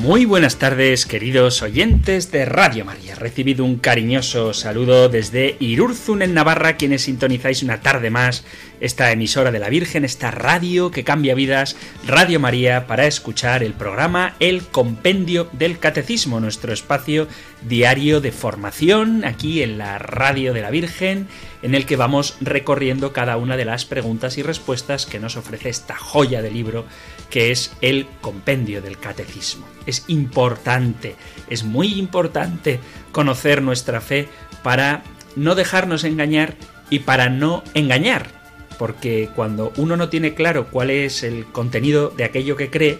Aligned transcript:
Muy 0.00 0.24
buenas 0.24 0.56
tardes, 0.56 1.04
queridos 1.04 1.60
oyentes 1.60 2.32
de 2.32 2.46
Radio 2.46 2.86
María. 2.86 3.16
Recibido 3.16 3.66
un 3.66 3.76
cariñoso 3.76 4.54
saludo 4.54 5.10
desde 5.10 5.56
Irurzun 5.60 6.22
en 6.22 6.32
Navarra, 6.32 6.78
quienes 6.78 7.02
sintonizáis 7.02 7.62
una 7.62 7.82
tarde 7.82 8.08
más 8.08 8.42
esta 8.80 9.12
emisora 9.12 9.52
de 9.52 9.58
la 9.58 9.68
Virgen, 9.68 10.06
esta 10.06 10.30
radio 10.30 10.90
que 10.90 11.04
cambia 11.04 11.34
vidas, 11.34 11.76
Radio 12.06 12.40
María, 12.40 12.86
para 12.86 13.06
escuchar 13.06 13.62
el 13.62 13.74
programa 13.74 14.36
El 14.40 14.62
Compendio 14.62 15.50
del 15.52 15.78
Catecismo, 15.78 16.40
nuestro 16.40 16.72
espacio 16.72 17.28
diario 17.68 18.22
de 18.22 18.32
formación 18.32 19.26
aquí 19.26 19.62
en 19.62 19.76
la 19.76 19.98
radio 19.98 20.54
de 20.54 20.62
la 20.62 20.70
Virgen, 20.70 21.28
en 21.60 21.74
el 21.74 21.84
que 21.84 21.96
vamos 21.96 22.38
recorriendo 22.40 23.12
cada 23.12 23.36
una 23.36 23.58
de 23.58 23.66
las 23.66 23.84
preguntas 23.84 24.38
y 24.38 24.42
respuestas 24.42 25.04
que 25.04 25.20
nos 25.20 25.36
ofrece 25.36 25.68
esta 25.68 25.94
joya 25.94 26.40
de 26.40 26.50
libro 26.50 26.86
que 27.30 27.50
es 27.50 27.72
el 27.80 28.06
Compendio 28.20 28.82
del 28.82 28.98
Catecismo. 28.98 29.66
Es 29.86 30.04
importante, 30.08 31.16
es 31.48 31.64
muy 31.64 31.94
importante 31.94 32.80
conocer 33.12 33.62
nuestra 33.62 34.00
fe 34.00 34.28
para 34.62 35.02
no 35.36 35.54
dejarnos 35.54 36.04
engañar 36.04 36.56
y 36.90 37.00
para 37.00 37.28
no 37.28 37.62
engañar 37.74 38.40
porque 38.80 39.28
cuando 39.36 39.74
uno 39.76 39.98
no 39.98 40.08
tiene 40.08 40.32
claro 40.32 40.68
cuál 40.70 40.88
es 40.88 41.22
el 41.22 41.44
contenido 41.44 42.08
de 42.08 42.24
aquello 42.24 42.56
que 42.56 42.70
cree, 42.70 42.98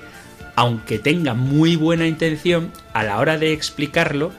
aunque 0.55 0.98
tenga 0.98 1.33
muy 1.33 1.75
buena 1.75 2.06
intención, 2.06 2.70
a 2.92 3.03
la 3.03 3.19
hora 3.19 3.39
de 3.39 3.55
explicarlo 3.55 4.31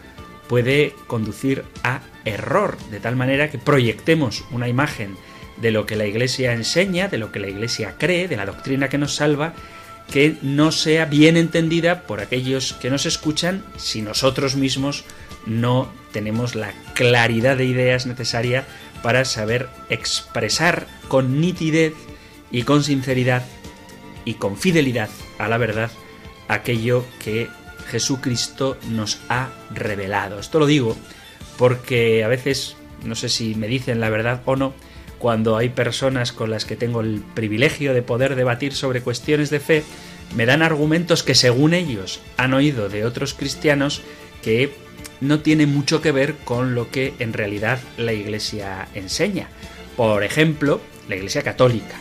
puede 0.47 0.93
conducir 1.07 1.63
a 1.83 2.01
error, 2.25 2.77
de 2.91 2.99
tal 2.99 3.15
manera 3.15 3.49
que 3.49 3.57
proyectemos 3.57 4.45
una 4.51 4.67
imagen 4.67 5.15
de 5.57 5.71
lo 5.71 5.87
que 5.87 5.95
la 5.95 6.05
Iglesia 6.05 6.53
enseña, 6.53 7.07
de 7.07 7.17
lo 7.17 7.31
que 7.31 7.39
la 7.39 7.47
Iglesia 7.47 7.95
cree, 7.97 8.27
de 8.27 8.37
la 8.37 8.45
doctrina 8.45 8.87
que 8.87 8.99
nos 8.99 9.15
salva, 9.15 9.55
que 10.11 10.37
no 10.41 10.71
sea 10.71 11.05
bien 11.05 11.37
entendida 11.37 12.03
por 12.03 12.19
aquellos 12.19 12.73
que 12.73 12.89
nos 12.89 13.05
escuchan 13.05 13.63
si 13.77 14.01
nosotros 14.01 14.55
mismos 14.55 15.05
no 15.45 15.91
tenemos 16.11 16.53
la 16.53 16.73
claridad 16.93 17.57
de 17.57 17.65
ideas 17.65 18.05
necesaria 18.05 18.65
para 19.01 19.25
saber 19.25 19.69
expresar 19.89 20.85
con 21.07 21.39
nitidez 21.39 21.93
y 22.51 22.63
con 22.63 22.83
sinceridad 22.83 23.45
y 24.25 24.35
con 24.35 24.57
fidelidad 24.57 25.09
a 25.39 25.47
la 25.47 25.57
verdad 25.57 25.89
aquello 26.47 27.05
que 27.23 27.47
Jesucristo 27.87 28.77
nos 28.89 29.21
ha 29.29 29.49
revelado. 29.73 30.39
Esto 30.39 30.59
lo 30.59 30.65
digo 30.65 30.97
porque 31.57 32.23
a 32.23 32.27
veces, 32.27 32.75
no 33.05 33.15
sé 33.15 33.29
si 33.29 33.55
me 33.55 33.67
dicen 33.67 33.99
la 33.99 34.09
verdad 34.09 34.41
o 34.45 34.55
no, 34.55 34.73
cuando 35.21 35.55
hay 35.55 35.69
personas 35.69 36.31
con 36.31 36.49
las 36.49 36.65
que 36.65 36.75
tengo 36.75 37.01
el 37.01 37.23
privilegio 37.35 37.93
de 37.93 38.01
poder 38.01 38.35
debatir 38.35 38.73
sobre 38.73 39.01
cuestiones 39.01 39.51
de 39.51 39.59
fe, 39.59 39.83
me 40.35 40.47
dan 40.47 40.63
argumentos 40.63 41.21
que 41.21 41.35
según 41.35 41.75
ellos 41.75 42.21
han 42.37 42.55
oído 42.55 42.89
de 42.89 43.05
otros 43.05 43.35
cristianos 43.35 44.01
que 44.41 44.73
no 45.19 45.41
tiene 45.41 45.67
mucho 45.67 46.01
que 46.01 46.11
ver 46.11 46.35
con 46.43 46.73
lo 46.73 46.89
que 46.89 47.13
en 47.19 47.33
realidad 47.33 47.79
la 47.97 48.13
Iglesia 48.13 48.87
enseña. 48.95 49.47
Por 49.95 50.23
ejemplo, 50.23 50.81
la 51.07 51.15
Iglesia 51.15 51.43
Católica. 51.43 51.97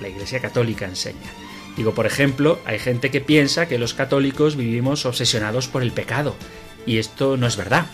La 0.00 0.08
Iglesia 0.08 0.38
Católica 0.38 0.86
enseña. 0.86 1.28
Digo, 1.76 1.92
por 1.92 2.06
ejemplo, 2.06 2.60
hay 2.66 2.78
gente 2.78 3.10
que 3.10 3.20
piensa 3.20 3.66
que 3.66 3.78
los 3.78 3.94
católicos 3.94 4.54
vivimos 4.54 5.06
obsesionados 5.06 5.66
por 5.66 5.82
el 5.82 5.90
pecado. 5.90 6.36
Y 6.86 6.98
esto 6.98 7.36
no 7.36 7.48
es 7.48 7.56
verdad. 7.56 7.86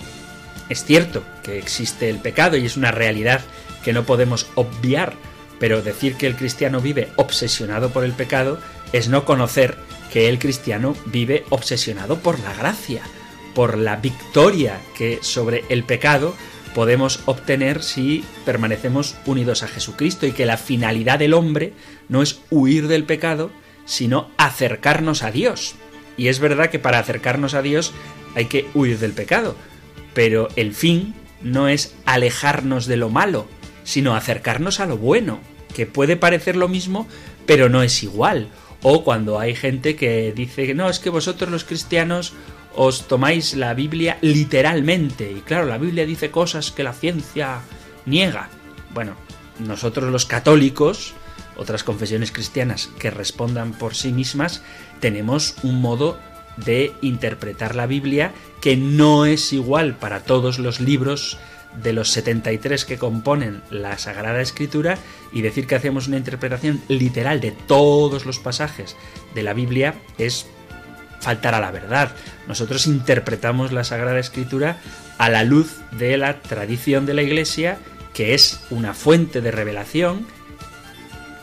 Es 0.68 0.84
cierto 0.84 1.24
que 1.42 1.58
existe 1.58 2.10
el 2.10 2.18
pecado 2.18 2.58
y 2.58 2.66
es 2.66 2.76
una 2.76 2.90
realidad 2.90 3.40
que 3.84 3.92
no 3.92 4.04
podemos 4.04 4.46
obviar, 4.54 5.14
pero 5.58 5.82
decir 5.82 6.16
que 6.16 6.26
el 6.26 6.36
cristiano 6.36 6.80
vive 6.80 7.08
obsesionado 7.16 7.90
por 7.90 8.04
el 8.04 8.12
pecado 8.12 8.58
es 8.92 9.08
no 9.08 9.24
conocer 9.24 9.76
que 10.12 10.28
el 10.28 10.38
cristiano 10.38 10.96
vive 11.06 11.44
obsesionado 11.50 12.18
por 12.18 12.38
la 12.40 12.54
gracia 12.54 13.02
por 13.56 13.78
la 13.78 13.96
victoria 13.96 14.78
que 14.94 15.20
sobre 15.22 15.64
el 15.70 15.82
pecado 15.82 16.36
podemos 16.74 17.20
obtener 17.24 17.82
si 17.82 18.22
permanecemos 18.44 19.16
unidos 19.24 19.62
a 19.62 19.66
Jesucristo 19.66 20.26
y 20.26 20.32
que 20.32 20.44
la 20.44 20.58
finalidad 20.58 21.18
del 21.18 21.32
hombre 21.32 21.72
no 22.10 22.20
es 22.20 22.42
huir 22.50 22.86
del 22.86 23.04
pecado, 23.04 23.50
sino 23.86 24.30
acercarnos 24.36 25.22
a 25.22 25.30
Dios. 25.30 25.74
Y 26.18 26.28
es 26.28 26.38
verdad 26.38 26.68
que 26.68 26.78
para 26.78 26.98
acercarnos 26.98 27.54
a 27.54 27.62
Dios 27.62 27.94
hay 28.34 28.44
que 28.44 28.68
huir 28.74 28.98
del 28.98 29.12
pecado, 29.12 29.56
pero 30.12 30.48
el 30.56 30.74
fin 30.74 31.14
no 31.40 31.66
es 31.66 31.94
alejarnos 32.04 32.84
de 32.84 32.98
lo 32.98 33.08
malo, 33.08 33.48
sino 33.86 34.16
acercarnos 34.16 34.80
a 34.80 34.86
lo 34.86 34.98
bueno, 34.98 35.38
que 35.74 35.86
puede 35.86 36.16
parecer 36.16 36.56
lo 36.56 36.68
mismo, 36.68 37.06
pero 37.46 37.68
no 37.70 37.82
es 37.82 38.02
igual. 38.02 38.48
O 38.82 39.04
cuando 39.04 39.38
hay 39.38 39.54
gente 39.54 39.96
que 39.96 40.32
dice, 40.32 40.74
no, 40.74 40.90
es 40.90 40.98
que 40.98 41.08
vosotros 41.08 41.50
los 41.50 41.64
cristianos 41.64 42.34
os 42.74 43.06
tomáis 43.06 43.54
la 43.54 43.72
Biblia 43.74 44.18
literalmente. 44.20 45.30
Y 45.30 45.40
claro, 45.40 45.66
la 45.66 45.78
Biblia 45.78 46.04
dice 46.04 46.30
cosas 46.30 46.72
que 46.72 46.82
la 46.82 46.92
ciencia 46.92 47.60
niega. 48.04 48.50
Bueno, 48.92 49.14
nosotros 49.60 50.10
los 50.10 50.26
católicos, 50.26 51.14
otras 51.56 51.84
confesiones 51.84 52.32
cristianas 52.32 52.90
que 52.98 53.10
respondan 53.10 53.72
por 53.72 53.94
sí 53.94 54.12
mismas, 54.12 54.62
tenemos 55.00 55.54
un 55.62 55.80
modo 55.80 56.18
de 56.56 56.92
interpretar 57.02 57.76
la 57.76 57.86
Biblia 57.86 58.32
que 58.60 58.76
no 58.76 59.26
es 59.26 59.52
igual 59.52 59.94
para 59.96 60.24
todos 60.24 60.58
los 60.58 60.80
libros 60.80 61.38
de 61.82 61.92
los 61.92 62.10
73 62.10 62.84
que 62.84 62.98
componen 62.98 63.62
la 63.70 63.98
Sagrada 63.98 64.40
Escritura 64.40 64.98
y 65.32 65.42
decir 65.42 65.66
que 65.66 65.74
hacemos 65.74 66.08
una 66.08 66.16
interpretación 66.16 66.80
literal 66.88 67.40
de 67.40 67.52
todos 67.52 68.26
los 68.26 68.38
pasajes 68.38 68.96
de 69.34 69.42
la 69.42 69.52
Biblia 69.52 69.94
es 70.18 70.46
faltar 71.20 71.54
a 71.54 71.60
la 71.60 71.70
verdad. 71.70 72.12
Nosotros 72.46 72.86
interpretamos 72.86 73.72
la 73.72 73.84
Sagrada 73.84 74.18
Escritura 74.18 74.78
a 75.18 75.28
la 75.28 75.44
luz 75.44 75.80
de 75.92 76.16
la 76.16 76.40
tradición 76.40 77.06
de 77.06 77.14
la 77.14 77.22
Iglesia, 77.22 77.78
que 78.14 78.34
es 78.34 78.60
una 78.70 78.94
fuente 78.94 79.40
de 79.40 79.50
revelación 79.50 80.26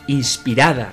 inspirada, 0.06 0.92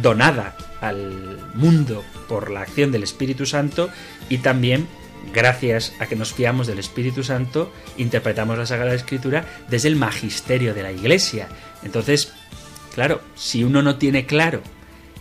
donada 0.00 0.56
al 0.80 1.38
mundo 1.54 2.04
por 2.28 2.50
la 2.50 2.62
acción 2.62 2.92
del 2.92 3.02
Espíritu 3.02 3.46
Santo 3.46 3.90
y 4.28 4.38
también 4.38 4.88
gracias 5.32 5.92
a 5.98 6.06
que 6.06 6.16
nos 6.16 6.32
fiamos 6.32 6.66
del 6.66 6.78
Espíritu 6.78 7.22
Santo, 7.22 7.72
interpretamos 7.96 8.58
la 8.58 8.66
Sagrada 8.66 8.94
Escritura 8.94 9.44
desde 9.68 9.88
el 9.88 9.96
magisterio 9.96 10.74
de 10.74 10.82
la 10.82 10.92
Iglesia. 10.92 11.48
Entonces, 11.82 12.32
claro, 12.94 13.20
si 13.34 13.64
uno 13.64 13.82
no 13.82 13.96
tiene 13.96 14.26
claro 14.26 14.62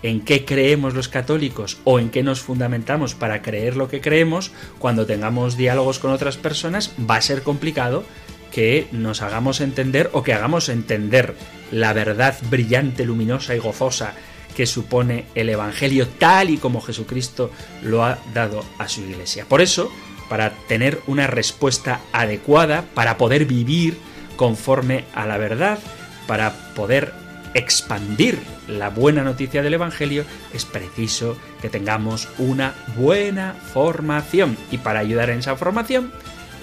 en 0.03 0.21
qué 0.21 0.45
creemos 0.45 0.93
los 0.93 1.07
católicos 1.07 1.77
o 1.83 1.99
en 1.99 2.09
qué 2.09 2.23
nos 2.23 2.41
fundamentamos 2.41 3.15
para 3.15 3.41
creer 3.41 3.75
lo 3.75 3.87
que 3.87 4.01
creemos, 4.01 4.51
cuando 4.79 5.05
tengamos 5.05 5.57
diálogos 5.57 5.99
con 5.99 6.11
otras 6.11 6.37
personas 6.37 6.93
va 7.09 7.17
a 7.17 7.21
ser 7.21 7.43
complicado 7.43 8.03
que 8.51 8.87
nos 8.91 9.21
hagamos 9.21 9.61
entender 9.61 10.09
o 10.13 10.23
que 10.23 10.33
hagamos 10.33 10.69
entender 10.69 11.35
la 11.71 11.93
verdad 11.93 12.37
brillante, 12.49 13.05
luminosa 13.05 13.55
y 13.55 13.59
gozosa 13.59 14.13
que 14.55 14.65
supone 14.65 15.25
el 15.35 15.49
Evangelio 15.49 16.07
tal 16.07 16.49
y 16.49 16.57
como 16.57 16.81
Jesucristo 16.81 17.51
lo 17.81 18.03
ha 18.03 18.17
dado 18.33 18.63
a 18.77 18.87
su 18.87 19.01
iglesia. 19.01 19.45
Por 19.45 19.61
eso, 19.61 19.91
para 20.29 20.51
tener 20.67 21.01
una 21.07 21.27
respuesta 21.27 22.01
adecuada, 22.11 22.85
para 22.93 23.17
poder 23.17 23.45
vivir 23.45 23.97
conforme 24.35 25.05
a 25.13 25.25
la 25.25 25.37
verdad, 25.37 25.79
para 26.27 26.73
poder 26.73 27.13
expandir 27.53 28.39
la 28.67 28.89
buena 28.89 29.23
noticia 29.23 29.61
del 29.61 29.73
Evangelio, 29.73 30.23
es 30.53 30.65
preciso 30.65 31.37
que 31.61 31.69
tengamos 31.69 32.29
una 32.37 32.73
buena 32.95 33.53
formación. 33.73 34.57
Y 34.71 34.77
para 34.77 34.99
ayudar 34.99 35.29
en 35.29 35.39
esa 35.39 35.55
formación, 35.55 36.11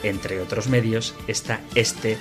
entre 0.03 0.41
otros 0.41 0.69
medios, 0.69 1.15
está 1.27 1.61
este, 1.75 2.19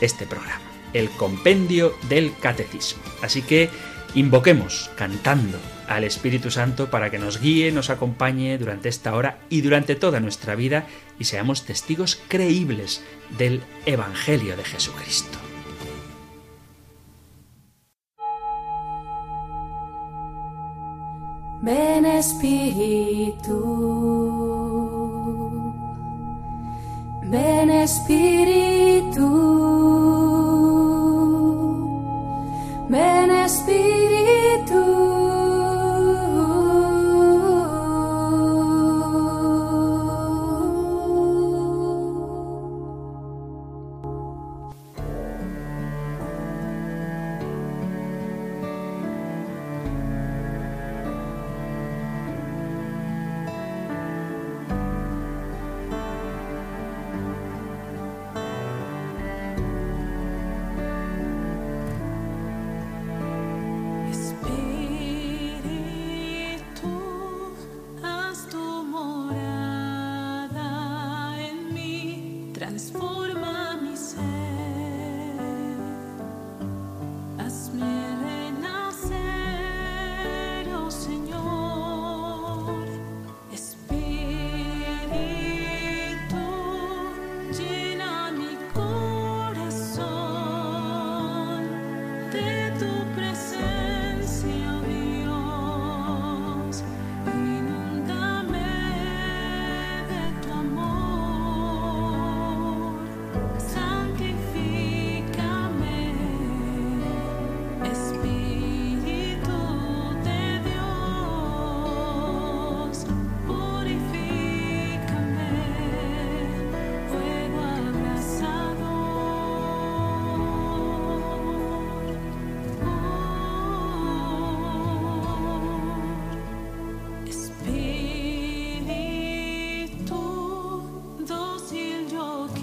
este 0.00 0.26
programa, 0.26 0.60
el 0.92 1.10
Compendio 1.10 1.94
del 2.08 2.32
Catecismo. 2.38 3.02
Así 3.22 3.42
que 3.42 3.70
invoquemos 4.16 4.90
cantando 4.96 5.58
al 5.86 6.02
Espíritu 6.02 6.50
Santo 6.50 6.90
para 6.90 7.10
que 7.10 7.18
nos 7.18 7.38
guíe, 7.38 7.70
nos 7.70 7.90
acompañe 7.90 8.56
durante 8.56 8.88
esta 8.88 9.14
hora 9.14 9.38
y 9.50 9.60
durante 9.60 9.94
toda 9.94 10.20
nuestra 10.20 10.54
vida 10.54 10.86
y 11.18 11.24
seamos 11.24 11.66
testigos 11.66 12.18
creíbles 12.26 13.04
del 13.38 13.62
Evangelio 13.84 14.56
de 14.56 14.64
Jesucristo. 14.64 15.38
Ven 21.62 22.06
Espíritu, 22.06 23.52
ven 27.24 27.70
Espíritu, 27.70 29.75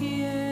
Yeah. 0.03 0.42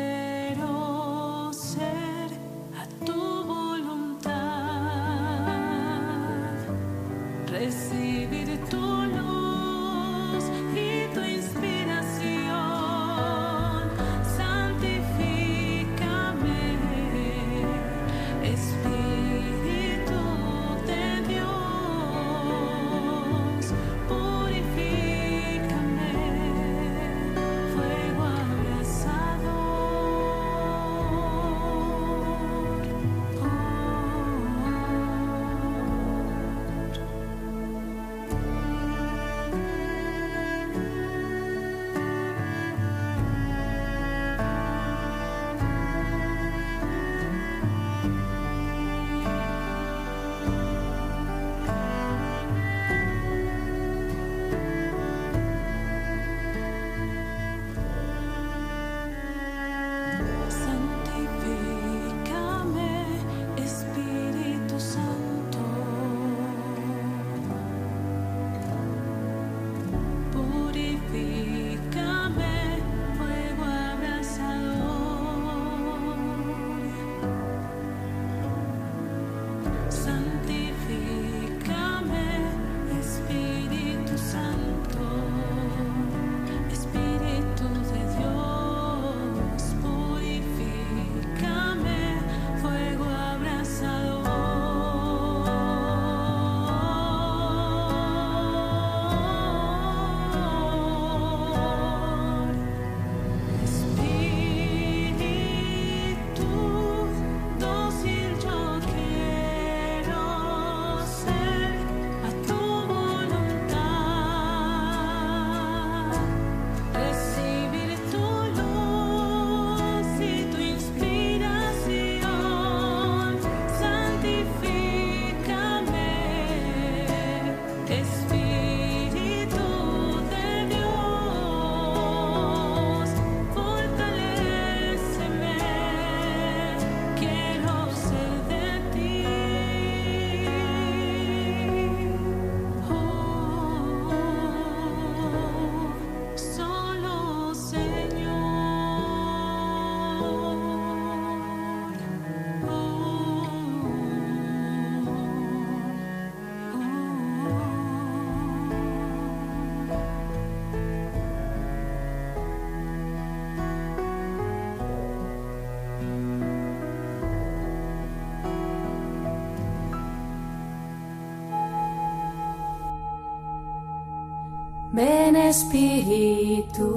Espíritu, 175.52 176.88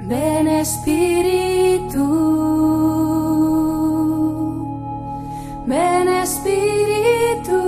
ven 0.00 0.48
Espíritu, 0.48 2.06
ven 5.66 6.08
Espíritu. 6.08 7.58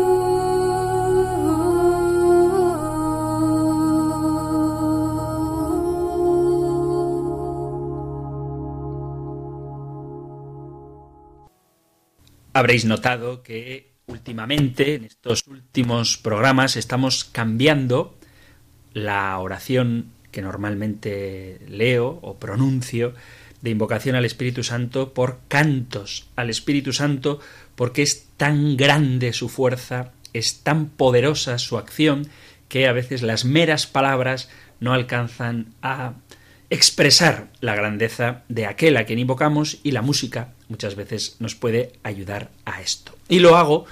Habréis 12.53 12.85
notado 12.85 13.45
que 13.45 13.90
últimamente, 14.31 14.95
en 14.95 15.05
estos 15.07 15.45
últimos 15.49 16.17
programas, 16.17 16.77
estamos 16.77 17.25
cambiando 17.25 18.15
la 18.93 19.37
oración 19.41 20.13
que 20.31 20.41
normalmente 20.41 21.59
leo 21.67 22.21
o 22.23 22.39
pronuncio 22.39 23.13
de 23.61 23.71
invocación 23.71 24.15
al 24.15 24.25
Espíritu 24.25 24.63
Santo 24.63 25.13
por 25.15 25.41
cantos 25.49 26.29
al 26.37 26.49
Espíritu 26.49 26.93
Santo 26.93 27.41
porque 27.75 28.03
es 28.03 28.29
tan 28.37 28.77
grande 28.77 29.33
su 29.33 29.49
fuerza, 29.49 30.13
es 30.33 30.61
tan 30.63 30.87
poderosa 30.87 31.59
su 31.59 31.77
acción 31.77 32.29
que 32.69 32.87
a 32.87 32.93
veces 32.93 33.23
las 33.23 33.45
meras 33.45 33.89
palabras 33.89 34.49
no 34.79 34.93
alcanzan 34.93 35.75
a 35.83 36.15
expresar 36.71 37.49
la 37.61 37.75
grandeza 37.75 38.45
de 38.49 38.67
aquel 38.67 38.97
a 38.97 39.07
quien 39.07 39.19
invocamos 39.19 39.79
y 39.83 39.91
la 39.91 40.03
música 40.03 40.53
muchas 40.69 40.95
veces 40.95 41.35
nos 41.41 41.57
puede 41.57 41.95
ayudar 42.05 42.53
a 42.65 42.81
esto. 42.81 43.17
Y 43.29 43.41
lo 43.41 43.57
hago 43.57 43.87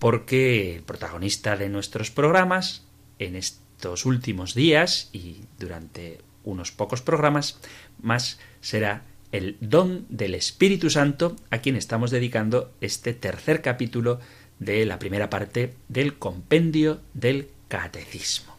porque 0.00 0.74
el 0.74 0.82
protagonista 0.82 1.56
de 1.56 1.68
nuestros 1.68 2.10
programas 2.10 2.82
en 3.20 3.36
estos 3.36 4.06
últimos 4.06 4.54
días 4.54 5.10
y 5.12 5.42
durante 5.58 6.18
unos 6.42 6.72
pocos 6.72 7.02
programas 7.02 7.60
más 8.02 8.40
será 8.62 9.04
el 9.30 9.56
don 9.60 10.06
del 10.08 10.34
Espíritu 10.34 10.90
Santo 10.90 11.36
a 11.50 11.58
quien 11.58 11.76
estamos 11.76 12.10
dedicando 12.10 12.72
este 12.80 13.12
tercer 13.12 13.62
capítulo 13.62 14.18
de 14.58 14.86
la 14.86 14.98
primera 14.98 15.30
parte 15.30 15.74
del 15.88 16.18
compendio 16.18 17.02
del 17.12 17.48
catecismo. 17.68 18.56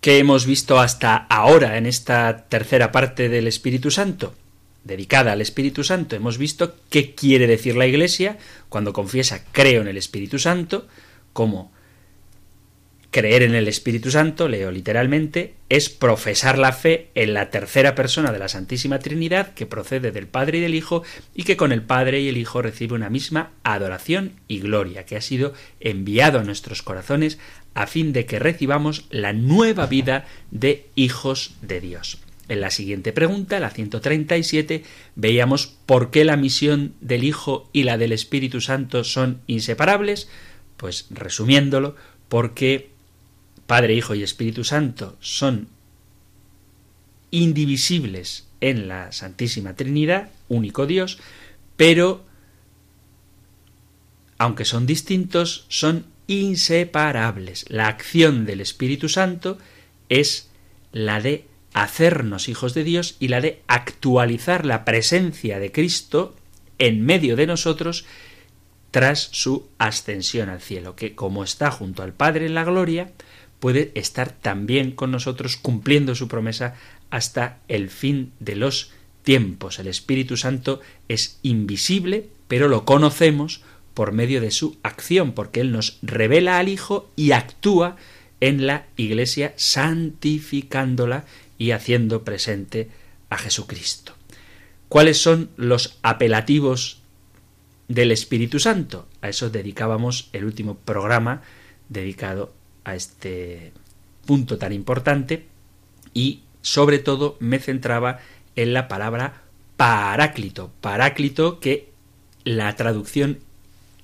¿Qué 0.00 0.18
hemos 0.18 0.46
visto 0.46 0.80
hasta 0.80 1.16
ahora 1.16 1.76
en 1.76 1.84
esta 1.84 2.46
tercera 2.48 2.90
parte 2.92 3.28
del 3.28 3.46
Espíritu 3.46 3.90
Santo? 3.90 4.34
Dedicada 4.84 5.32
al 5.32 5.40
Espíritu 5.40 5.82
Santo, 5.82 6.14
hemos 6.14 6.38
visto 6.38 6.76
qué 6.90 7.14
quiere 7.14 7.46
decir 7.46 7.74
la 7.74 7.86
Iglesia 7.86 8.38
cuando 8.68 8.92
confiesa 8.92 9.44
creo 9.50 9.80
en 9.82 9.88
el 9.88 9.96
Espíritu 9.96 10.38
Santo, 10.38 10.86
como 11.32 11.72
creer 13.14 13.44
en 13.44 13.54
el 13.54 13.68
Espíritu 13.68 14.10
Santo, 14.10 14.48
leo 14.48 14.72
literalmente, 14.72 15.54
es 15.68 15.88
profesar 15.88 16.58
la 16.58 16.72
fe 16.72 17.10
en 17.14 17.32
la 17.32 17.48
tercera 17.48 17.94
persona 17.94 18.32
de 18.32 18.40
la 18.40 18.48
Santísima 18.48 18.98
Trinidad 18.98 19.54
que 19.54 19.66
procede 19.66 20.10
del 20.10 20.26
Padre 20.26 20.58
y 20.58 20.60
del 20.62 20.74
Hijo 20.74 21.04
y 21.32 21.44
que 21.44 21.56
con 21.56 21.70
el 21.70 21.82
Padre 21.82 22.20
y 22.20 22.28
el 22.28 22.36
Hijo 22.36 22.60
recibe 22.60 22.96
una 22.96 23.10
misma 23.10 23.52
adoración 23.62 24.32
y 24.48 24.58
gloria, 24.58 25.06
que 25.06 25.16
ha 25.16 25.20
sido 25.20 25.54
enviado 25.78 26.40
a 26.40 26.42
nuestros 26.42 26.82
corazones 26.82 27.38
a 27.74 27.86
fin 27.86 28.12
de 28.12 28.26
que 28.26 28.40
recibamos 28.40 29.06
la 29.10 29.32
nueva 29.32 29.86
vida 29.86 30.26
de 30.50 30.88
hijos 30.96 31.54
de 31.62 31.80
Dios. 31.80 32.23
En 32.48 32.60
la 32.60 32.70
siguiente 32.70 33.12
pregunta, 33.12 33.58
la 33.58 33.70
137, 33.70 34.84
veíamos 35.14 35.66
por 35.86 36.10
qué 36.10 36.24
la 36.24 36.36
misión 36.36 36.94
del 37.00 37.24
Hijo 37.24 37.70
y 37.72 37.84
la 37.84 37.96
del 37.96 38.12
Espíritu 38.12 38.60
Santo 38.60 39.02
son 39.02 39.40
inseparables. 39.46 40.28
Pues 40.76 41.06
resumiéndolo, 41.10 41.96
porque 42.28 42.90
Padre, 43.66 43.94
Hijo 43.94 44.14
y 44.14 44.22
Espíritu 44.22 44.62
Santo 44.64 45.16
son 45.20 45.68
indivisibles 47.30 48.46
en 48.60 48.88
la 48.88 49.10
Santísima 49.12 49.74
Trinidad, 49.74 50.30
único 50.48 50.86
Dios, 50.86 51.18
pero 51.76 52.24
aunque 54.38 54.64
son 54.64 54.86
distintos, 54.86 55.64
son 55.68 56.06
inseparables. 56.26 57.64
La 57.68 57.88
acción 57.88 58.44
del 58.44 58.60
Espíritu 58.60 59.08
Santo 59.08 59.58
es 60.08 60.50
la 60.92 61.20
de 61.20 61.46
hacernos 61.74 62.48
hijos 62.48 62.72
de 62.72 62.84
Dios 62.84 63.16
y 63.18 63.28
la 63.28 63.40
de 63.40 63.60
actualizar 63.66 64.64
la 64.64 64.84
presencia 64.84 65.58
de 65.58 65.72
Cristo 65.72 66.34
en 66.78 67.04
medio 67.04 67.36
de 67.36 67.46
nosotros 67.46 68.06
tras 68.90 69.28
su 69.32 69.66
ascensión 69.78 70.48
al 70.48 70.60
cielo, 70.60 70.94
que 70.94 71.14
como 71.16 71.42
está 71.42 71.72
junto 71.72 72.02
al 72.02 72.12
Padre 72.12 72.46
en 72.46 72.54
la 72.54 72.64
gloria, 72.64 73.10
puede 73.58 73.90
estar 73.96 74.30
también 74.30 74.92
con 74.92 75.10
nosotros 75.10 75.56
cumpliendo 75.56 76.14
su 76.14 76.28
promesa 76.28 76.74
hasta 77.10 77.58
el 77.66 77.90
fin 77.90 78.32
de 78.38 78.54
los 78.54 78.92
tiempos. 79.24 79.80
El 79.80 79.88
Espíritu 79.88 80.36
Santo 80.36 80.80
es 81.08 81.40
invisible, 81.42 82.28
pero 82.46 82.68
lo 82.68 82.84
conocemos 82.84 83.62
por 83.94 84.12
medio 84.12 84.40
de 84.40 84.52
su 84.52 84.76
acción, 84.84 85.32
porque 85.32 85.60
Él 85.60 85.72
nos 85.72 85.98
revela 86.02 86.58
al 86.58 86.68
Hijo 86.68 87.10
y 87.16 87.32
actúa 87.32 87.96
en 88.40 88.66
la 88.66 88.86
Iglesia 88.96 89.54
santificándola 89.56 91.24
haciendo 91.72 92.24
presente 92.24 92.90
a 93.30 93.38
Jesucristo. 93.38 94.14
¿Cuáles 94.88 95.18
son 95.18 95.50
los 95.56 95.98
apelativos 96.02 97.00
del 97.88 98.12
Espíritu 98.12 98.58
Santo? 98.58 99.08
A 99.22 99.28
eso 99.28 99.50
dedicábamos 99.50 100.28
el 100.32 100.44
último 100.44 100.76
programa 100.76 101.42
dedicado 101.88 102.52
a 102.84 102.94
este 102.94 103.72
punto 104.26 104.58
tan 104.58 104.72
importante 104.72 105.46
y 106.12 106.42
sobre 106.62 106.98
todo 106.98 107.36
me 107.40 107.58
centraba 107.58 108.20
en 108.56 108.72
la 108.72 108.88
palabra 108.88 109.42
paráclito, 109.76 110.70
paráclito 110.80 111.60
que 111.60 111.90
la 112.44 112.74
traducción 112.76 113.40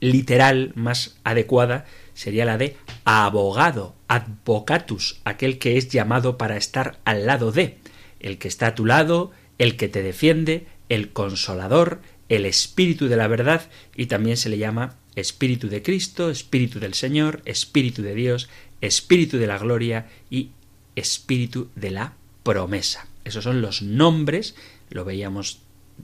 literal 0.01 0.73
más 0.75 1.17
adecuada 1.25 1.87
sería 2.21 2.45
la 2.45 2.59
de 2.59 2.77
abogado, 3.05 3.95
advocatus, 4.07 5.21
aquel 5.25 5.59
que 5.59 5.79
es 5.79 5.89
llamado 5.89 6.37
para 6.37 6.59
estar 6.59 7.01
al 7.07 7.25
lado 7.25 7.51
de, 7.51 7.79
el 8.21 8.37
que 8.37 8.47
está 8.47 8.67
a 8.67 8.75
tu 8.75 8.85
lado, 8.85 9.31
el 9.57 9.79
que 9.79 9.89
te 9.89 10.03
defiende, 10.03 10.67
el 10.91 11.13
consolador, 11.15 12.03
el 12.29 12.45
espíritu 12.45 13.09
de 13.09 13.17
la 13.17 13.27
verdad 13.27 13.63
y 13.97 14.05
también 14.05 14.37
se 14.37 14.51
le 14.51 14.59
llama 14.59 14.97
espíritu 15.17 15.69
de 15.69 15.83
Cristo, 15.83 16.31
espíritu 16.31 16.79
del 16.79 16.93
Señor, 16.93 17.41
espíritu 17.47 18.03
de 18.03 18.15
Dios, 18.15 18.51
espíritu 18.83 19.39
de 19.39 19.47
la 19.47 19.57
gloria 19.57 20.07
y 20.29 20.51
espíritu 20.97 21.71
de 21.75 21.91
la 21.91 22.13
promesa. 22.43 23.09
Esos 23.25 23.45
son 23.45 23.63
los 23.63 23.81
nombres, 23.81 24.57
lo 24.91 25.07
veíamos 25.07 25.61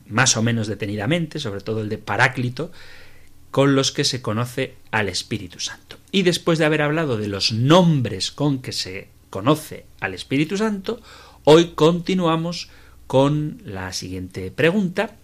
más 0.09 0.39
o 0.39 0.43
menos 0.43 0.67
detenidamente, 0.67 1.41
sobre 1.41 1.61
todo 1.61 1.83
el 1.83 1.91
de 1.91 1.99
Paráclito, 1.99 2.73
con 3.51 3.75
los 3.75 3.93
que 3.93 4.05
se 4.05 4.23
conoce 4.23 4.77
al 4.91 5.11
Espíritu 5.11 5.61
Santo. 5.61 5.96
Y 6.13 6.23
después 6.23 6.59
de 6.59 6.65
haber 6.65 6.83
hablado 6.83 7.17
de 7.17 7.29
los 7.29 7.53
nombres 7.53 8.31
con 8.31 8.61
que 8.61 8.73
se 8.73 9.09
conoce 9.31 9.87
al 10.01 10.15
Espíritu 10.15 10.57
Santo, 10.57 11.01
hoy 11.45 11.73
continuamos 11.75 12.69
con 13.07 13.61
la 13.65 13.93
siguiente 13.93 14.51
pregunta, 14.51 15.17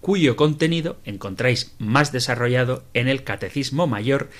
cuyo 0.00 0.36
contenido 0.36 0.98
encontráis 1.04 1.74
más 1.78 2.12
desarrollado 2.12 2.84
en 2.94 3.08
el 3.08 3.24
Catecismo 3.24 3.86
Mayor 3.86 4.30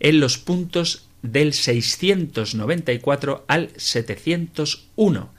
en 0.00 0.20
los 0.20 0.38
puntos 0.38 1.08
del 1.22 1.52
694 1.52 3.44
al 3.48 3.70
701. 3.76 5.30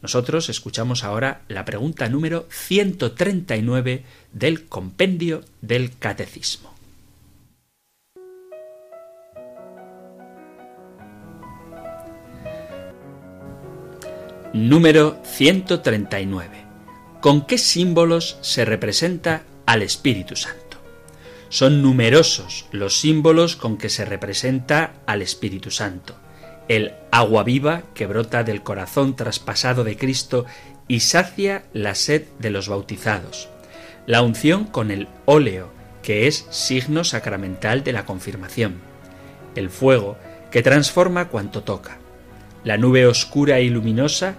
Nosotros 0.00 0.48
escuchamos 0.48 1.04
ahora 1.04 1.42
la 1.48 1.64
pregunta 1.64 2.08
número 2.08 2.46
139 2.50 4.04
del 4.32 4.66
compendio 4.66 5.44
del 5.60 5.96
Catecismo. 5.98 6.77
Número 14.54 15.20
139. 15.24 16.64
¿Con 17.20 17.44
qué 17.44 17.58
símbolos 17.58 18.38
se 18.40 18.64
representa 18.64 19.42
al 19.66 19.82
Espíritu 19.82 20.36
Santo? 20.36 20.78
Son 21.50 21.82
numerosos 21.82 22.64
los 22.72 22.98
símbolos 22.98 23.56
con 23.56 23.76
que 23.76 23.90
se 23.90 24.06
representa 24.06 24.94
al 25.04 25.20
Espíritu 25.20 25.70
Santo. 25.70 26.16
El 26.66 26.94
agua 27.10 27.44
viva 27.44 27.82
que 27.92 28.06
brota 28.06 28.42
del 28.42 28.62
corazón 28.62 29.16
traspasado 29.16 29.84
de 29.84 29.98
Cristo 29.98 30.46
y 30.88 31.00
sacia 31.00 31.64
la 31.74 31.94
sed 31.94 32.24
de 32.38 32.48
los 32.48 32.70
bautizados. 32.70 33.50
La 34.06 34.22
unción 34.22 34.64
con 34.64 34.90
el 34.90 35.08
óleo, 35.26 35.70
que 36.02 36.26
es 36.26 36.46
signo 36.48 37.04
sacramental 37.04 37.84
de 37.84 37.92
la 37.92 38.06
confirmación. 38.06 38.76
El 39.54 39.68
fuego, 39.68 40.16
que 40.50 40.62
transforma 40.62 41.28
cuanto 41.28 41.62
toca. 41.64 41.97
La 42.68 42.76
nube 42.76 43.06
oscura 43.06 43.60
y 43.60 43.70
luminosa, 43.70 44.34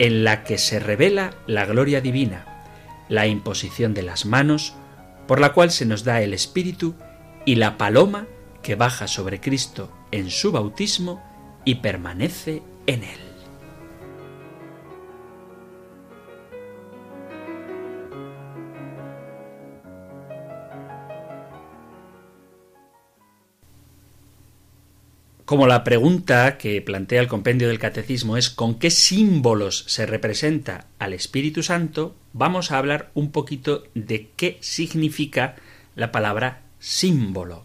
en 0.00 0.24
la 0.24 0.42
que 0.42 0.58
se 0.58 0.80
revela 0.80 1.34
la 1.46 1.64
gloria 1.64 2.00
divina. 2.00 2.44
La 3.08 3.28
imposición 3.28 3.94
de 3.94 4.02
las 4.02 4.26
manos, 4.26 4.74
por 5.28 5.38
la 5.38 5.52
cual 5.52 5.70
se 5.70 5.86
nos 5.86 6.02
da 6.02 6.20
el 6.22 6.34
Espíritu, 6.34 6.96
y 7.44 7.54
la 7.54 7.78
paloma 7.78 8.26
que 8.64 8.74
baja 8.74 9.06
sobre 9.06 9.38
Cristo 9.38 9.96
en 10.10 10.32
su 10.32 10.50
bautismo 10.50 11.22
y 11.64 11.76
permanece 11.76 12.64
en 12.88 13.04
él. 13.04 13.35
Como 25.46 25.68
la 25.68 25.84
pregunta 25.84 26.58
que 26.58 26.82
plantea 26.82 27.20
el 27.20 27.28
compendio 27.28 27.68
del 27.68 27.78
catecismo 27.78 28.36
es 28.36 28.50
con 28.50 28.80
qué 28.80 28.90
símbolos 28.90 29.84
se 29.86 30.04
representa 30.04 30.88
al 30.98 31.12
Espíritu 31.12 31.62
Santo, 31.62 32.16
vamos 32.32 32.72
a 32.72 32.78
hablar 32.78 33.12
un 33.14 33.30
poquito 33.30 33.84
de 33.94 34.28
qué 34.34 34.58
significa 34.60 35.54
la 35.94 36.10
palabra 36.10 36.62
símbolo. 36.80 37.64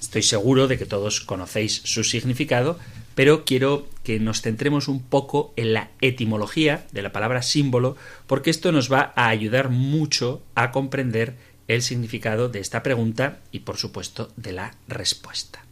Estoy 0.00 0.22
seguro 0.22 0.66
de 0.66 0.76
que 0.76 0.84
todos 0.84 1.20
conocéis 1.20 1.82
su 1.84 2.02
significado, 2.02 2.80
pero 3.14 3.44
quiero 3.44 3.86
que 4.02 4.18
nos 4.18 4.42
centremos 4.42 4.88
un 4.88 5.04
poco 5.04 5.54
en 5.54 5.74
la 5.74 5.90
etimología 6.00 6.84
de 6.90 7.02
la 7.02 7.12
palabra 7.12 7.42
símbolo, 7.42 7.96
porque 8.26 8.50
esto 8.50 8.72
nos 8.72 8.92
va 8.92 9.12
a 9.14 9.28
ayudar 9.28 9.68
mucho 9.68 10.42
a 10.56 10.72
comprender 10.72 11.36
el 11.68 11.80
significado 11.80 12.48
de 12.48 12.58
esta 12.58 12.82
pregunta 12.82 13.38
y, 13.52 13.60
por 13.60 13.76
supuesto, 13.76 14.32
de 14.34 14.50
la 14.50 14.74
respuesta. 14.88 15.64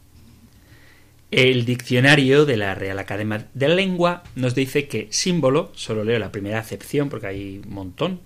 El 1.31 1.65
diccionario 1.65 2.45
de 2.45 2.57
la 2.57 2.75
Real 2.75 2.99
Academia 2.99 3.47
de 3.53 3.67
la 3.69 3.75
Lengua 3.75 4.23
nos 4.35 4.53
dice 4.53 4.87
que 4.87 5.07
símbolo, 5.11 5.71
solo 5.75 6.03
leo 6.03 6.19
la 6.19 6.31
primera 6.31 6.59
acepción 6.59 7.09
porque 7.09 7.27
hay 7.27 7.61
un 7.65 7.73
montón, 7.73 8.19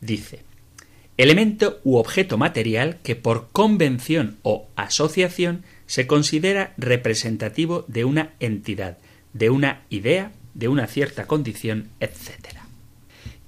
dice 0.00 0.48
elemento 1.18 1.80
u 1.82 1.96
objeto 1.96 2.38
material 2.38 2.98
que 3.02 3.16
por 3.16 3.48
convención 3.50 4.38
o 4.42 4.68
asociación 4.76 5.64
se 5.86 6.06
considera 6.06 6.72
representativo 6.78 7.84
de 7.88 8.04
una 8.04 8.30
entidad, 8.38 8.98
de 9.32 9.50
una 9.50 9.82
idea, 9.90 10.30
de 10.54 10.68
una 10.68 10.86
cierta 10.86 11.26
condición, 11.26 11.88
etc. 11.98 12.60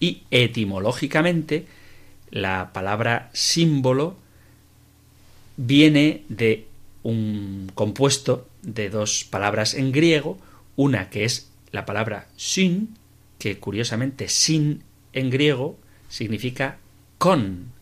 Y 0.01 0.25
etimológicamente, 0.33 1.67
la 2.31 2.73
palabra 2.73 3.31
símbolo 3.33 4.17
viene 5.57 6.25
de 6.29 6.67
un 7.03 7.71
compuesto 7.75 8.49
de 8.63 8.91
dos 8.91 9.25
palabras 9.25 9.75
en 9.75 9.93
griego, 9.93 10.39
una 10.77 11.11
que 11.11 11.25
es 11.25 11.51
la 11.73 11.87
palabra 11.87 12.29
sin, 12.37 12.97
que 13.39 13.59
curiosamente 13.59 14.29
sin 14.29 14.83
en 15.13 15.31
griego 15.31 15.79
significa 16.09 16.79
con. 17.19 17.73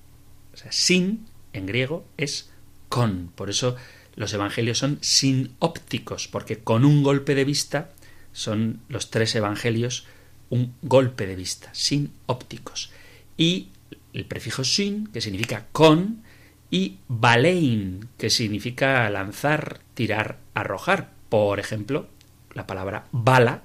O 0.55 0.57
sea, 0.57 0.73
sin 0.73 1.27
en 1.53 1.67
griego 1.67 2.05
es 2.17 2.51
con. 2.89 3.31
Por 3.35 3.51
eso 3.51 3.77
los 4.15 4.33
evangelios 4.33 4.79
son 4.79 4.99
sin 5.01 5.55
ópticos, 5.59 6.29
porque 6.29 6.59
con 6.59 6.85
un 6.85 7.03
golpe 7.03 7.35
de 7.35 7.45
vista 7.45 7.91
son 8.33 8.81
los 8.89 9.11
tres 9.11 9.35
evangelios 9.35 10.07
un 10.51 10.75
golpe 10.83 11.27
de 11.27 11.37
vista, 11.37 11.71
sin 11.73 12.13
ópticos. 12.27 12.91
Y 13.37 13.69
el 14.13 14.25
prefijo 14.25 14.65
sin, 14.65 15.07
que 15.09 15.21
significa 15.21 15.67
con, 15.73 16.23
y 16.71 16.99
balein, 17.09 18.09
que 18.19 18.31
significa 18.31 19.09
lanzar, 19.11 19.81
tirar, 19.95 20.39
arrojar. 20.55 21.11
Por 21.29 21.61
ejemplo, 21.61 22.09
la 22.55 22.67
palabra 22.67 23.07
bala 23.13 23.63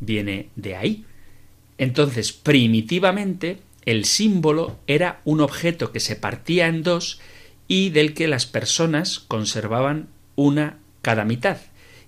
viene 0.00 0.48
de 0.56 0.76
ahí. 0.76 1.04
Entonces, 1.78 2.32
primitivamente, 2.32 3.58
el 3.84 4.04
símbolo 4.04 4.78
era 4.86 5.20
un 5.24 5.40
objeto 5.40 5.92
que 5.92 6.00
se 6.00 6.16
partía 6.16 6.66
en 6.66 6.82
dos 6.82 7.20
y 7.68 7.90
del 7.90 8.14
que 8.14 8.28
las 8.28 8.46
personas 8.46 9.18
conservaban 9.18 10.08
una 10.36 10.78
cada 11.00 11.24
mitad. 11.24 11.58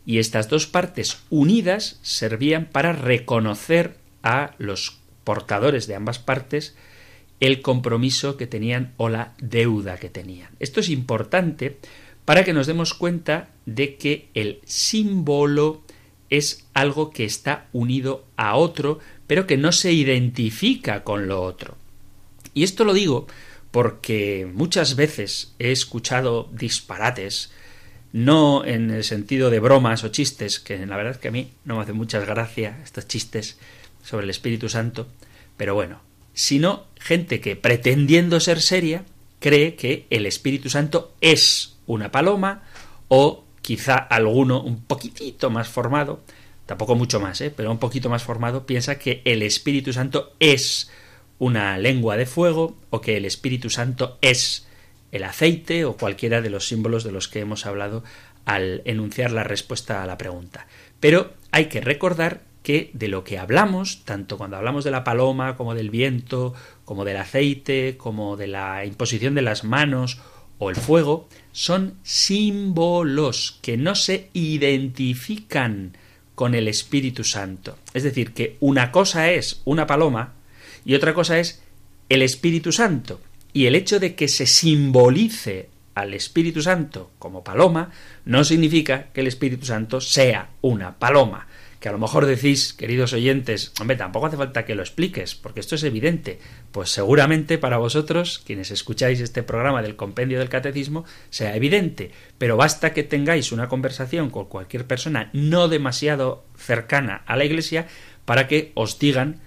Y 0.06 0.18
estas 0.18 0.48
dos 0.48 0.66
partes 0.66 1.22
unidas 1.30 1.98
servían 2.02 2.66
para 2.66 2.92
reconocer 2.92 3.96
a 4.22 4.54
los 4.58 4.98
portadores 5.24 5.86
de 5.86 5.94
ambas 5.94 6.18
partes 6.18 6.76
el 7.40 7.62
compromiso 7.62 8.36
que 8.36 8.46
tenían 8.46 8.94
o 8.96 9.08
la 9.08 9.34
deuda 9.38 9.98
que 9.98 10.08
tenían. 10.08 10.50
Esto 10.60 10.80
es 10.80 10.88
importante 10.88 11.78
para 12.24 12.44
que 12.44 12.52
nos 12.52 12.66
demos 12.66 12.94
cuenta 12.94 13.50
de 13.66 13.96
que 13.96 14.28
el 14.34 14.60
símbolo 14.64 15.82
es 16.30 16.66
algo 16.74 17.10
que 17.10 17.24
está 17.24 17.66
unido 17.72 18.24
a 18.36 18.56
otro, 18.56 18.98
pero 19.26 19.46
que 19.46 19.56
no 19.56 19.72
se 19.72 19.92
identifica 19.92 21.04
con 21.04 21.28
lo 21.28 21.42
otro. 21.42 21.76
Y 22.54 22.62
esto 22.62 22.84
lo 22.84 22.94
digo 22.94 23.26
porque 23.70 24.48
muchas 24.52 24.94
veces 24.94 25.54
he 25.58 25.72
escuchado 25.72 26.48
disparates, 26.52 27.50
no 28.12 28.64
en 28.64 28.92
el 28.92 29.02
sentido 29.02 29.50
de 29.50 29.58
bromas 29.58 30.04
o 30.04 30.08
chistes, 30.08 30.60
que 30.60 30.86
la 30.86 30.96
verdad 30.96 31.14
es 31.14 31.18
que 31.18 31.28
a 31.28 31.32
mí 31.32 31.50
no 31.64 31.76
me 31.76 31.82
hacen 31.82 31.96
muchas 31.96 32.24
gracias 32.24 32.76
estos 32.84 33.08
chistes 33.08 33.58
sobre 34.04 34.24
el 34.24 34.30
Espíritu 34.30 34.68
Santo, 34.68 35.08
pero 35.56 35.74
bueno, 35.74 36.00
sino 36.34 36.84
gente 36.98 37.40
que 37.40 37.56
pretendiendo 37.56 38.40
ser 38.40 38.60
seria 38.60 39.04
cree 39.38 39.76
que 39.76 40.06
el 40.10 40.26
Espíritu 40.26 40.68
Santo 40.68 41.14
es 41.20 41.76
una 41.86 42.10
paloma 42.10 42.62
o 43.08 43.44
quizá 43.62 43.96
alguno 43.96 44.60
un 44.62 44.82
poquitito 44.84 45.48
más 45.50 45.68
formado, 45.68 46.20
tampoco 46.66 46.94
mucho 46.94 47.20
más, 47.20 47.40
¿eh? 47.40 47.52
pero 47.54 47.70
un 47.70 47.78
poquito 47.78 48.10
más 48.10 48.22
formado, 48.22 48.66
piensa 48.66 48.98
que 48.98 49.22
el 49.24 49.42
Espíritu 49.42 49.92
Santo 49.92 50.34
es 50.40 50.90
una 51.38 51.78
lengua 51.78 52.16
de 52.16 52.26
fuego 52.26 52.76
o 52.90 53.00
que 53.00 53.16
el 53.16 53.24
Espíritu 53.24 53.70
Santo 53.70 54.18
es 54.20 54.66
el 55.12 55.24
aceite 55.24 55.84
o 55.84 55.96
cualquiera 55.96 56.40
de 56.40 56.50
los 56.50 56.66
símbolos 56.66 57.04
de 57.04 57.12
los 57.12 57.28
que 57.28 57.40
hemos 57.40 57.66
hablado 57.66 58.02
al 58.44 58.82
enunciar 58.84 59.30
la 59.30 59.44
respuesta 59.44 60.02
a 60.02 60.06
la 60.06 60.18
pregunta. 60.18 60.66
Pero 61.00 61.34
hay 61.50 61.66
que 61.66 61.80
recordar 61.80 62.42
que 62.64 62.90
de 62.94 63.08
lo 63.08 63.24
que 63.24 63.38
hablamos, 63.38 64.04
tanto 64.04 64.38
cuando 64.38 64.56
hablamos 64.56 64.84
de 64.84 64.90
la 64.90 65.04
paloma 65.04 65.54
como 65.54 65.74
del 65.74 65.90
viento, 65.90 66.54
como 66.86 67.04
del 67.04 67.18
aceite, 67.18 67.96
como 67.98 68.38
de 68.38 68.46
la 68.46 68.86
imposición 68.86 69.34
de 69.34 69.42
las 69.42 69.64
manos 69.64 70.18
o 70.58 70.70
el 70.70 70.76
fuego, 70.76 71.28
son 71.52 71.98
símbolos 72.02 73.58
que 73.60 73.76
no 73.76 73.94
se 73.94 74.30
identifican 74.32 75.94
con 76.34 76.54
el 76.54 76.66
Espíritu 76.66 77.22
Santo. 77.22 77.76
Es 77.92 78.02
decir, 78.02 78.32
que 78.32 78.56
una 78.60 78.90
cosa 78.90 79.30
es 79.30 79.60
una 79.66 79.86
paloma 79.86 80.32
y 80.86 80.94
otra 80.94 81.12
cosa 81.12 81.38
es 81.38 81.62
el 82.08 82.22
Espíritu 82.22 82.72
Santo. 82.72 83.20
Y 83.52 83.66
el 83.66 83.74
hecho 83.74 84.00
de 84.00 84.14
que 84.14 84.26
se 84.26 84.46
simbolice 84.46 85.68
al 85.94 86.14
Espíritu 86.14 86.62
Santo 86.62 87.10
como 87.18 87.44
paloma 87.44 87.90
no 88.24 88.42
significa 88.42 89.08
que 89.12 89.20
el 89.20 89.26
Espíritu 89.26 89.66
Santo 89.66 90.00
sea 90.00 90.48
una 90.62 90.98
paloma 90.98 91.46
que 91.84 91.90
a 91.90 91.92
lo 91.92 91.98
mejor 91.98 92.24
decís, 92.24 92.72
queridos 92.72 93.12
oyentes, 93.12 93.74
hombre, 93.78 93.98
tampoco 93.98 94.24
hace 94.24 94.38
falta 94.38 94.64
que 94.64 94.74
lo 94.74 94.80
expliques, 94.80 95.34
porque 95.34 95.60
esto 95.60 95.74
es 95.74 95.84
evidente. 95.84 96.38
Pues 96.72 96.88
seguramente 96.88 97.58
para 97.58 97.76
vosotros, 97.76 98.40
quienes 98.46 98.70
escucháis 98.70 99.20
este 99.20 99.42
programa 99.42 99.82
del 99.82 99.94
compendio 99.94 100.38
del 100.38 100.48
catecismo, 100.48 101.04
sea 101.28 101.54
evidente, 101.54 102.10
pero 102.38 102.56
basta 102.56 102.94
que 102.94 103.02
tengáis 103.02 103.52
una 103.52 103.68
conversación 103.68 104.30
con 104.30 104.46
cualquier 104.46 104.86
persona 104.86 105.28
no 105.34 105.68
demasiado 105.68 106.46
cercana 106.56 107.22
a 107.26 107.36
la 107.36 107.44
Iglesia 107.44 107.86
para 108.24 108.48
que 108.48 108.72
os 108.72 108.98
digan 108.98 109.42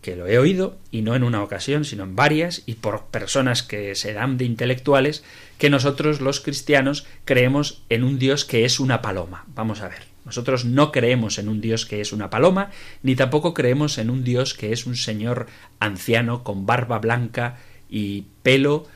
que 0.00 0.16
lo 0.16 0.26
he 0.28 0.38
oído, 0.38 0.78
y 0.90 1.02
no 1.02 1.14
en 1.14 1.24
una 1.24 1.42
ocasión, 1.42 1.84
sino 1.84 2.04
en 2.04 2.16
varias, 2.16 2.62
y 2.64 2.76
por 2.76 3.08
personas 3.08 3.62
que 3.62 3.94
se 3.96 4.14
dan 4.14 4.38
de 4.38 4.46
intelectuales, 4.46 5.24
que 5.58 5.70
nosotros 5.70 6.20
los 6.20 6.40
cristianos 6.40 7.06
creemos 7.24 7.82
en 7.88 8.04
un 8.04 8.18
Dios 8.18 8.44
que 8.44 8.64
es 8.64 8.80
una 8.80 9.02
paloma. 9.02 9.44
Vamos 9.54 9.80
a 9.80 9.88
ver. 9.88 10.02
Nosotros 10.24 10.64
no 10.64 10.90
creemos 10.90 11.38
en 11.38 11.48
un 11.48 11.60
Dios 11.60 11.86
que 11.86 12.00
es 12.00 12.12
una 12.12 12.30
paloma, 12.30 12.70
ni 13.02 13.14
tampoco 13.14 13.54
creemos 13.54 13.98
en 13.98 14.10
un 14.10 14.24
Dios 14.24 14.54
que 14.54 14.72
es 14.72 14.84
un 14.84 14.96
señor 14.96 15.46
anciano 15.78 16.42
con 16.42 16.66
barba 16.66 16.98
blanca 16.98 17.58
y 17.88 18.24
pelo 18.42 18.86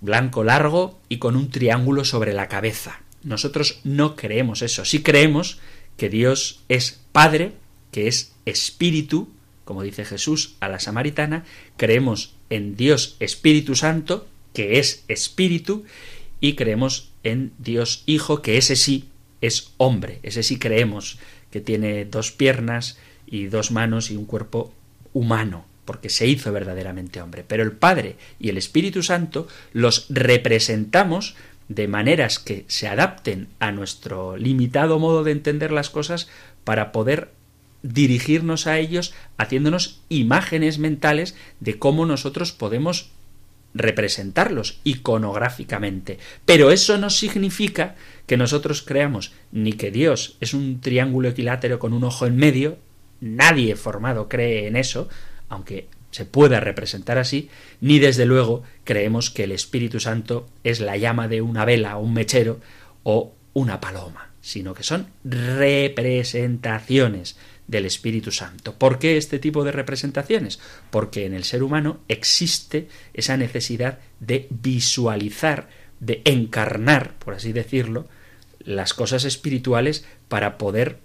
blanco 0.00 0.44
largo 0.44 1.00
y 1.08 1.16
con 1.16 1.34
un 1.34 1.50
triángulo 1.50 2.04
sobre 2.04 2.34
la 2.34 2.48
cabeza. 2.48 3.00
Nosotros 3.22 3.80
no 3.84 4.16
creemos 4.16 4.62
eso. 4.62 4.84
Sí 4.84 5.02
creemos 5.02 5.58
que 5.96 6.10
Dios 6.10 6.62
es 6.68 7.00
Padre, 7.12 7.52
que 7.90 8.06
es 8.06 8.34
Espíritu, 8.44 9.30
como 9.64 9.82
dice 9.82 10.04
Jesús 10.04 10.56
a 10.60 10.68
la 10.68 10.78
samaritana, 10.78 11.44
creemos 11.76 12.34
en 12.50 12.76
Dios 12.76 13.16
Espíritu 13.18 13.74
Santo, 13.74 14.28
que 14.56 14.78
es 14.78 15.04
Espíritu, 15.08 15.84
y 16.40 16.54
creemos 16.54 17.10
en 17.24 17.52
Dios 17.58 18.04
Hijo, 18.06 18.40
que 18.40 18.56
ese 18.56 18.74
sí 18.74 19.04
es 19.42 19.72
hombre, 19.76 20.18
ese 20.22 20.42
sí 20.42 20.58
creemos 20.58 21.18
que 21.50 21.60
tiene 21.60 22.06
dos 22.06 22.32
piernas 22.32 22.96
y 23.26 23.48
dos 23.48 23.70
manos 23.70 24.10
y 24.10 24.16
un 24.16 24.24
cuerpo 24.24 24.72
humano, 25.12 25.66
porque 25.84 26.08
se 26.08 26.26
hizo 26.26 26.52
verdaderamente 26.52 27.20
hombre. 27.20 27.44
Pero 27.46 27.64
el 27.64 27.72
Padre 27.72 28.16
y 28.40 28.48
el 28.48 28.56
Espíritu 28.56 29.02
Santo 29.02 29.46
los 29.74 30.06
representamos 30.08 31.34
de 31.68 31.86
maneras 31.86 32.38
que 32.38 32.64
se 32.66 32.88
adapten 32.88 33.48
a 33.58 33.72
nuestro 33.72 34.38
limitado 34.38 34.98
modo 34.98 35.22
de 35.22 35.32
entender 35.32 35.70
las 35.70 35.90
cosas 35.90 36.28
para 36.64 36.92
poder 36.92 37.30
dirigirnos 37.82 38.66
a 38.66 38.78
ellos 38.78 39.12
haciéndonos 39.36 40.00
imágenes 40.08 40.78
mentales 40.78 41.36
de 41.60 41.78
cómo 41.78 42.06
nosotros 42.06 42.52
podemos 42.52 43.10
representarlos 43.76 44.80
iconográficamente. 44.84 46.18
Pero 46.44 46.70
eso 46.70 46.98
no 46.98 47.10
significa 47.10 47.96
que 48.26 48.36
nosotros 48.36 48.82
creamos 48.82 49.32
ni 49.52 49.72
que 49.74 49.90
Dios 49.90 50.36
es 50.40 50.54
un 50.54 50.80
triángulo 50.80 51.28
equilátero 51.28 51.78
con 51.78 51.92
un 51.92 52.04
ojo 52.04 52.26
en 52.26 52.36
medio, 52.36 52.78
nadie 53.20 53.76
formado 53.76 54.28
cree 54.28 54.66
en 54.66 54.76
eso, 54.76 55.08
aunque 55.48 55.88
se 56.10 56.24
pueda 56.24 56.60
representar 56.60 57.18
así, 57.18 57.50
ni 57.80 57.98
desde 57.98 58.24
luego 58.26 58.62
creemos 58.84 59.30
que 59.30 59.44
el 59.44 59.52
Espíritu 59.52 60.00
Santo 60.00 60.48
es 60.64 60.80
la 60.80 60.96
llama 60.96 61.28
de 61.28 61.42
una 61.42 61.64
vela 61.64 61.96
un 61.98 62.14
mechero 62.14 62.60
o 63.02 63.34
una 63.52 63.80
paloma, 63.80 64.30
sino 64.40 64.74
que 64.74 64.82
son 64.82 65.06
representaciones 65.24 67.36
del 67.66 67.84
Espíritu 67.86 68.30
Santo. 68.30 68.74
¿Por 68.74 68.98
qué 68.98 69.16
este 69.16 69.38
tipo 69.38 69.64
de 69.64 69.72
representaciones? 69.72 70.60
Porque 70.90 71.26
en 71.26 71.34
el 71.34 71.44
ser 71.44 71.62
humano 71.62 72.00
existe 72.08 72.88
esa 73.14 73.36
necesidad 73.36 73.98
de 74.20 74.46
visualizar, 74.50 75.68
de 76.00 76.22
encarnar, 76.24 77.14
por 77.14 77.34
así 77.34 77.52
decirlo, 77.52 78.06
las 78.60 78.94
cosas 78.94 79.24
espirituales 79.24 80.04
para 80.28 80.58
poder 80.58 80.98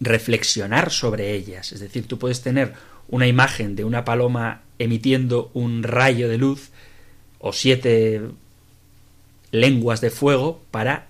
reflexionar 0.00 0.90
sobre 0.90 1.32
ellas. 1.32 1.72
Es 1.72 1.80
decir, 1.80 2.06
tú 2.06 2.18
puedes 2.18 2.42
tener 2.42 2.74
una 3.08 3.26
imagen 3.26 3.76
de 3.76 3.84
una 3.84 4.04
paloma 4.04 4.62
emitiendo 4.78 5.50
un 5.54 5.82
rayo 5.82 6.28
de 6.28 6.38
luz 6.38 6.70
o 7.38 7.52
siete 7.52 8.22
lenguas 9.52 10.00
de 10.00 10.10
fuego 10.10 10.62
para 10.70 11.06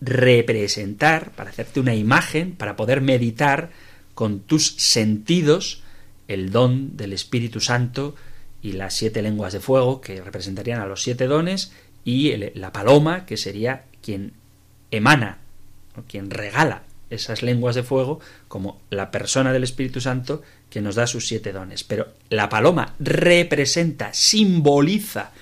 representar, 0.00 1.32
para 1.32 1.50
hacerte 1.50 1.80
una 1.80 1.94
imagen, 1.94 2.52
para 2.52 2.76
poder 2.76 3.00
meditar 3.00 3.70
con 4.14 4.40
tus 4.40 4.74
sentidos 4.76 5.82
el 6.28 6.50
don 6.50 6.96
del 6.96 7.12
Espíritu 7.12 7.60
Santo 7.60 8.14
y 8.62 8.72
las 8.72 8.94
siete 8.94 9.22
lenguas 9.22 9.52
de 9.52 9.60
fuego 9.60 10.00
que 10.00 10.20
representarían 10.20 10.80
a 10.80 10.86
los 10.86 11.02
siete 11.02 11.26
dones 11.26 11.72
y 12.04 12.36
la 12.54 12.72
paloma 12.72 13.26
que 13.26 13.36
sería 13.36 13.84
quien 14.02 14.32
emana, 14.90 15.38
o 15.96 16.02
quien 16.02 16.30
regala 16.30 16.84
esas 17.10 17.42
lenguas 17.42 17.74
de 17.74 17.82
fuego 17.82 18.20
como 18.46 18.80
la 18.90 19.10
persona 19.10 19.52
del 19.52 19.64
Espíritu 19.64 20.00
Santo 20.00 20.42
que 20.70 20.80
nos 20.80 20.94
da 20.94 21.06
sus 21.06 21.26
siete 21.26 21.52
dones. 21.52 21.82
Pero 21.82 22.08
la 22.28 22.48
paloma 22.48 22.94
representa, 23.00 24.14
simboliza 24.14 25.32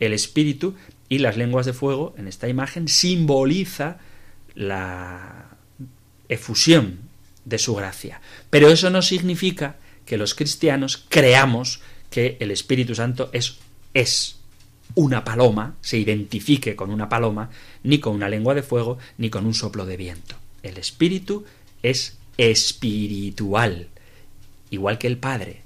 el 0.00 0.12
Espíritu 0.12 0.74
y 1.08 1.18
las 1.18 1.36
lenguas 1.36 1.66
de 1.66 1.74
fuego 1.74 2.14
en 2.16 2.28
esta 2.28 2.48
imagen 2.48 2.88
simboliza 2.88 3.98
la 4.54 5.56
efusión 6.28 7.07
de 7.48 7.58
su 7.58 7.74
gracia. 7.74 8.20
Pero 8.50 8.68
eso 8.68 8.90
no 8.90 9.02
significa 9.02 9.76
que 10.04 10.18
los 10.18 10.34
cristianos 10.34 11.04
creamos 11.08 11.80
que 12.10 12.36
el 12.40 12.50
Espíritu 12.50 12.94
Santo 12.94 13.30
es, 13.32 13.58
es 13.94 14.38
una 14.94 15.24
paloma, 15.24 15.76
se 15.80 15.98
identifique 15.98 16.76
con 16.76 16.90
una 16.90 17.08
paloma, 17.08 17.50
ni 17.82 17.98
con 17.98 18.14
una 18.14 18.28
lengua 18.28 18.54
de 18.54 18.62
fuego, 18.62 18.98
ni 19.18 19.30
con 19.30 19.46
un 19.46 19.54
soplo 19.54 19.84
de 19.86 19.96
viento. 19.96 20.36
El 20.62 20.78
Espíritu 20.78 21.44
es 21.82 22.16
espiritual, 22.36 23.88
igual 24.70 24.98
que 24.98 25.06
el 25.06 25.18
Padre, 25.18 25.62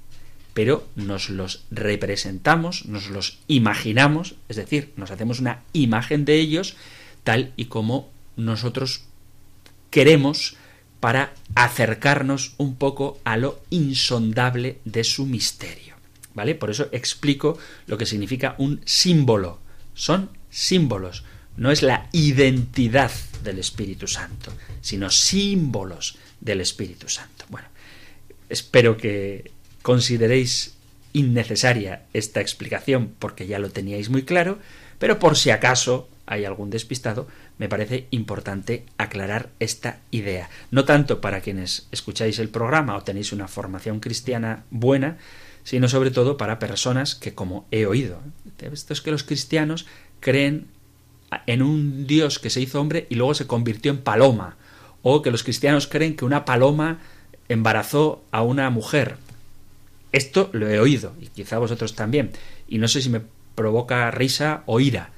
pero 0.53 0.87
nos 0.95 1.29
los 1.29 1.63
representamos, 1.71 2.85
nos 2.85 3.09
los 3.09 3.39
imaginamos, 3.47 4.35
es 4.49 4.57
decir, 4.57 4.91
nos 4.97 5.11
hacemos 5.11 5.39
una 5.39 5.61
imagen 5.73 6.25
de 6.25 6.35
ellos 6.35 6.75
tal 7.23 7.53
y 7.55 7.65
como 7.65 8.09
nosotros 8.35 9.05
queremos 9.89 10.57
para 11.03 11.33
acercarnos 11.53 12.53
un 12.57 12.77
poco 12.77 13.19
a 13.25 13.35
lo 13.35 13.59
insondable 13.71 14.79
de 14.85 15.03
su 15.03 15.25
misterio. 15.25 15.95
¿Vale? 16.33 16.55
Por 16.55 16.69
eso 16.69 16.87
explico 16.93 17.57
lo 17.87 17.97
que 17.97 18.05
significa 18.05 18.55
un 18.57 18.79
símbolo. 18.85 19.59
Son 19.93 20.29
símbolos, 20.49 21.25
no 21.57 21.71
es 21.71 21.81
la 21.81 22.07
identidad 22.13 23.11
del 23.43 23.59
Espíritu 23.59 24.07
Santo, 24.07 24.53
sino 24.79 25.09
símbolos 25.09 26.15
del 26.39 26.61
Espíritu 26.61 27.09
Santo. 27.09 27.43
Bueno, 27.49 27.67
espero 28.47 28.95
que 28.95 29.51
consideréis 29.81 30.75
innecesaria 31.11 32.03
esta 32.13 32.39
explicación 32.39 33.13
porque 33.19 33.45
ya 33.45 33.59
lo 33.59 33.71
teníais 33.71 34.07
muy 34.07 34.23
claro, 34.23 34.57
pero 34.99 35.19
por 35.19 35.35
si 35.35 35.49
acaso 35.49 36.07
hay 36.25 36.45
algún 36.45 36.69
despistado, 36.69 37.27
me 37.57 37.69
parece 37.69 38.07
importante 38.11 38.85
aclarar 38.97 39.49
esta 39.59 39.99
idea. 40.11 40.49
No 40.71 40.85
tanto 40.85 41.21
para 41.21 41.41
quienes 41.41 41.87
escucháis 41.91 42.39
el 42.39 42.49
programa 42.49 42.95
o 42.97 43.03
tenéis 43.03 43.31
una 43.31 43.47
formación 43.47 43.99
cristiana 43.99 44.63
buena, 44.71 45.17
sino 45.63 45.87
sobre 45.87 46.11
todo 46.11 46.37
para 46.37 46.59
personas 46.59 47.15
que, 47.15 47.33
como 47.33 47.65
he 47.71 47.85
oído, 47.85 48.19
esto 48.59 48.93
es 48.93 49.01
que 49.01 49.11
los 49.11 49.23
cristianos 49.23 49.85
creen 50.19 50.67
en 51.47 51.61
un 51.61 52.05
Dios 52.07 52.39
que 52.39 52.49
se 52.49 52.61
hizo 52.61 52.79
hombre 52.79 53.07
y 53.09 53.15
luego 53.15 53.33
se 53.33 53.47
convirtió 53.47 53.91
en 53.91 53.99
paloma, 53.99 54.57
o 55.01 55.21
que 55.21 55.31
los 55.31 55.43
cristianos 55.43 55.87
creen 55.87 56.15
que 56.15 56.25
una 56.25 56.45
paloma 56.45 56.99
embarazó 57.49 58.23
a 58.31 58.41
una 58.41 58.69
mujer. 58.69 59.17
Esto 60.11 60.49
lo 60.53 60.69
he 60.69 60.79
oído, 60.79 61.13
y 61.19 61.27
quizá 61.27 61.57
vosotros 61.57 61.95
también, 61.95 62.31
y 62.67 62.77
no 62.77 62.87
sé 62.87 63.01
si 63.01 63.09
me 63.09 63.21
provoca 63.55 64.09
risa 64.11 64.63
o 64.65 64.79
ira. 64.79 65.11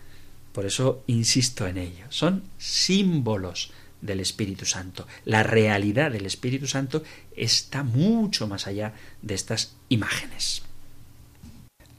Por 0.55 0.65
eso 0.65 1.03
insisto 1.07 1.67
en 1.67 1.77
ello. 1.77 2.05
Son 2.07 2.43
símbolos 2.57 3.71
del 3.99 4.21
Espíritu 4.21 4.65
Santo. 4.65 5.05
La 5.25 5.43
realidad 5.43 6.11
del 6.11 6.25
Espíritu 6.25 6.65
Santo 6.65 7.03
está 7.35 7.83
mucho 7.83 8.47
más 8.47 8.65
allá 8.65 8.93
de 9.21 9.33
estas 9.33 9.75
imágenes. 9.89 10.61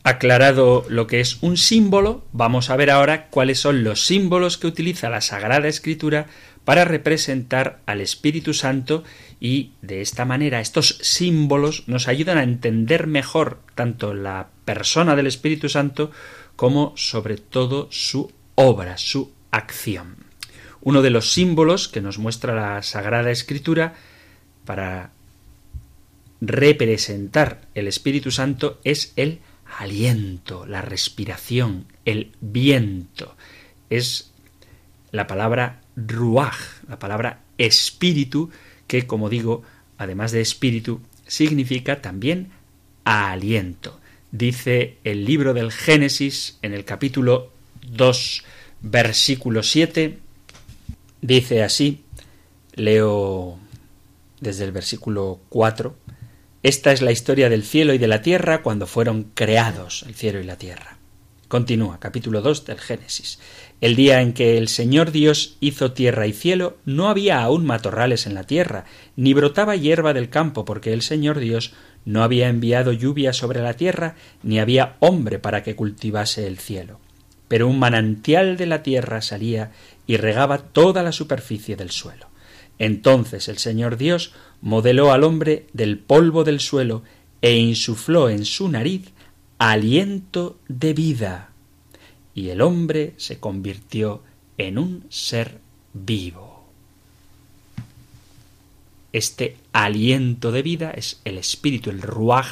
Aclarado 0.05 0.87
lo 0.89 1.07
que 1.07 1.21
es 1.21 1.43
un 1.43 1.59
símbolo, 1.59 2.25
vamos 2.33 2.71
a 2.71 2.77
ver 2.77 2.91
ahora 2.91 3.27
cuáles 3.27 3.61
son 3.61 3.85
los 3.85 4.07
símbolos 4.07 4.57
que 4.57 4.69
utiliza 4.69 5.11
la 5.11 5.21
Sagrada 5.21 5.69
Escritura 5.69 6.27
para 6.65 6.87
representar 6.87 7.81
al 7.85 8.01
Espíritu 8.01 8.55
Santo 8.55 9.05
y 9.39 9.73
de 9.83 10.01
esta 10.01 10.25
manera 10.25 10.61
estos 10.61 10.99
símbolos 11.03 11.85
nos 11.89 12.09
ayudan 12.09 12.39
a 12.39 12.43
entender 12.43 13.07
mejor 13.07 13.61
tanto 13.75 14.15
la 14.15 14.49
persona 14.65 15.15
del 15.15 15.27
Espíritu 15.27 15.69
Santo 15.69 16.11
como 16.57 16.95
sobre 16.97 17.37
todo 17.37 17.89
su 17.91 18.33
obra, 18.57 18.99
su 18.99 19.33
acción. 19.53 20.17
Uno 20.81 21.03
de 21.03 21.11
los 21.11 21.33
símbolos 21.33 21.89
que 21.89 22.01
nos 22.01 22.19
muestra 22.19 22.55
la 22.55 22.83
Sagrada 22.83 23.31
Escritura 23.31 23.95
para 24.65 25.13
representar 26.41 27.63
el 27.75 27.89
Espíritu 27.89 28.31
Santo 28.31 28.81
es 28.85 29.13
el 29.17 29.41
aliento, 29.79 30.67
la 30.67 30.83
respiración, 30.83 31.87
el 32.05 32.33
viento. 32.41 33.37
Es 33.91 34.33
la 35.13 35.27
palabra 35.27 35.81
ruaj, 35.97 36.57
la 36.89 36.99
palabra 36.99 37.41
espíritu, 37.59 38.51
que 38.87 39.07
como 39.07 39.29
digo, 39.29 39.63
además 39.99 40.33
de 40.33 40.41
espíritu, 40.41 41.01
significa 41.27 42.03
también 42.03 42.51
aliento. 43.05 44.01
Dice 44.31 44.99
el 45.05 45.25
libro 45.25 45.55
del 45.55 45.73
Génesis 45.73 46.59
en 46.63 46.75
el 46.75 46.85
capítulo 46.85 47.53
2, 47.91 48.45
versículo 48.83 49.63
7, 49.63 50.19
dice 51.21 51.63
así, 51.63 52.05
leo 52.75 53.59
desde 54.41 54.65
el 54.65 54.73
versículo 54.73 55.41
4, 55.49 55.97
esta 56.63 56.93
es 56.93 57.01
la 57.01 57.13
historia 57.13 57.49
del 57.49 57.63
cielo 57.63 57.95
y 57.95 57.99
de 57.99 58.09
la 58.09 58.23
tierra 58.23 58.63
cuando 58.63 58.87
fueron 58.87 59.31
creados 59.35 60.05
el 60.07 60.15
cielo 60.15 60.41
y 60.41 60.45
la 60.45 60.57
tierra. 60.57 60.99
Continúa, 61.49 62.01
capítulo 62.01 62.43
2 62.43 62.65
del 62.65 62.81
Génesis. 62.81 63.39
El 63.81 63.95
día 63.95 64.21
en 64.21 64.33
que 64.33 64.59
el 64.59 64.67
Señor 64.67 65.13
Dios 65.13 65.59
hizo 65.61 65.93
tierra 65.93 66.27
y 66.27 66.33
cielo, 66.33 66.79
no 66.85 67.09
había 67.09 67.41
aún 67.41 67.65
matorrales 67.65 68.27
en 68.27 68.35
la 68.35 68.43
tierra, 68.43 68.85
ni 69.15 69.33
brotaba 69.33 69.77
hierba 69.77 70.13
del 70.13 70.29
campo, 70.29 70.65
porque 70.65 70.93
el 70.93 71.03
Señor 71.03 71.39
Dios 71.39 71.73
no 72.05 72.25
había 72.25 72.49
enviado 72.49 72.91
lluvia 72.91 73.33
sobre 73.33 73.63
la 73.63 73.75
tierra, 73.75 74.17
ni 74.43 74.59
había 74.59 74.97
hombre 74.99 75.39
para 75.39 75.63
que 75.63 75.77
cultivase 75.77 76.49
el 76.49 76.59
cielo. 76.59 76.99
Pero 77.49 77.69
un 77.69 77.79
manantial 77.79 78.57
de 78.57 78.67
la 78.67 78.83
tierra 78.83 79.23
salía 79.23 79.73
y 80.07 80.17
regaba 80.17 80.59
toda 80.59 81.03
la 81.03 81.13
superficie 81.13 81.77
del 81.77 81.91
suelo. 81.91 82.27
Entonces 82.79 83.49
el 83.49 83.59
Señor 83.59 83.97
Dios 83.97 84.33
modeló 84.61 85.13
al 85.13 85.25
hombre 85.25 85.67
del 85.73 85.99
polvo 85.99 86.45
del 86.45 86.61
suelo 86.61 87.03
e 87.41 87.57
insufló 87.57 88.29
en 88.29 88.45
su 88.45 88.69
nariz 88.69 89.13
aliento 89.59 90.59
de 90.69 90.93
vida. 90.93 91.51
Y 92.35 92.51
el 92.51 92.61
hombre 92.61 93.15
se 93.17 93.39
convirtió 93.41 94.23
en 94.59 94.79
un 94.79 95.07
ser 95.09 95.59
vivo. 95.93 96.67
Este 99.13 99.57
aliento 99.73 100.53
de 100.53 100.63
vida 100.63 100.91
es 100.91 101.21
el 101.25 101.39
espíritu, 101.39 101.89
el 101.89 102.03
ruaj, 102.03 102.49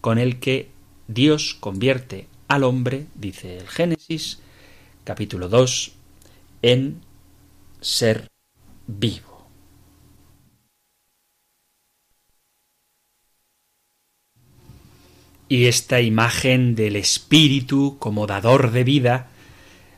con 0.00 0.18
el 0.18 0.38
que 0.38 0.68
Dios 1.08 1.56
convierte 1.58 2.28
al 2.48 2.64
hombre, 2.64 3.06
dice 3.14 3.58
el 3.58 3.68
Génesis, 3.68 4.40
capítulo 5.04 5.48
2, 5.48 5.92
en 6.62 7.00
ser 7.80 8.28
vivo. 8.86 9.46
Y 15.50 15.66
esta 15.66 16.00
imagen 16.00 16.74
del 16.74 16.96
espíritu 16.96 17.96
como 17.98 18.26
dador 18.26 18.70
de 18.70 18.84
vida 18.84 19.28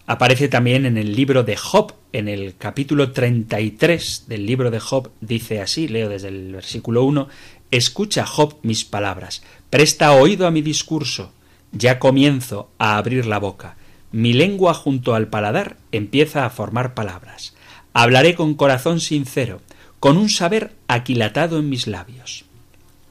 aparece 0.07 0.49
también 0.49 0.87
en 0.87 0.97
el 0.97 1.15
libro 1.15 1.43
de 1.43 1.57
Job, 1.57 1.95
en 2.13 2.29
el 2.29 2.57
capítulo 2.57 3.13
33 3.13 4.25
del 4.29 4.47
libro 4.47 4.71
de 4.71 4.81
Job, 4.81 5.11
dice 5.21 5.61
así, 5.61 5.89
leo 5.89 6.09
desde 6.09 6.29
el 6.29 6.53
versículo 6.53 7.05
1, 7.05 7.29
Escucha, 7.71 8.27
Job, 8.27 8.57
mis 8.63 8.85
palabras, 8.85 9.43
presta 9.71 10.13
oído 10.13 10.47
a 10.47 10.51
mi 10.51 10.63
discurso, 10.63 11.33
ya 11.73 11.99
comienzo 11.99 12.71
a 12.79 12.97
abrir 12.97 13.27
la 13.27 13.39
boca, 13.39 13.77
mi 14.13 14.33
lengua 14.33 14.75
junto 14.75 15.15
al 15.15 15.29
paladar 15.29 15.77
empieza 15.93 16.45
a 16.45 16.51
formar 16.51 16.95
palabras, 16.95 17.55
hablaré 17.93 18.35
con 18.35 18.55
corazón 18.55 19.01
sincero, 19.01 19.61
con 20.01 20.17
un 20.17 20.29
saber 20.29 20.73
aquilatado 20.89 21.59
en 21.59 21.69
mis 21.69 21.87
labios. 21.87 22.45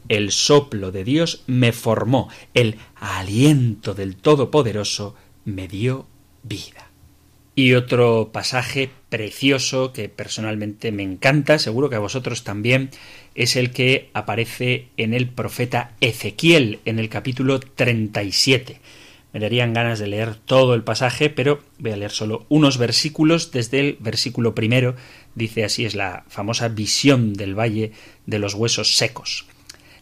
El 0.09 0.31
soplo 0.31 0.91
de 0.91 1.03
Dios 1.03 1.43
me 1.45 1.71
formó, 1.71 2.29
el 2.53 2.77
aliento 2.95 3.93
del 3.93 4.15
Todopoderoso 4.15 5.15
me 5.45 5.67
dio 5.67 6.07
vida. 6.43 6.89
Y 7.55 7.73
otro 7.73 8.31
pasaje 8.33 8.91
precioso 9.09 9.91
que 9.91 10.07
personalmente 10.07 10.91
me 10.91 11.03
encanta, 11.03 11.59
seguro 11.59 11.89
que 11.89 11.95
a 11.95 11.99
vosotros 11.99 12.43
también, 12.43 12.91
es 13.35 13.55
el 13.55 13.71
que 13.71 14.09
aparece 14.13 14.87
en 14.97 15.13
el 15.13 15.27
profeta 15.27 15.91
Ezequiel, 15.99 16.79
en 16.85 16.99
el 16.99 17.09
capítulo 17.09 17.59
37. 17.59 18.79
Me 19.33 19.39
darían 19.39 19.73
ganas 19.73 19.99
de 19.99 20.07
leer 20.07 20.35
todo 20.35 20.73
el 20.73 20.83
pasaje, 20.83 21.29
pero 21.29 21.61
voy 21.77 21.91
a 21.91 21.97
leer 21.97 22.11
solo 22.11 22.45
unos 22.49 22.77
versículos. 22.77 23.51
Desde 23.51 23.79
el 23.79 23.97
versículo 23.99 24.55
primero 24.55 24.95
dice 25.35 25.63
así 25.63 25.85
es 25.85 25.93
la 25.93 26.23
famosa 26.27 26.67
visión 26.67 27.33
del 27.33 27.57
valle 27.57 27.91
de 28.25 28.39
los 28.39 28.55
huesos 28.55 28.95
secos. 28.95 29.45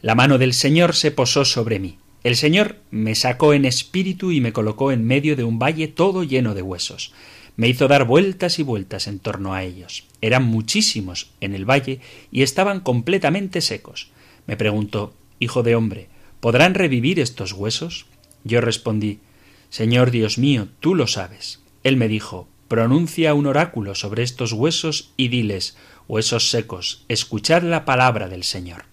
La 0.02 0.16
mano 0.16 0.38
del 0.38 0.54
Señor 0.54 0.96
se 0.96 1.12
posó 1.12 1.44
sobre 1.44 1.80
mí. 1.80 1.98
El 2.24 2.38
Señor 2.38 2.78
me 2.90 3.16
sacó 3.16 3.54
en 3.54 3.66
espíritu 3.66 4.32
y 4.32 4.40
me 4.40 4.54
colocó 4.54 4.92
en 4.92 5.06
medio 5.06 5.36
de 5.36 5.44
un 5.44 5.60
valle 5.60 5.88
todo 5.88 6.24
lleno 6.24 6.54
de 6.54 6.62
huesos 6.62 7.14
me 7.58 7.68
hizo 7.68 7.88
dar 7.88 8.06
vueltas 8.06 8.60
y 8.60 8.64
vueltas 8.64 9.08
en 9.08 9.20
torno 9.20 9.54
a 9.54 9.64
ellos. 9.64 10.06
Eran 10.22 10.44
muchísimos 10.44 11.32
en 11.42 11.54
el 11.54 11.66
valle 11.66 12.00
y 12.32 12.44
estaban 12.44 12.80
completamente 12.80 13.62
secos. 13.62 14.12
Me 14.46 14.56
preguntó 14.56 15.14
Hijo 15.40 15.62
de 15.62 15.76
hombre, 15.76 16.08
¿podrán 16.40 16.74
revivir 16.74 17.20
estos 17.20 17.54
huesos? 17.54 18.06
Yo 18.44 18.62
respondí 18.62 19.20
Señor 19.70 20.12
Dios 20.12 20.38
mío, 20.38 20.70
tú 20.80 20.96
lo 20.96 21.08
sabes. 21.08 21.60
Él 21.84 21.98
me 21.98 22.08
dijo 22.08 22.48
Pronuncia 22.68 23.34
un 23.34 23.48
oráculo 23.48 23.96
sobre 23.96 24.24
estos 24.24 24.54
huesos 24.54 25.12
y 25.18 25.28
diles 25.28 25.78
Huesos 26.08 26.50
secos, 26.50 27.06
escuchad 27.08 27.64
la 27.64 27.86
palabra 27.86 28.30
del 28.30 28.44
Señor. 28.44 28.86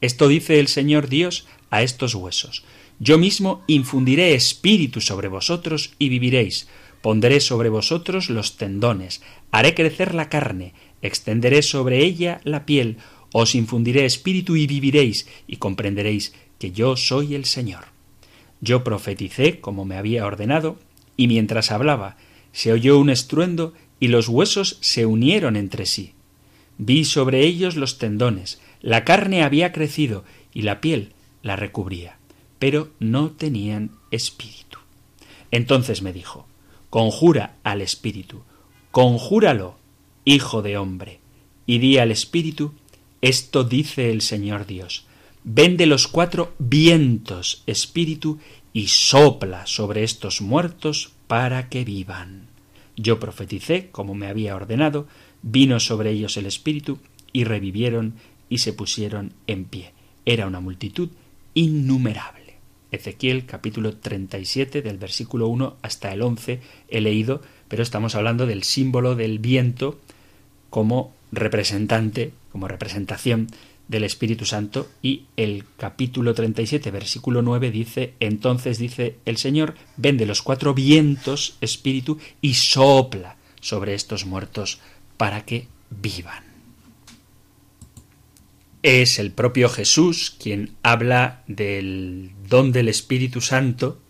Esto 0.00 0.28
dice 0.28 0.60
el 0.60 0.68
Señor 0.68 1.08
Dios 1.08 1.46
a 1.70 1.82
estos 1.82 2.14
huesos. 2.14 2.64
Yo 3.00 3.16
mismo 3.16 3.62
infundiré 3.66 4.34
espíritu 4.34 5.00
sobre 5.00 5.28
vosotros 5.28 5.92
y 5.98 6.08
viviréis 6.08 6.68
Pondré 7.00 7.40
sobre 7.40 7.68
vosotros 7.68 8.28
los 8.28 8.56
tendones, 8.56 9.22
haré 9.50 9.74
crecer 9.74 10.14
la 10.14 10.28
carne, 10.28 10.74
extenderé 11.02 11.62
sobre 11.62 12.04
ella 12.04 12.40
la 12.44 12.66
piel, 12.66 12.96
os 13.32 13.54
infundiré 13.54 14.04
espíritu 14.04 14.56
y 14.56 14.66
viviréis, 14.66 15.28
y 15.46 15.56
comprenderéis 15.56 16.34
que 16.58 16.72
yo 16.72 16.96
soy 16.96 17.34
el 17.34 17.44
Señor. 17.44 17.86
Yo 18.60 18.82
profeticé 18.82 19.60
como 19.60 19.84
me 19.84 19.96
había 19.96 20.26
ordenado, 20.26 20.78
y 21.16 21.28
mientras 21.28 21.70
hablaba, 21.70 22.16
se 22.52 22.72
oyó 22.72 22.98
un 22.98 23.10
estruendo 23.10 23.74
y 24.00 24.08
los 24.08 24.28
huesos 24.28 24.78
se 24.80 25.06
unieron 25.06 25.56
entre 25.56 25.86
sí. 25.86 26.14
Vi 26.78 27.04
sobre 27.04 27.44
ellos 27.44 27.76
los 27.76 27.98
tendones, 27.98 28.60
la 28.80 29.04
carne 29.04 29.42
había 29.42 29.72
crecido 29.72 30.24
y 30.52 30.62
la 30.62 30.80
piel 30.80 31.12
la 31.42 31.56
recubría, 31.56 32.18
pero 32.58 32.90
no 32.98 33.30
tenían 33.30 33.90
espíritu. 34.10 34.78
Entonces 35.50 36.02
me 36.02 36.12
dijo, 36.12 36.47
Conjura 36.90 37.56
al 37.64 37.82
espíritu, 37.82 38.42
conjúralo, 38.90 39.76
hijo 40.24 40.62
de 40.62 40.78
hombre, 40.78 41.20
y 41.66 41.78
di 41.78 41.98
al 41.98 42.10
espíritu, 42.10 42.72
esto 43.20 43.64
dice 43.64 44.10
el 44.10 44.22
Señor 44.22 44.66
Dios, 44.66 45.06
ven 45.44 45.76
de 45.76 45.86
los 45.86 46.08
cuatro 46.08 46.54
vientos, 46.58 47.62
espíritu, 47.66 48.38
y 48.72 48.86
sopla 48.88 49.66
sobre 49.66 50.02
estos 50.02 50.40
muertos 50.40 51.12
para 51.26 51.68
que 51.68 51.84
vivan. 51.84 52.48
Yo 52.96 53.20
profeticé, 53.20 53.90
como 53.90 54.14
me 54.14 54.28
había 54.28 54.56
ordenado, 54.56 55.06
vino 55.42 55.80
sobre 55.80 56.10
ellos 56.10 56.36
el 56.36 56.46
espíritu, 56.46 56.98
y 57.32 57.44
revivieron 57.44 58.14
y 58.48 58.58
se 58.58 58.72
pusieron 58.72 59.34
en 59.46 59.64
pie. 59.66 59.92
Era 60.24 60.46
una 60.46 60.60
multitud 60.60 61.10
innumerable. 61.54 62.47
Ezequiel 62.90 63.46
capítulo 63.46 63.96
37 63.96 64.82
del 64.82 64.98
versículo 64.98 65.48
1 65.48 65.76
hasta 65.82 66.12
el 66.12 66.22
11 66.22 66.60
he 66.88 67.00
leído, 67.00 67.42
pero 67.68 67.82
estamos 67.82 68.14
hablando 68.14 68.46
del 68.46 68.62
símbolo 68.62 69.14
del 69.14 69.38
viento 69.38 69.98
como 70.70 71.12
representante, 71.32 72.32
como 72.50 72.68
representación 72.68 73.48
del 73.88 74.04
Espíritu 74.04 74.44
Santo 74.44 74.88
y 75.02 75.24
el 75.36 75.64
capítulo 75.76 76.34
37 76.34 76.90
versículo 76.90 77.42
9 77.42 77.70
dice, 77.70 78.14
entonces 78.20 78.78
dice 78.78 79.16
el 79.24 79.38
Señor, 79.38 79.74
vende 79.96 80.26
los 80.26 80.42
cuatro 80.42 80.74
vientos, 80.74 81.56
Espíritu, 81.60 82.18
y 82.40 82.54
sopla 82.54 83.36
sobre 83.60 83.94
estos 83.94 84.26
muertos 84.26 84.80
para 85.16 85.44
que 85.44 85.66
vivan. 85.90 86.47
Es 88.90 89.18
el 89.18 89.32
propio 89.32 89.68
Jesús 89.68 90.34
quien 90.42 90.70
habla 90.82 91.42
del 91.46 92.30
don 92.48 92.72
del 92.72 92.88
Espíritu 92.88 93.42
Santo 93.42 94.00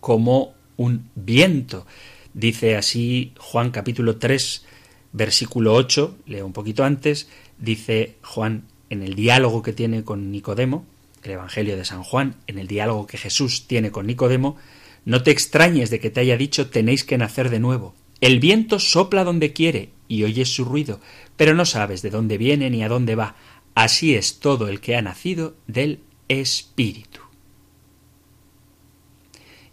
como 0.00 0.52
un 0.76 1.08
viento. 1.14 1.86
Dice 2.34 2.76
así 2.76 3.32
Juan 3.38 3.70
capítulo 3.70 4.18
3, 4.18 4.66
versículo 5.14 5.72
8, 5.72 6.18
leo 6.26 6.44
un 6.44 6.52
poquito 6.52 6.84
antes, 6.84 7.30
dice 7.56 8.16
Juan 8.20 8.64
en 8.90 9.02
el 9.02 9.14
diálogo 9.14 9.62
que 9.62 9.72
tiene 9.72 10.04
con 10.04 10.30
Nicodemo, 10.30 10.84
el 11.22 11.30
Evangelio 11.30 11.74
de 11.74 11.86
San 11.86 12.02
Juan, 12.02 12.34
en 12.46 12.58
el 12.58 12.66
diálogo 12.66 13.06
que 13.06 13.16
Jesús 13.16 13.66
tiene 13.66 13.90
con 13.90 14.06
Nicodemo, 14.06 14.58
no 15.06 15.22
te 15.22 15.30
extrañes 15.30 15.88
de 15.88 15.98
que 15.98 16.10
te 16.10 16.20
haya 16.20 16.36
dicho 16.36 16.68
tenéis 16.68 17.04
que 17.04 17.16
nacer 17.16 17.48
de 17.48 17.58
nuevo. 17.58 17.94
El 18.20 18.38
viento 18.40 18.80
sopla 18.80 19.24
donde 19.24 19.54
quiere 19.54 19.90
y 20.08 20.24
oyes 20.24 20.54
su 20.54 20.66
ruido, 20.66 21.00
pero 21.36 21.54
no 21.54 21.64
sabes 21.64 22.02
de 22.02 22.10
dónde 22.10 22.38
viene 22.38 22.70
ni 22.70 22.82
a 22.82 22.88
dónde 22.88 23.14
va. 23.14 23.34
Así 23.76 24.14
es 24.14 24.40
todo 24.40 24.68
el 24.68 24.80
que 24.80 24.96
ha 24.96 25.02
nacido 25.02 25.54
del 25.66 26.00
Espíritu. 26.28 27.20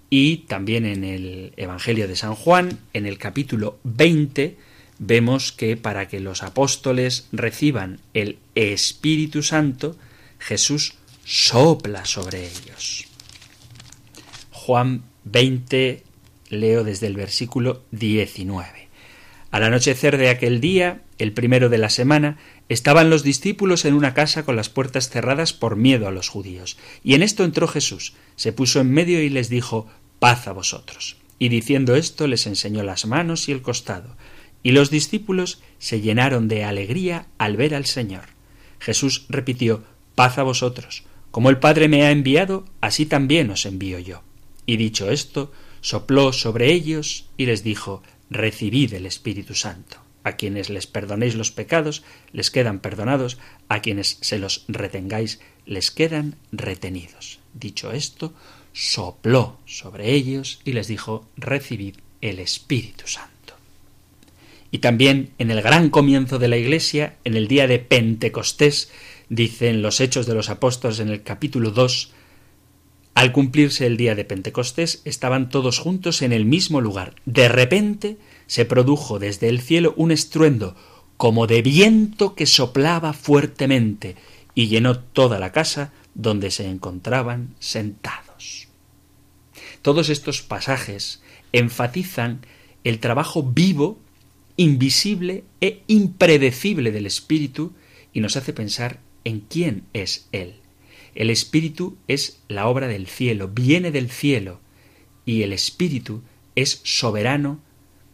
Y 0.10 0.40
también 0.40 0.86
en 0.86 1.06
el 1.06 1.54
Evangelio 1.56 2.10
de 2.10 2.18
San 2.18 2.36
Juan, 2.36 2.80
en 2.92 3.06
el 3.06 3.18
capítulo 3.18 3.80
20, 3.86 4.58
vemos 5.00 5.54
que 5.54 5.78
para 5.78 6.10
que 6.10 6.20
los 6.20 6.44
apóstoles 6.44 7.30
reciban 7.32 8.02
el 8.14 8.40
Espíritu 8.56 9.42
Santo, 9.42 9.96
Jesús 10.38 10.96
sopla 11.24 12.04
sobre 12.04 12.46
ellos. 12.46 13.06
Juan 14.52 15.04
20, 15.24 16.04
leo 16.50 16.84
desde 16.84 17.08
el 17.08 17.16
versículo 17.16 17.84
19. 17.92 18.90
Al 19.54 19.64
anochecer 19.64 20.18
de 20.18 20.30
aquel 20.30 20.60
día, 20.60 21.04
el 21.20 21.32
primero 21.32 21.70
de 21.70 21.78
la 21.78 21.92
semana, 21.92 22.38
Estaban 22.70 23.10
los 23.10 23.24
discípulos 23.24 23.86
en 23.86 23.94
una 23.94 24.14
casa 24.14 24.44
con 24.44 24.56
las 24.56 24.70
puertas 24.70 25.10
cerradas 25.10 25.54
por 25.54 25.76
miedo 25.76 26.08
a 26.08 26.12
los 26.12 26.30
judíos. 26.30 26.78
Y 27.04 27.14
en 27.14 27.24
esto 27.24 27.44
entró 27.44 27.68
Jesús, 27.68 28.14
se 28.36 28.54
puso 28.54 28.80
en 28.80 28.92
medio 28.92 29.22
y 29.22 29.30
les 29.30 29.50
dijo 29.50 29.88
Paz 30.20 30.48
a 30.48 30.54
vosotros. 30.54 31.18
Y 31.40 31.50
diciendo 31.50 31.96
esto 31.96 32.28
les 32.28 32.48
enseñó 32.48 32.84
las 32.84 33.06
manos 33.06 33.50
y 33.50 33.52
el 33.52 33.62
costado. 33.62 34.16
Y 34.64 34.72
los 34.72 34.90
discípulos 34.90 35.62
se 35.78 36.00
llenaron 36.00 36.48
de 36.48 36.64
alegría 36.64 37.28
al 37.38 37.58
ver 37.58 37.76
al 37.76 37.86
Señor. 37.86 38.26
Jesús 38.80 39.26
repitió 39.28 39.84
Paz 40.16 40.38
a 40.38 40.44
vosotros. 40.44 41.04
Como 41.32 41.50
el 41.50 41.58
Padre 41.58 41.90
me 41.90 42.04
ha 42.04 42.12
enviado, 42.12 42.66
así 42.80 43.06
también 43.06 43.50
os 43.50 43.66
envío 43.66 44.00
yo. 44.00 44.22
Y 44.66 44.78
dicho 44.78 45.12
esto, 45.12 45.52
sopló 45.82 46.32
sobre 46.32 46.72
ellos 46.72 47.26
y 47.36 47.46
les 47.46 47.64
dijo 47.64 48.04
Recibid 48.30 48.94
el 48.94 49.06
Espíritu 49.06 49.54
Santo. 49.54 49.98
A 50.24 50.34
quienes 50.34 50.70
les 50.70 50.88
perdonéis 50.88 51.36
los 51.36 51.52
pecados, 51.52 52.04
les 52.32 52.50
quedan 52.52 52.80
perdonados, 52.80 53.38
a 53.68 53.82
quienes 53.82 54.18
se 54.22 54.40
los 54.40 54.66
retengáis, 54.68 55.40
les 55.66 55.92
quedan 55.92 56.36
retenidos. 56.52 57.40
Dicho 57.54 57.92
esto, 57.92 58.34
sopló 58.74 59.60
sobre 59.66 60.14
ellos 60.14 60.62
y 60.64 60.74
les 60.74 60.88
dijo, 60.88 61.28
recibid 61.38 61.96
el 62.22 62.40
Espíritu 62.40 63.08
Santo. 63.08 63.34
Y 64.72 64.80
también 64.80 65.32
en 65.38 65.52
el 65.52 65.62
gran 65.62 65.90
comienzo 65.90 66.40
de 66.40 66.48
la 66.48 66.58
Iglesia, 66.58 67.18
en 67.24 67.36
el 67.36 67.48
día 67.48 67.68
de 67.68 67.80
Pentecostés, 67.80 68.92
dicen 69.30 69.82
los 69.82 70.02
Hechos 70.02 70.26
de 70.26 70.34
los 70.34 70.50
Apóstoles 70.50 71.00
en 71.00 71.10
el 71.10 71.22
capítulo 71.22 71.72
2, 71.72 72.12
al 73.14 73.32
cumplirse 73.32 73.86
el 73.86 73.98
día 73.98 74.16
de 74.16 74.26
Pentecostés, 74.26 75.02
estaban 75.06 75.50
todos 75.50 75.78
juntos 75.78 76.24
en 76.24 76.34
el 76.34 76.46
mismo 76.46 76.82
lugar. 76.82 77.14
De 77.26 77.48
repente 77.48 78.18
se 78.48 78.66
produjo 78.66 79.20
desde 79.20 79.50
el 79.50 79.62
cielo 79.62 79.94
un 79.98 80.12
estruendo 80.12 80.76
como 81.18 81.48
de 81.48 81.62
viento 81.62 82.36
que 82.36 82.46
soplaba 82.46 83.14
fuertemente 83.14 84.16
y 84.56 84.68
llenó 84.68 85.00
toda 85.00 85.40
la 85.40 85.52
casa 85.52 85.94
donde 86.16 86.52
se 86.52 86.68
encontraban 86.68 87.56
sentados. 87.60 88.68
Todos 89.82 90.10
estos 90.10 90.42
pasajes 90.42 91.22
enfatizan 91.52 92.46
el 92.84 93.00
trabajo 93.00 93.44
vivo, 93.44 94.00
invisible 94.58 95.44
e 95.62 95.84
impredecible 95.88 96.92
del 96.92 97.06
Espíritu 97.06 97.74
y 98.14 98.20
nos 98.20 98.36
hace 98.36 98.54
pensar 98.54 99.00
en 99.24 99.40
quién 99.40 99.84
es 99.94 100.28
Él. 100.32 100.56
El 101.16 101.30
Espíritu 101.30 101.98
es 102.08 102.42
la 102.48 102.68
obra 102.68 102.88
del 102.88 103.08
cielo, 103.08 103.48
viene 103.48 103.92
del 103.92 104.10
cielo, 104.10 104.60
y 105.26 105.44
el 105.44 105.54
Espíritu 105.54 106.22
es 106.56 106.82
soberano, 106.84 107.60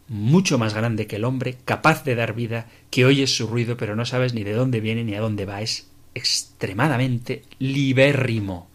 mucho 0.09 0.57
más 0.57 0.73
grande 0.73 1.07
que 1.07 1.17
el 1.17 1.23
hombre, 1.23 1.57
capaz 1.65 2.03
de 2.03 2.15
dar 2.15 2.33
vida, 2.33 2.67
que 2.89 3.05
oyes 3.05 3.35
su 3.35 3.47
ruido 3.47 3.77
pero 3.77 3.95
no 3.95 4.05
sabes 4.05 4.33
ni 4.33 4.43
de 4.43 4.53
dónde 4.53 4.81
viene 4.81 5.03
ni 5.03 5.15
a 5.15 5.21
dónde 5.21 5.45
va, 5.45 5.61
es 5.61 5.87
extremadamente 6.15 7.43
libérrimo. 7.59 8.69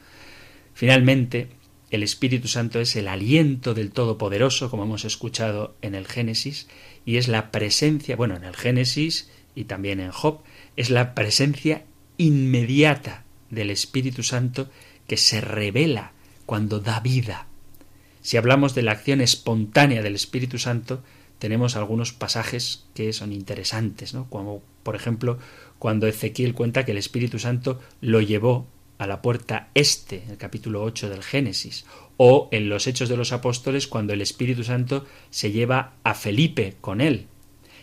Finalmente, 0.72 1.48
el 1.90 2.02
Espíritu 2.02 2.48
Santo 2.48 2.80
es 2.80 2.96
el 2.96 3.08
aliento 3.08 3.74
del 3.74 3.90
Todopoderoso, 3.90 4.70
como 4.70 4.84
hemos 4.84 5.04
escuchado 5.04 5.76
en 5.82 5.94
el 5.94 6.06
Génesis, 6.06 6.68
y 7.04 7.16
es 7.16 7.28
la 7.28 7.50
presencia, 7.50 8.16
bueno, 8.16 8.36
en 8.36 8.44
el 8.44 8.56
Génesis 8.56 9.30
y 9.54 9.64
también 9.64 10.00
en 10.00 10.10
Job, 10.10 10.40
es 10.76 10.90
la 10.90 11.14
presencia 11.14 11.84
inmediata 12.16 13.24
del 13.50 13.70
Espíritu 13.70 14.22
Santo 14.22 14.70
que 15.06 15.16
se 15.16 15.40
revela 15.40 16.12
cuando 16.46 16.80
da 16.80 17.00
vida. 17.00 17.46
Si 18.22 18.36
hablamos 18.36 18.74
de 18.74 18.82
la 18.82 18.92
acción 18.92 19.20
espontánea 19.20 20.02
del 20.02 20.14
Espíritu 20.14 20.58
Santo, 20.58 21.02
tenemos 21.44 21.76
algunos 21.76 22.14
pasajes 22.14 22.86
que 22.94 23.12
son 23.12 23.30
interesantes, 23.30 24.14
¿no? 24.14 24.30
Como 24.30 24.62
por 24.82 24.96
ejemplo 24.96 25.38
cuando 25.78 26.06
Ezequiel 26.06 26.54
cuenta 26.54 26.86
que 26.86 26.92
el 26.92 26.96
Espíritu 26.96 27.38
Santo 27.38 27.82
lo 28.00 28.22
llevó 28.22 28.66
a 28.96 29.06
la 29.06 29.20
puerta 29.20 29.68
este, 29.74 30.22
en 30.22 30.30
el 30.30 30.36
capítulo 30.38 30.82
8 30.82 31.10
del 31.10 31.22
Génesis, 31.22 31.84
o 32.16 32.48
en 32.50 32.70
los 32.70 32.86
Hechos 32.86 33.10
de 33.10 33.18
los 33.18 33.32
Apóstoles 33.32 33.86
cuando 33.86 34.14
el 34.14 34.22
Espíritu 34.22 34.64
Santo 34.64 35.04
se 35.28 35.52
lleva 35.52 35.92
a 36.02 36.14
Felipe 36.14 36.76
con 36.80 37.02
él. 37.02 37.26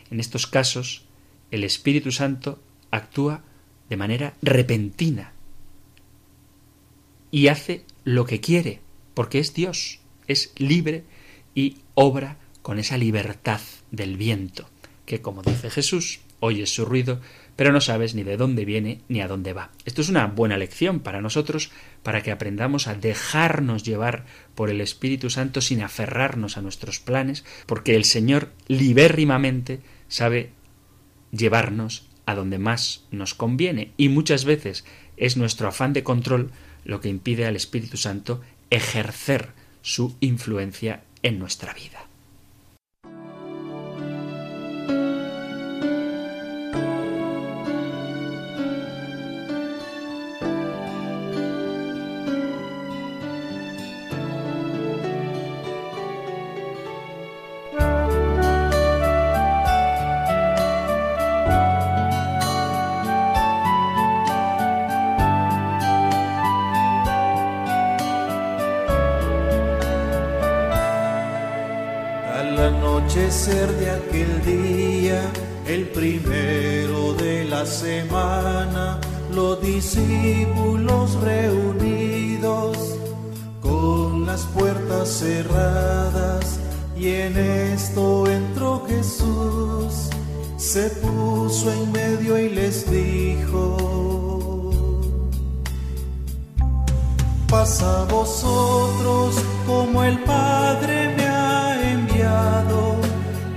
En 0.10 0.20
estos 0.20 0.48
casos, 0.48 1.04
el 1.52 1.64
Espíritu 1.64 2.12
Santo 2.12 2.58
actúa 2.90 3.44
de 3.92 3.96
manera 3.96 4.34
repentina 4.42 5.34
y 7.30 7.46
hace 7.46 7.86
lo 8.06 8.26
que 8.26 8.42
quiere, 8.42 8.80
porque 9.14 9.38
es 9.38 9.54
Dios, 9.54 10.00
es 10.26 10.52
libre 10.58 11.04
y 11.54 11.78
obra 11.94 12.41
con 12.62 12.80
esa 12.80 12.98
libertad 12.98 13.62
del 13.92 14.18
viento, 14.18 14.70
que 15.06 15.22
como 15.22 15.42
dice 15.42 15.70
Jesús, 15.70 16.22
oyes 16.40 16.74
su 16.74 16.86
ruido, 16.86 17.22
pero 17.56 17.72
no 17.72 17.82
sabes 17.82 18.16
ni 18.16 18.24
de 18.24 18.38
dónde 18.38 18.66
viene 18.66 19.02
ni 19.08 19.22
a 19.22 19.28
dónde 19.28 19.54
va. 19.54 19.72
Esto 19.86 20.02
es 20.02 20.10
una 20.10 20.26
buena 20.28 20.58
lección 20.58 21.00
para 21.00 21.22
nosotros, 21.22 21.72
para 22.04 22.24
que 22.24 22.32
aprendamos 22.32 22.88
a 22.88 22.96
dejarnos 22.96 23.84
llevar 23.84 24.26
por 24.56 24.70
el 24.70 24.82
Espíritu 24.82 25.30
Santo 25.30 25.62
sin 25.62 25.82
aferrarnos 25.82 26.58
a 26.58 26.62
nuestros 26.62 27.00
planes, 27.00 27.46
porque 27.68 27.96
el 27.96 28.06
Señor 28.06 28.52
libérrimamente 28.68 29.80
sabe 30.08 30.52
llevarnos 31.32 32.08
a 32.26 32.36
donde 32.36 32.58
más 32.58 33.06
nos 33.12 33.34
conviene, 33.34 33.92
y 33.98 34.10
muchas 34.10 34.46
veces 34.46 34.86
es 35.18 35.38
nuestro 35.38 35.68
afán 35.68 35.94
de 35.94 36.04
control 36.04 36.52
lo 36.84 37.00
que 37.00 37.10
impide 37.10 37.46
al 37.46 37.56
Espíritu 37.56 37.98
Santo 37.98 38.42
ejercer 38.70 39.50
su 39.82 40.16
influencia 40.20 41.04
en 41.22 41.38
nuestra 41.38 41.74
vida. 41.74 42.11
vosotros 98.12 99.36
como 99.66 100.04
el 100.04 100.20
Padre 100.20 101.16
me 101.16 101.26
ha 101.26 101.92
enviado, 101.92 102.98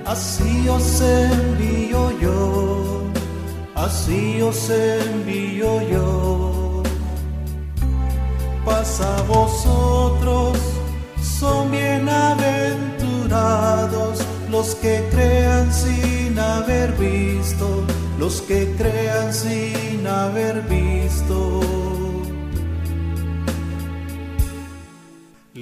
así 0.07 0.69
os 0.69 1.01
envío 1.01 2.13
yo, 2.21 3.03
así 3.75 4.41
os 4.41 4.71
envío 4.71 5.83
yo. 5.91 6.85
Pasa 8.65 9.25
vosotros, 9.29 10.57
son 11.21 11.73
bienaventurados 11.73 14.21
los 14.51 14.77
que 14.77 15.05
crean 15.11 15.73
sin 15.73 16.39
haber 16.39 16.93
visto, 16.93 17.83
los 18.19 18.41
que 18.43 18.73
crean 18.79 19.35
sin 19.35 20.07
haber 20.07 20.61
visto. 20.63 21.84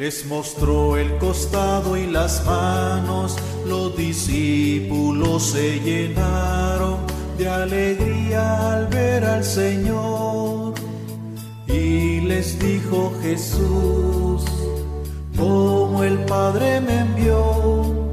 Les 0.03 0.27
mostró 0.27 0.97
el 0.97 1.17
costado 1.19 1.97
y 1.97 2.09
las 2.09 2.45
manos, 2.45 3.37
los 3.65 3.97
discípulos 3.97 5.45
se 5.53 5.79
llenaron 5.79 6.97
de 7.39 7.49
alegría 7.49 8.73
al 8.73 8.89
ver 8.89 9.25
al 9.25 9.45
Señor. 9.45 10.75
Y 11.69 12.21
les 12.23 12.59
dijo 12.59 13.13
Jesús, 13.23 14.43
como 15.39 16.03
el 16.03 16.19
Padre 16.25 16.81
me 16.81 16.99
envió, 16.99 18.11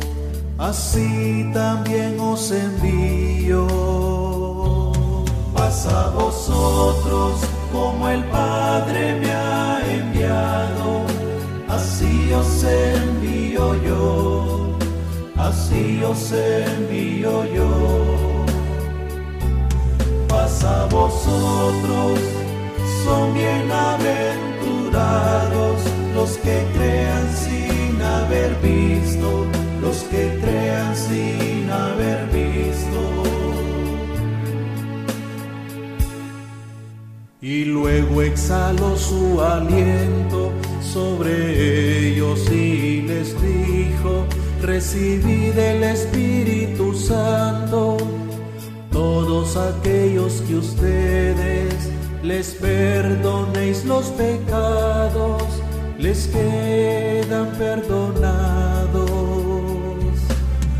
así 0.60 1.50
también 1.56 2.20
os 2.20 2.52
envío. 2.52 3.66
Pasa 5.56 6.12
vosotros 6.12 7.40
como 7.74 8.10
el 8.10 8.24
Padre 8.26 9.20
me 9.20 9.32
ha 9.32 9.82
enviado 9.92 10.99
así 11.80 12.34
os 12.34 12.64
envío 12.64 13.76
yo, 13.88 14.78
así 15.38 16.02
os 16.04 16.32
envío 16.32 17.46
yo. 17.56 17.70
Pasa 20.28 20.88
vosotros, 20.92 22.20
son 23.04 23.34
bienaventurados 23.34 25.80
los 26.16 26.32
que 26.44 26.58
crean 26.76 27.26
sin 27.44 28.02
haber 28.02 28.52
visto, 28.62 29.30
los 29.82 29.98
que 30.12 30.24
crean 30.42 30.96
sin 30.96 31.70
haber 31.70 32.28
visto. 32.40 33.00
Y 37.42 37.66
luego 37.66 38.22
exhaló 38.22 38.96
su 38.98 39.42
aliento 39.42 40.52
sobre 40.82 42.10
ellos 42.10 42.50
y 42.52 43.02
les 43.02 43.36
dijo, 43.42 44.26
recibid 44.62 45.58
el 45.58 45.84
Espíritu 45.84 46.94
Santo, 46.94 47.98
todos 48.92 49.58
aquellos 49.58 50.42
que 50.48 50.56
ustedes 50.56 51.90
les 52.24 52.52
perdonéis 52.56 53.86
los 53.86 54.06
pecados, 54.08 55.44
les 55.98 56.28
quedan 56.28 57.48
perdonados. 57.58 59.10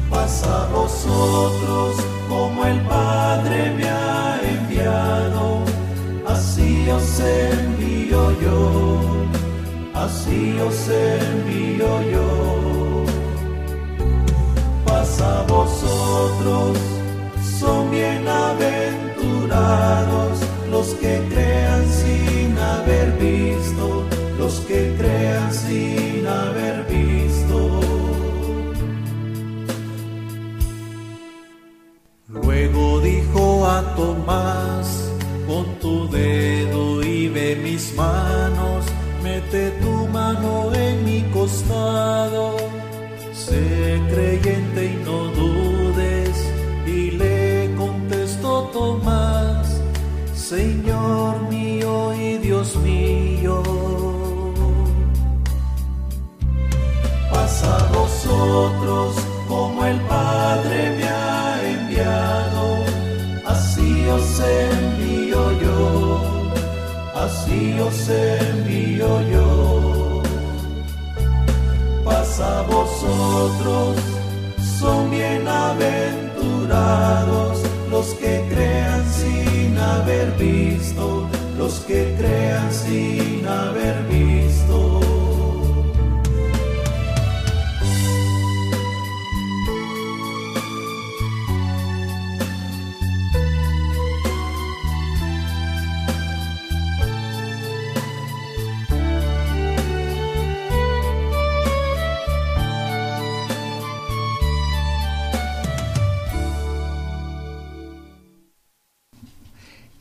Pasa 0.10 0.66
a 0.66 0.70
vosotros 0.72 1.96
como 2.28 2.66
el 2.66 2.80
Padre 2.82 3.74
me 3.78 3.90
ha 3.90 4.40
enviado, 4.44 5.64
así 6.28 6.90
os 6.90 7.20
envío 7.20 8.40
yo 8.42 8.99
así 10.10 10.42
os 10.68 10.80
envío 10.90 11.94
yo. 12.14 12.30
Pasa 14.86 15.32
vosotros, 15.56 16.78
son 17.60 17.82
bienaventurados 17.92 20.34
los 20.74 20.88
que 21.02 21.14
crean 21.32 21.84
sin 22.00 22.50
haber 22.58 23.08
visto, 23.28 23.86
los 24.38 24.54
que 24.68 24.82
crean 25.00 25.48
sin 25.54 26.28
haber 26.28 26.78
visto. 26.96 27.58
Luego 32.28 33.00
dijo 33.02 33.68
a 33.68 33.96
Tomás, 33.96 34.88
con 35.48 35.66
tu 35.82 36.08
dedo 36.10 36.49
mano 40.12 40.74
en 40.74 41.06
mi 41.06 41.22
costado, 41.32 42.58
sé 43.34 44.02
creyente 44.10 44.86
y 44.86 44.96
no 45.06 45.18
dudes, 45.40 46.36
y 46.86 47.12
le 47.12 47.74
contestó 47.78 48.70
Tomás, 48.74 49.82
Señor 50.34 51.42
mío 51.50 52.14
y 52.16 52.38
Dios 52.38 52.76
mío. 52.78 53.64
Pasa 57.32 57.78
a 57.78 57.92
vosotros 57.92 59.16
como 59.48 59.86
el 59.86 60.00
Padre 60.02 60.96
me 60.98 61.04
ha 61.04 61.62
enviado, 61.76 62.64
así 63.46 64.06
os 64.08 64.40
envío 64.40 65.52
yo, 65.62 66.22
así 67.16 67.80
os 67.80 68.10
envío 68.10 69.22
yo. 69.32 69.49
A 72.42 72.62
vosotros, 72.62 73.98
son 74.80 75.12
bienaventurados 75.12 77.60
los 77.92 78.14
que 78.16 78.46
crean 78.50 79.04
sin 79.12 79.78
haber 79.78 80.32
visto, 80.38 81.28
los 81.58 81.82
que 81.82 82.16
crean 82.18 82.72
sin 82.72 83.46
haber 83.46 84.08
visto. 84.08 84.89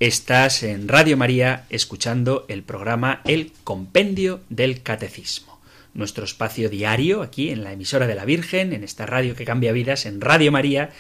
Estás 0.01 0.63
en 0.63 0.87
Radio 0.87 1.17
María 1.17 1.65
escuchando 1.71 2.45
el 2.47 2.63
programa 2.63 3.21
El 3.25 3.51
Compendio 3.65 4.43
del 4.49 4.81
Catecismo, 4.85 5.59
nuestro 5.93 6.25
espacio 6.25 6.71
diario 6.71 7.21
aquí 7.21 7.51
en 7.51 7.65
la 7.65 7.73
emisora 7.73 8.07
de 8.07 8.15
la 8.15 8.25
Virgen, 8.25 8.73
en 8.73 8.85
esta 8.85 9.07
radio 9.07 9.35
que 9.35 9.45
cambia 9.45 9.73
vidas, 9.73 10.07
en 10.07 10.21
Radio 10.21 10.53
María, 10.53 10.91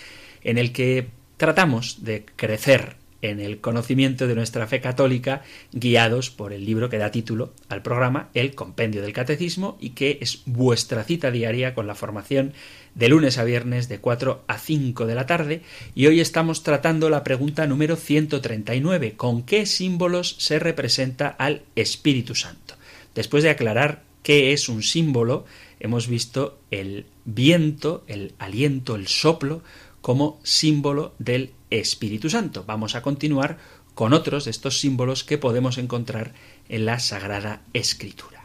en 0.42 0.58
el 0.58 0.72
que 0.72 1.06
tratamos 1.36 2.02
de 2.02 2.26
crecer 2.34 2.96
en 3.22 3.38
el 3.38 3.60
conocimiento 3.60 4.26
de 4.26 4.34
nuestra 4.34 4.66
fe 4.66 4.80
católica, 4.80 5.42
guiados 5.70 6.30
por 6.30 6.52
el 6.52 6.64
libro 6.64 6.88
que 6.88 6.98
da 6.98 7.12
título 7.12 7.52
al 7.68 7.82
programa, 7.82 8.30
El 8.34 8.56
Compendio 8.56 9.00
del 9.00 9.12
Catecismo, 9.12 9.78
y 9.80 9.90
que 9.90 10.18
es 10.20 10.42
vuestra 10.44 11.04
cita 11.04 11.30
diaria 11.30 11.72
con 11.72 11.86
la 11.86 11.94
formación 11.94 12.52
de 12.94 13.08
lunes 13.08 13.38
a 13.38 13.44
viernes 13.44 13.88
de 13.88 13.98
4 13.98 14.44
a 14.46 14.58
5 14.58 15.06
de 15.06 15.14
la 15.14 15.26
tarde, 15.26 15.62
y 15.94 16.06
hoy 16.06 16.20
estamos 16.20 16.62
tratando 16.62 17.10
la 17.10 17.24
pregunta 17.24 17.66
número 17.66 17.96
139, 17.96 19.14
¿con 19.16 19.42
qué 19.42 19.66
símbolos 19.66 20.36
se 20.38 20.58
representa 20.58 21.28
al 21.28 21.62
Espíritu 21.76 22.34
Santo? 22.34 22.74
Después 23.14 23.42
de 23.42 23.50
aclarar 23.50 24.02
qué 24.22 24.52
es 24.52 24.68
un 24.68 24.82
símbolo, 24.82 25.44
hemos 25.80 26.08
visto 26.08 26.58
el 26.70 27.06
viento, 27.24 28.04
el 28.06 28.34
aliento, 28.38 28.96
el 28.96 29.08
soplo, 29.08 29.62
como 30.00 30.40
símbolo 30.42 31.14
del 31.18 31.52
Espíritu 31.70 32.30
Santo. 32.30 32.64
Vamos 32.66 32.94
a 32.94 33.02
continuar 33.02 33.58
con 33.94 34.12
otros 34.12 34.44
de 34.44 34.52
estos 34.52 34.78
símbolos 34.78 35.24
que 35.24 35.38
podemos 35.38 35.76
encontrar 35.76 36.32
en 36.68 36.86
la 36.86 37.00
Sagrada 37.00 37.62
Escritura. 37.72 38.37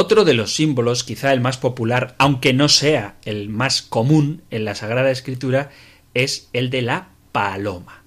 Otro 0.00 0.24
de 0.24 0.32
los 0.32 0.54
símbolos, 0.54 1.02
quizá 1.02 1.32
el 1.32 1.40
más 1.40 1.58
popular, 1.58 2.14
aunque 2.18 2.52
no 2.52 2.68
sea 2.68 3.16
el 3.24 3.48
más 3.48 3.82
común 3.82 4.42
en 4.48 4.64
la 4.64 4.76
Sagrada 4.76 5.10
Escritura, 5.10 5.70
es 6.14 6.50
el 6.52 6.70
de 6.70 6.82
la 6.82 7.08
paloma. 7.32 8.04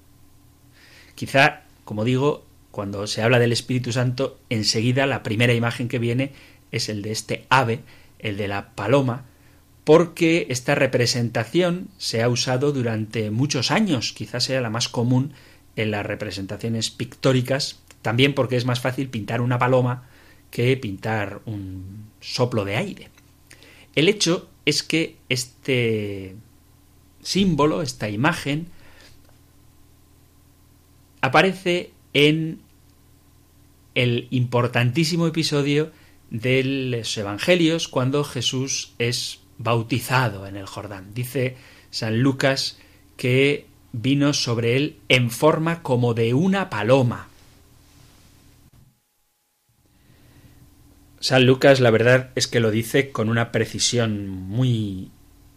Quizá, 1.14 1.64
como 1.84 2.06
digo, 2.06 2.46
cuando 2.70 3.06
se 3.06 3.20
habla 3.20 3.38
del 3.38 3.52
Espíritu 3.52 3.92
Santo, 3.92 4.40
enseguida 4.48 5.04
la 5.04 5.22
primera 5.22 5.52
imagen 5.52 5.88
que 5.88 5.98
viene 5.98 6.32
es 6.70 6.88
el 6.88 7.02
de 7.02 7.12
este 7.12 7.44
ave, 7.50 7.80
el 8.18 8.38
de 8.38 8.48
la 8.48 8.70
paloma, 8.74 9.26
porque 9.84 10.46
esta 10.48 10.74
representación 10.74 11.88
se 11.98 12.22
ha 12.22 12.30
usado 12.30 12.72
durante 12.72 13.30
muchos 13.30 13.70
años, 13.70 14.14
quizás 14.14 14.44
sea 14.44 14.62
la 14.62 14.70
más 14.70 14.88
común 14.88 15.34
en 15.76 15.90
las 15.90 16.06
representaciones 16.06 16.88
pictóricas, 16.88 17.82
también 18.00 18.32
porque 18.32 18.56
es 18.56 18.64
más 18.64 18.80
fácil 18.80 19.10
pintar 19.10 19.42
una 19.42 19.58
paloma 19.58 20.04
que 20.52 20.76
pintar 20.76 21.40
un 21.46 22.10
soplo 22.20 22.64
de 22.64 22.76
aire. 22.76 23.08
El 23.96 24.08
hecho 24.08 24.48
es 24.64 24.84
que 24.84 25.16
este 25.28 26.36
símbolo, 27.22 27.82
esta 27.82 28.08
imagen, 28.08 28.68
aparece 31.20 31.90
en 32.12 32.60
el 33.94 34.28
importantísimo 34.30 35.26
episodio 35.26 35.90
de 36.30 36.62
los 36.64 37.16
Evangelios 37.16 37.88
cuando 37.88 38.22
Jesús 38.22 38.92
es 38.98 39.40
bautizado 39.58 40.46
en 40.46 40.56
el 40.56 40.66
Jordán. 40.66 41.14
Dice 41.14 41.56
San 41.90 42.20
Lucas 42.20 42.78
que 43.16 43.66
vino 43.92 44.32
sobre 44.34 44.76
él 44.76 44.98
en 45.08 45.30
forma 45.30 45.82
como 45.82 46.14
de 46.14 46.34
una 46.34 46.70
paloma. 46.70 47.28
San 51.22 51.46
Lucas 51.46 51.80
la 51.80 51.90
verdad 51.90 52.30
es 52.34 52.46
que 52.46 52.60
lo 52.60 52.70
dice 52.70 53.10
con 53.10 53.30
una 53.30 53.50
precisión 53.52 54.28
muy 54.28 55.10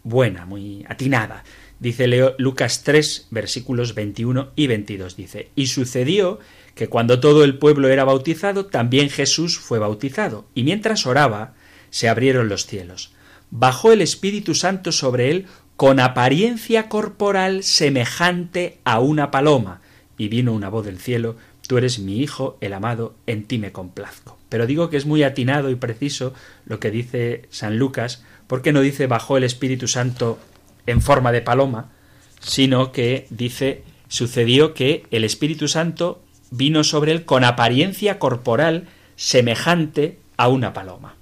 buena, 0.03 0.45
muy 0.45 0.86
atinada. 0.88 1.43
Dice 1.80 2.07
Leo 2.07 2.36
Lucas 2.38 2.84
3 2.84 3.28
versículos 3.32 3.95
21 3.95 4.51
y 4.55 4.68
22 4.68 5.18
dice, 5.18 5.49
y 5.55 5.68
sucedió 5.68 6.39
que 6.74 6.88
cuando 6.88 7.20
todo 7.20 7.43
el 7.43 7.57
pueblo 7.57 7.89
era 7.89 8.05
bautizado, 8.05 8.68
también 8.68 9.09
Jesús 9.09 9.57
fue 9.57 9.80
bautizado, 9.80 10.45
y 10.53 10.63
mientras 10.63 11.05
oraba, 11.05 11.55
se 11.89 12.07
abrieron 12.07 12.47
los 12.47 12.66
cielos 12.66 13.16
bajó 13.51 13.91
el 13.91 14.01
Espíritu 14.01 14.53
Santo 14.55 14.91
sobre 14.91 15.32
él 15.32 15.45
con 15.78 15.99
apariencia 15.99 16.89
corporal 16.89 17.63
semejante 17.63 18.80
a 18.84 18.99
una 18.99 19.32
paloma, 19.32 19.82
y 20.18 20.30
vino 20.30 20.53
una 20.53 20.70
voz 20.70 20.86
del 20.86 20.99
cielo, 20.99 21.36
Tú 21.68 21.80
eres 21.80 21.97
mi 21.97 22.20
Hijo, 22.20 22.59
el 22.61 22.74
amado, 22.74 23.16
en 23.26 23.45
ti 23.45 23.57
me 23.57 23.72
complazco. 23.72 24.38
Pero 24.56 24.68
digo 24.68 24.89
que 24.89 24.95
es 24.95 25.06
muy 25.06 25.22
atinado 25.22 25.70
y 25.70 25.76
preciso 25.76 26.34
lo 26.66 26.80
que 26.80 26.89
dice 26.89 27.41
San 27.49 27.78
Lucas, 27.78 28.24
porque 28.47 28.72
no 28.72 28.80
dice 28.80 29.06
bajó 29.06 29.36
el 29.36 29.43
Espíritu 29.43 29.89
Santo 29.89 30.39
en 30.86 31.01
forma 31.01 31.34
de 31.34 31.41
paloma, 31.41 31.91
sino 32.39 32.93
que 32.93 33.28
dice 33.30 33.84
sucedió 34.08 34.74
que 34.74 35.03
el 35.12 35.26
Espíritu 35.26 35.68
Santo 35.68 36.24
vino 36.51 36.86
sobre 36.86 37.12
él 37.12 37.26
con 37.26 37.43
apariencia 37.43 38.18
corporal 38.18 38.88
semejante 39.18 40.20
a 40.38 40.47
una 40.47 40.72
paloma. 40.72 41.18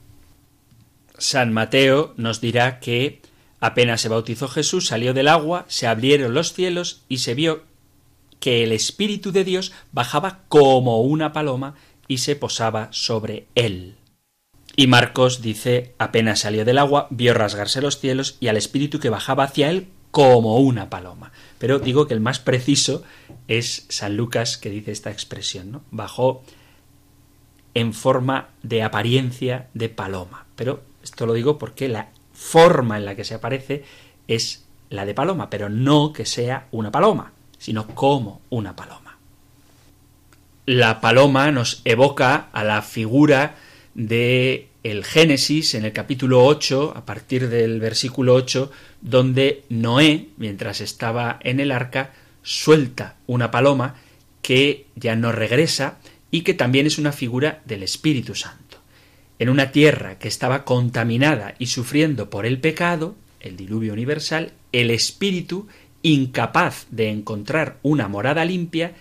San 1.17 1.53
Mateo 1.53 2.13
nos 2.17 2.39
dirá 2.39 2.79
que 2.79 3.19
apenas 3.59 4.01
se 4.01 4.09
bautizó 4.09 4.47
Jesús, 4.47 4.85
salió 4.85 5.15
del 5.15 5.27
agua, 5.27 5.65
se 5.69 5.87
abrieron 5.87 6.35
los 6.35 6.53
cielos 6.53 7.01
y 7.09 7.17
se 7.17 7.33
vio 7.33 7.63
que 8.39 8.63
el 8.63 8.73
Espíritu 8.73 9.31
de 9.31 9.43
Dios 9.43 9.71
bajaba 9.91 10.41
como 10.49 11.01
una 11.01 11.33
paloma 11.33 11.73
y 12.07 12.19
se 12.19 12.35
posaba 12.35 12.89
sobre 12.91 13.47
él. 13.55 13.95
Y 14.75 14.87
Marcos 14.87 15.41
dice 15.41 15.93
apenas 15.99 16.39
salió 16.39 16.65
del 16.65 16.79
agua, 16.79 17.07
vio 17.11 17.33
rasgarse 17.33 17.81
los 17.81 17.99
cielos 17.99 18.37
y 18.39 18.47
al 18.47 18.57
Espíritu 18.57 18.99
que 18.99 19.09
bajaba 19.09 19.43
hacia 19.43 19.69
él 19.69 19.87
como 20.11 20.57
una 20.57 20.89
paloma. 20.89 21.31
Pero 21.59 21.79
digo 21.79 22.07
que 22.07 22.13
el 22.13 22.19
más 22.19 22.39
preciso 22.39 23.03
es 23.47 23.85
San 23.89 24.17
Lucas 24.17 24.57
que 24.57 24.69
dice 24.69 24.91
esta 24.91 25.11
expresión, 25.11 25.71
¿no? 25.71 25.83
Bajó 25.91 26.43
en 27.73 27.93
forma 27.93 28.49
de 28.61 28.83
apariencia 28.83 29.69
de 29.73 29.89
paloma. 29.89 30.45
Pero 30.55 30.83
esto 31.03 31.25
lo 31.25 31.33
digo 31.33 31.57
porque 31.57 31.87
la 31.87 32.09
forma 32.31 32.97
en 32.97 33.05
la 33.05 33.15
que 33.15 33.23
se 33.23 33.35
aparece 33.35 33.83
es 34.27 34.65
la 34.89 35.05
de 35.05 35.13
paloma, 35.13 35.49
pero 35.49 35.69
no 35.69 36.13
que 36.13 36.25
sea 36.25 36.67
una 36.71 36.91
paloma, 36.91 37.33
sino 37.57 37.87
como 37.87 38.41
una 38.49 38.75
paloma. 38.75 39.12
La 40.65 41.01
paloma 41.01 41.51
nos 41.51 41.81
evoca 41.83 42.47
a 42.53 42.63
la 42.63 42.81
figura 42.81 43.57
de 43.95 44.69
el 44.83 45.03
Génesis 45.03 45.75
en 45.75 45.83
el 45.83 45.91
capítulo 45.91 46.45
8, 46.45 46.93
a 46.95 47.05
partir 47.05 47.49
del 47.49 47.81
versículo 47.81 48.33
8, 48.33 48.71
donde 49.01 49.65
Noé, 49.67 50.29
mientras 50.37 50.79
estaba 50.79 51.37
en 51.43 51.59
el 51.59 51.69
arca, 51.69 52.13
suelta 52.43 53.17
una 53.27 53.51
paloma 53.51 53.95
que 54.41 54.85
ya 54.95 55.17
no 55.17 55.33
regresa 55.33 55.99
y 56.31 56.41
que 56.41 56.53
también 56.53 56.85
es 56.85 56.97
una 56.97 57.11
figura 57.11 57.61
del 57.65 57.83
Espíritu 57.83 58.33
Santo. 58.33 58.77
En 59.39 59.49
una 59.49 59.73
tierra 59.73 60.17
que 60.17 60.29
estaba 60.29 60.63
contaminada 60.63 61.55
y 61.59 61.67
sufriendo 61.67 62.29
por 62.29 62.45
el 62.45 62.59
pecado, 62.59 63.15
el 63.41 63.57
diluvio 63.57 63.91
universal, 63.91 64.53
el 64.71 64.91
Espíritu 64.91 65.67
incapaz 66.03 66.85
de 66.89 67.09
encontrar 67.09 67.79
una 67.81 68.07
morada 68.07 68.45
limpia, 68.45 68.93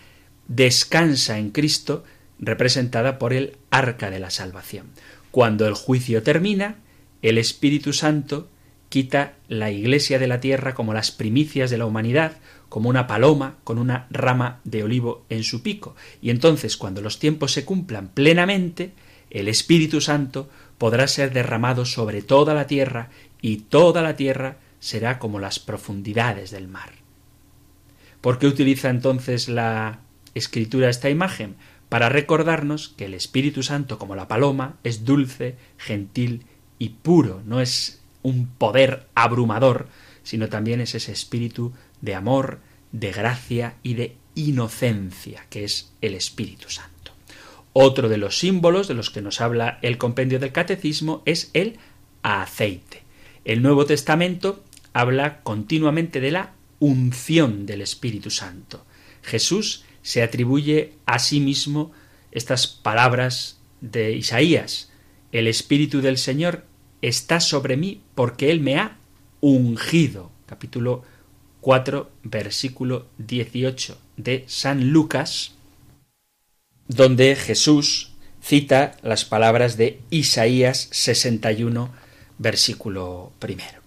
descansa 0.54 1.38
en 1.38 1.50
Cristo, 1.50 2.04
representada 2.38 3.18
por 3.18 3.32
el 3.32 3.56
arca 3.70 4.10
de 4.10 4.20
la 4.20 4.30
salvación. 4.30 4.86
Cuando 5.30 5.66
el 5.66 5.74
juicio 5.74 6.22
termina, 6.22 6.76
el 7.22 7.38
Espíritu 7.38 7.92
Santo 7.92 8.48
quita 8.88 9.34
la 9.48 9.70
iglesia 9.70 10.18
de 10.18 10.26
la 10.26 10.40
tierra 10.40 10.74
como 10.74 10.92
las 10.92 11.10
primicias 11.10 11.70
de 11.70 11.78
la 11.78 11.86
humanidad, 11.86 12.32
como 12.68 12.90
una 12.90 13.06
paloma 13.06 13.56
con 13.64 13.78
una 13.78 14.06
rama 14.10 14.60
de 14.64 14.82
olivo 14.82 15.24
en 15.30 15.44
su 15.44 15.62
pico. 15.62 15.96
Y 16.20 16.28
entonces, 16.28 16.76
cuando 16.76 17.00
los 17.00 17.18
tiempos 17.18 17.52
se 17.52 17.64
cumplan 17.64 18.08
plenamente, 18.08 18.92
el 19.30 19.48
Espíritu 19.48 20.02
Santo 20.02 20.50
podrá 20.76 21.06
ser 21.08 21.32
derramado 21.32 21.86
sobre 21.86 22.20
toda 22.20 22.52
la 22.52 22.66
tierra 22.66 23.08
y 23.40 23.58
toda 23.58 24.02
la 24.02 24.16
tierra 24.16 24.58
será 24.80 25.18
como 25.18 25.38
las 25.38 25.58
profundidades 25.58 26.50
del 26.50 26.68
mar. 26.68 26.90
¿Por 28.20 28.38
qué 28.38 28.46
utiliza 28.46 28.90
entonces 28.90 29.48
la 29.48 30.00
escritura 30.34 30.88
esta 30.90 31.10
imagen? 31.10 31.56
Para 31.88 32.08
recordarnos 32.08 32.88
que 32.96 33.04
el 33.04 33.14
Espíritu 33.14 33.62
Santo, 33.62 33.98
como 33.98 34.16
la 34.16 34.28
paloma, 34.28 34.76
es 34.82 35.04
dulce, 35.04 35.56
gentil 35.76 36.44
y 36.78 36.90
puro, 36.90 37.42
no 37.44 37.60
es 37.60 38.00
un 38.22 38.46
poder 38.46 39.06
abrumador, 39.14 39.88
sino 40.22 40.48
también 40.48 40.80
es 40.80 40.94
ese 40.94 41.12
espíritu 41.12 41.72
de 42.00 42.14
amor, 42.14 42.60
de 42.92 43.12
gracia 43.12 43.76
y 43.82 43.94
de 43.94 44.16
inocencia, 44.34 45.46
que 45.50 45.64
es 45.64 45.92
el 46.00 46.14
Espíritu 46.14 46.70
Santo. 46.70 47.12
Otro 47.72 48.08
de 48.08 48.18
los 48.18 48.38
símbolos 48.38 48.88
de 48.88 48.94
los 48.94 49.10
que 49.10 49.22
nos 49.22 49.40
habla 49.40 49.78
el 49.82 49.98
compendio 49.98 50.38
del 50.38 50.52
catecismo 50.52 51.22
es 51.24 51.50
el 51.54 51.78
aceite. 52.22 53.02
El 53.44 53.62
Nuevo 53.62 53.86
Testamento 53.86 54.62
habla 54.92 55.42
continuamente 55.42 56.20
de 56.20 56.30
la 56.30 56.52
unción 56.78 57.66
del 57.66 57.80
Espíritu 57.80 58.30
Santo. 58.30 58.84
Jesús 59.22 59.84
se 60.02 60.22
atribuye 60.22 60.94
a 61.06 61.18
sí 61.18 61.40
mismo 61.40 61.92
estas 62.30 62.66
palabras 62.66 63.58
de 63.80 64.12
Isaías. 64.12 64.90
El 65.32 65.46
Espíritu 65.46 66.00
del 66.00 66.18
Señor 66.18 66.64
está 67.00 67.40
sobre 67.40 67.76
mí 67.76 68.02
porque 68.14 68.50
Él 68.50 68.60
me 68.60 68.76
ha 68.78 68.98
ungido. 69.40 70.30
Capítulo 70.46 71.04
4, 71.60 72.10
versículo 72.24 73.06
18 73.18 73.98
de 74.16 74.44
San 74.48 74.90
Lucas, 74.90 75.52
donde 76.88 77.36
Jesús 77.36 78.12
cita 78.42 78.96
las 79.02 79.24
palabras 79.24 79.76
de 79.76 80.00
Isaías 80.10 80.88
61, 80.90 81.90
versículo 82.38 83.32
primero. 83.38 83.80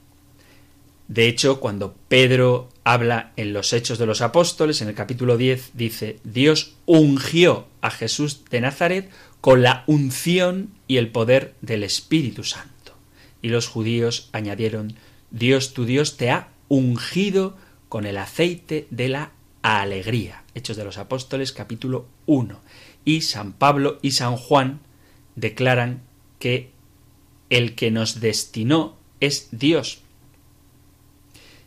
De 1.07 1.27
hecho, 1.27 1.59
cuando 1.59 1.95
Pedro 2.07 2.69
habla 2.85 3.33
en 3.35 3.51
los 3.51 3.73
Hechos 3.73 3.97
de 3.97 4.05
los 4.05 4.21
Apóstoles, 4.21 4.81
en 4.81 4.87
el 4.87 4.93
capítulo 4.93 5.37
10, 5.37 5.71
dice, 5.73 6.19
Dios 6.23 6.75
ungió 6.85 7.67
a 7.81 7.89
Jesús 7.89 8.45
de 8.51 8.61
Nazaret 8.61 9.09
con 9.41 9.63
la 9.63 9.83
unción 9.87 10.69
y 10.87 10.97
el 10.97 11.09
poder 11.09 11.55
del 11.61 11.83
Espíritu 11.83 12.43
Santo. 12.43 12.93
Y 13.41 13.49
los 13.49 13.67
judíos 13.67 14.29
añadieron, 14.33 14.95
Dios 15.31 15.73
tu 15.73 15.85
Dios 15.85 16.15
te 16.15 16.29
ha 16.29 16.49
ungido 16.67 17.57
con 17.89 18.05
el 18.05 18.17
aceite 18.17 18.87
de 18.91 19.09
la 19.09 19.31
alegría. 19.63 20.43
Hechos 20.53 20.77
de 20.77 20.85
los 20.85 20.99
Apóstoles 20.99 21.51
capítulo 21.51 22.05
1. 22.27 22.61
Y 23.03 23.21
San 23.21 23.53
Pablo 23.53 23.97
y 24.03 24.11
San 24.11 24.37
Juan 24.37 24.79
declaran 25.35 26.03
que 26.37 26.69
el 27.49 27.73
que 27.73 27.89
nos 27.89 28.19
destinó 28.19 28.95
es 29.19 29.47
Dios, 29.51 30.01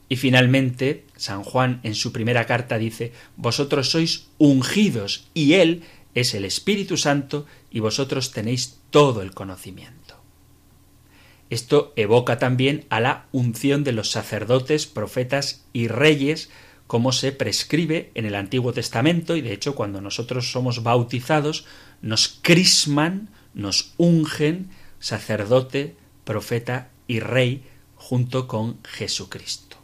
y 0.08 0.16
finalmente, 0.16 1.04
San 1.16 1.42
Juan 1.42 1.80
en 1.82 1.94
su 1.94 2.12
primera 2.12 2.46
carta 2.46 2.78
dice, 2.78 3.12
Vosotros 3.36 3.90
sois 3.90 4.28
ungidos 4.38 5.28
y 5.34 5.54
Él 5.54 5.82
es 6.14 6.34
el 6.34 6.44
Espíritu 6.44 6.96
Santo 6.96 7.46
y 7.70 7.80
vosotros 7.80 8.32
tenéis 8.32 8.78
todo 8.90 9.22
el 9.22 9.32
conocimiento. 9.32 10.16
Esto 11.50 11.92
evoca 11.96 12.38
también 12.38 12.84
a 12.90 13.00
la 13.00 13.26
unción 13.32 13.84
de 13.84 13.92
los 13.92 14.10
sacerdotes, 14.10 14.86
profetas 14.86 15.64
y 15.72 15.88
reyes, 15.88 16.50
como 16.86 17.12
se 17.12 17.32
prescribe 17.32 18.10
en 18.14 18.24
el 18.24 18.34
Antiguo 18.34 18.72
Testamento, 18.72 19.36
y 19.36 19.42
de 19.42 19.52
hecho 19.52 19.74
cuando 19.74 20.00
nosotros 20.00 20.50
somos 20.50 20.82
bautizados, 20.82 21.66
nos 22.00 22.28
crisman, 22.42 23.30
nos 23.54 23.94
ungen 23.96 24.70
sacerdote, 24.98 25.96
profeta 26.24 26.90
y 27.06 27.20
rey 27.20 27.64
junto 27.94 28.46
con 28.46 28.78
Jesucristo. 28.84 29.77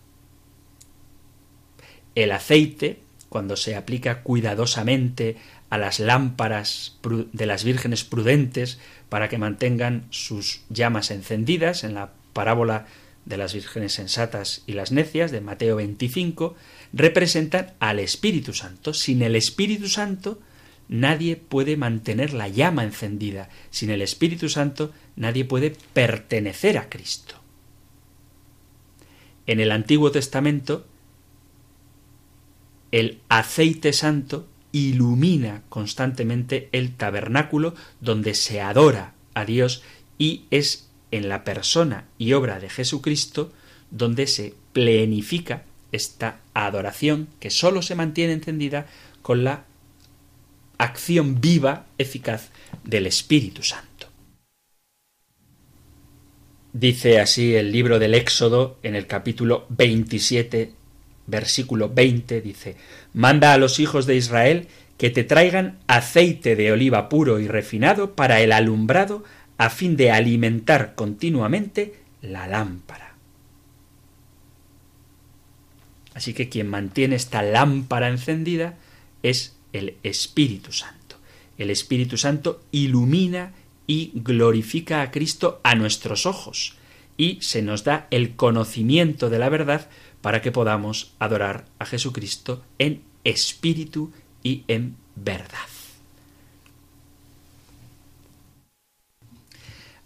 El 2.14 2.32
aceite, 2.32 3.00
cuando 3.28 3.56
se 3.56 3.74
aplica 3.76 4.22
cuidadosamente 4.22 5.36
a 5.70 5.78
las 5.78 5.98
lámparas 5.98 6.98
de 7.32 7.46
las 7.46 7.64
vírgenes 7.64 8.04
prudentes 8.04 8.78
para 9.08 9.28
que 9.28 9.38
mantengan 9.38 10.06
sus 10.10 10.60
llamas 10.68 11.10
encendidas, 11.10 11.82
en 11.82 11.94
la 11.94 12.12
parábola 12.32 12.86
de 13.24 13.36
las 13.36 13.54
vírgenes 13.54 13.92
sensatas 13.92 14.62
y 14.66 14.72
las 14.72 14.92
necias 14.92 15.30
de 15.30 15.40
Mateo 15.40 15.76
25, 15.76 16.54
representan 16.92 17.72
al 17.80 17.98
Espíritu 17.98 18.52
Santo. 18.52 18.94
Sin 18.94 19.22
el 19.22 19.34
Espíritu 19.34 19.88
Santo 19.88 20.40
nadie 20.88 21.36
puede 21.36 21.76
mantener 21.76 22.34
la 22.34 22.48
llama 22.48 22.84
encendida. 22.84 23.48
Sin 23.70 23.90
el 23.90 24.02
Espíritu 24.02 24.48
Santo 24.48 24.92
nadie 25.16 25.44
puede 25.44 25.74
pertenecer 25.92 26.78
a 26.78 26.88
Cristo. 26.88 27.36
En 29.46 29.60
el 29.60 29.72
Antiguo 29.72 30.10
Testamento 30.10 30.86
el 32.94 33.18
aceite 33.28 33.92
santo 33.92 34.46
ilumina 34.70 35.64
constantemente 35.68 36.68
el 36.70 36.94
tabernáculo 36.94 37.74
donde 38.00 38.34
se 38.34 38.60
adora 38.60 39.14
a 39.34 39.44
Dios 39.44 39.82
y 40.16 40.44
es 40.52 40.88
en 41.10 41.28
la 41.28 41.42
persona 41.42 42.04
y 42.18 42.34
obra 42.34 42.60
de 42.60 42.70
Jesucristo 42.70 43.52
donde 43.90 44.28
se 44.28 44.54
plenifica 44.72 45.64
esta 45.90 46.38
adoración 46.54 47.26
que 47.40 47.50
sólo 47.50 47.82
se 47.82 47.96
mantiene 47.96 48.34
encendida 48.34 48.86
con 49.22 49.42
la 49.42 49.64
acción 50.78 51.40
viva, 51.40 51.86
eficaz 51.98 52.50
del 52.84 53.08
Espíritu 53.08 53.64
Santo. 53.64 54.06
Dice 56.72 57.18
así 57.18 57.56
el 57.56 57.72
libro 57.72 57.98
del 57.98 58.14
Éxodo 58.14 58.78
en 58.84 58.94
el 58.94 59.08
capítulo 59.08 59.66
27 59.70 60.83
versículo 61.26 61.88
20 61.88 62.40
dice, 62.40 62.76
Manda 63.12 63.52
a 63.52 63.58
los 63.58 63.80
hijos 63.80 64.06
de 64.06 64.16
Israel 64.16 64.68
que 64.98 65.10
te 65.10 65.24
traigan 65.24 65.78
aceite 65.86 66.56
de 66.56 66.72
oliva 66.72 67.08
puro 67.08 67.40
y 67.40 67.48
refinado 67.48 68.14
para 68.14 68.40
el 68.40 68.52
alumbrado, 68.52 69.24
a 69.58 69.70
fin 69.70 69.96
de 69.96 70.10
alimentar 70.10 70.94
continuamente 70.94 71.94
la 72.22 72.46
lámpara. 72.46 73.14
Así 76.14 76.32
que 76.32 76.48
quien 76.48 76.68
mantiene 76.68 77.16
esta 77.16 77.42
lámpara 77.42 78.08
encendida 78.08 78.76
es 79.22 79.56
el 79.72 79.96
Espíritu 80.02 80.72
Santo. 80.72 81.16
El 81.58 81.70
Espíritu 81.70 82.16
Santo 82.16 82.62
ilumina 82.70 83.52
y 83.86 84.12
glorifica 84.14 85.02
a 85.02 85.10
Cristo 85.10 85.60
a 85.62 85.74
nuestros 85.74 86.26
ojos 86.26 86.76
y 87.16 87.38
se 87.42 87.62
nos 87.62 87.84
da 87.84 88.06
el 88.10 88.34
conocimiento 88.34 89.30
de 89.30 89.38
la 89.38 89.48
verdad 89.48 89.88
para 90.24 90.40
que 90.40 90.52
podamos 90.52 91.12
adorar 91.18 91.66
a 91.78 91.84
Jesucristo 91.84 92.64
en 92.78 93.02
espíritu 93.24 94.10
y 94.42 94.64
en 94.68 94.96
verdad. 95.14 95.68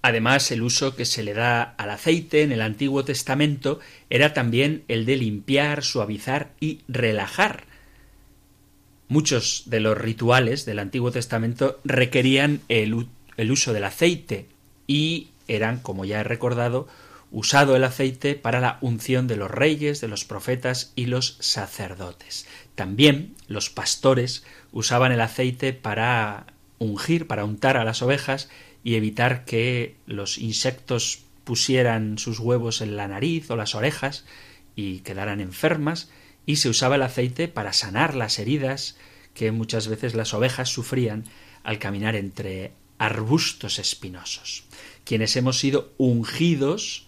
Además, 0.02 0.50
el 0.50 0.62
uso 0.62 0.96
que 0.96 1.04
se 1.04 1.22
le 1.22 1.34
da 1.34 1.62
al 1.62 1.90
aceite 1.90 2.42
en 2.42 2.50
el 2.50 2.62
Antiguo 2.62 3.04
Testamento 3.04 3.78
era 4.10 4.34
también 4.34 4.82
el 4.88 5.06
de 5.06 5.18
limpiar, 5.18 5.84
suavizar 5.84 6.50
y 6.58 6.80
relajar. 6.88 7.62
Muchos 9.06 9.62
de 9.66 9.78
los 9.78 9.96
rituales 9.96 10.64
del 10.64 10.80
Antiguo 10.80 11.12
Testamento 11.12 11.78
requerían 11.84 12.60
el, 12.68 13.06
el 13.36 13.52
uso 13.52 13.72
del 13.72 13.84
aceite 13.84 14.48
y 14.88 15.28
eran, 15.46 15.78
como 15.78 16.04
ya 16.04 16.18
he 16.18 16.24
recordado, 16.24 16.88
usado 17.30 17.76
el 17.76 17.84
aceite 17.84 18.34
para 18.34 18.60
la 18.60 18.78
unción 18.80 19.26
de 19.26 19.36
los 19.36 19.50
reyes, 19.50 20.00
de 20.00 20.08
los 20.08 20.24
profetas 20.24 20.92
y 20.96 21.06
los 21.06 21.36
sacerdotes. 21.40 22.46
También 22.74 23.34
los 23.48 23.70
pastores 23.70 24.44
usaban 24.72 25.12
el 25.12 25.20
aceite 25.20 25.72
para 25.72 26.46
ungir, 26.78 27.26
para 27.26 27.44
untar 27.44 27.76
a 27.76 27.84
las 27.84 28.02
ovejas 28.02 28.48
y 28.84 28.94
evitar 28.94 29.44
que 29.44 29.96
los 30.06 30.38
insectos 30.38 31.24
pusieran 31.44 32.18
sus 32.18 32.38
huevos 32.38 32.80
en 32.80 32.96
la 32.96 33.08
nariz 33.08 33.50
o 33.50 33.56
las 33.56 33.74
orejas 33.74 34.24
y 34.76 35.00
quedaran 35.00 35.40
enfermas, 35.40 36.10
y 36.46 36.56
se 36.56 36.68
usaba 36.68 36.94
el 36.94 37.02
aceite 37.02 37.48
para 37.48 37.72
sanar 37.72 38.14
las 38.14 38.38
heridas 38.38 38.96
que 39.34 39.50
muchas 39.50 39.88
veces 39.88 40.14
las 40.14 40.32
ovejas 40.34 40.68
sufrían 40.68 41.24
al 41.62 41.78
caminar 41.78 42.16
entre 42.16 42.72
arbustos 42.98 43.78
espinosos. 43.78 44.64
Quienes 45.04 45.36
hemos 45.36 45.58
sido 45.58 45.92
ungidos 45.98 47.07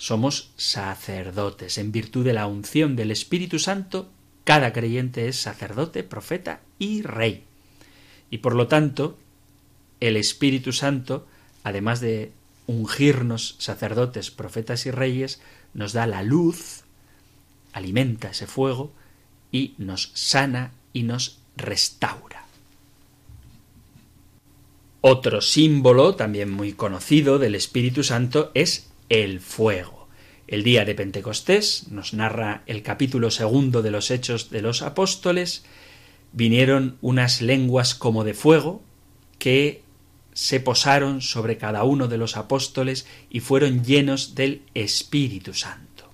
somos 0.00 0.50
sacerdotes. 0.56 1.76
En 1.76 1.92
virtud 1.92 2.24
de 2.24 2.32
la 2.32 2.46
unción 2.46 2.96
del 2.96 3.10
Espíritu 3.10 3.58
Santo, 3.58 4.08
cada 4.44 4.72
creyente 4.72 5.28
es 5.28 5.36
sacerdote, 5.36 6.02
profeta 6.04 6.62
y 6.78 7.02
rey. 7.02 7.44
Y 8.30 8.38
por 8.38 8.54
lo 8.54 8.66
tanto, 8.66 9.18
el 10.00 10.16
Espíritu 10.16 10.72
Santo, 10.72 11.26
además 11.64 12.00
de 12.00 12.32
ungirnos 12.66 13.56
sacerdotes, 13.58 14.30
profetas 14.30 14.86
y 14.86 14.90
reyes, 14.90 15.42
nos 15.74 15.92
da 15.92 16.06
la 16.06 16.22
luz, 16.22 16.84
alimenta 17.74 18.30
ese 18.30 18.46
fuego 18.46 18.92
y 19.52 19.74
nos 19.76 20.12
sana 20.14 20.72
y 20.94 21.02
nos 21.02 21.40
restaura. 21.58 22.46
Otro 25.02 25.42
símbolo, 25.42 26.14
también 26.14 26.50
muy 26.50 26.72
conocido 26.72 27.38
del 27.38 27.54
Espíritu 27.54 28.02
Santo, 28.02 28.50
es 28.54 28.89
el 29.10 29.40
fuego. 29.40 30.08
El 30.46 30.62
día 30.62 30.86
de 30.86 30.94
Pentecostés, 30.94 31.88
nos 31.90 32.14
narra 32.14 32.62
el 32.66 32.82
capítulo 32.82 33.30
segundo 33.30 33.82
de 33.82 33.90
los 33.90 34.10
Hechos 34.10 34.50
de 34.50 34.62
los 34.62 34.80
Apóstoles, 34.80 35.64
vinieron 36.32 36.96
unas 37.02 37.42
lenguas 37.42 37.94
como 37.94 38.24
de 38.24 38.34
fuego 38.34 38.82
que 39.38 39.82
se 40.32 40.60
posaron 40.60 41.20
sobre 41.20 41.58
cada 41.58 41.84
uno 41.84 42.08
de 42.08 42.18
los 42.18 42.36
apóstoles 42.36 43.06
y 43.28 43.40
fueron 43.40 43.84
llenos 43.84 44.34
del 44.34 44.62
Espíritu 44.74 45.54
Santo. 45.54 46.10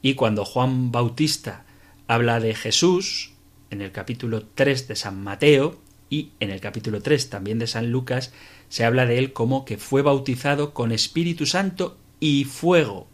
Y 0.00 0.14
cuando 0.14 0.44
Juan 0.44 0.92
Bautista 0.92 1.66
habla 2.06 2.40
de 2.40 2.54
Jesús, 2.54 3.32
en 3.70 3.82
el 3.82 3.92
capítulo 3.92 4.44
3 4.54 4.88
de 4.88 4.96
San 4.96 5.22
Mateo 5.22 5.80
y 6.10 6.32
en 6.40 6.50
el 6.50 6.60
capítulo 6.60 7.00
3 7.02 7.30
también 7.30 7.58
de 7.58 7.66
San 7.66 7.90
Lucas, 7.90 8.32
se 8.68 8.84
habla 8.84 9.06
de 9.06 9.18
él 9.18 9.32
como 9.32 9.64
que 9.64 9.78
fue 9.78 10.02
bautizado 10.02 10.74
con 10.74 10.92
Espíritu 10.92 11.46
Santo 11.46 11.96
y 12.20 12.44
fuego. 12.44 13.06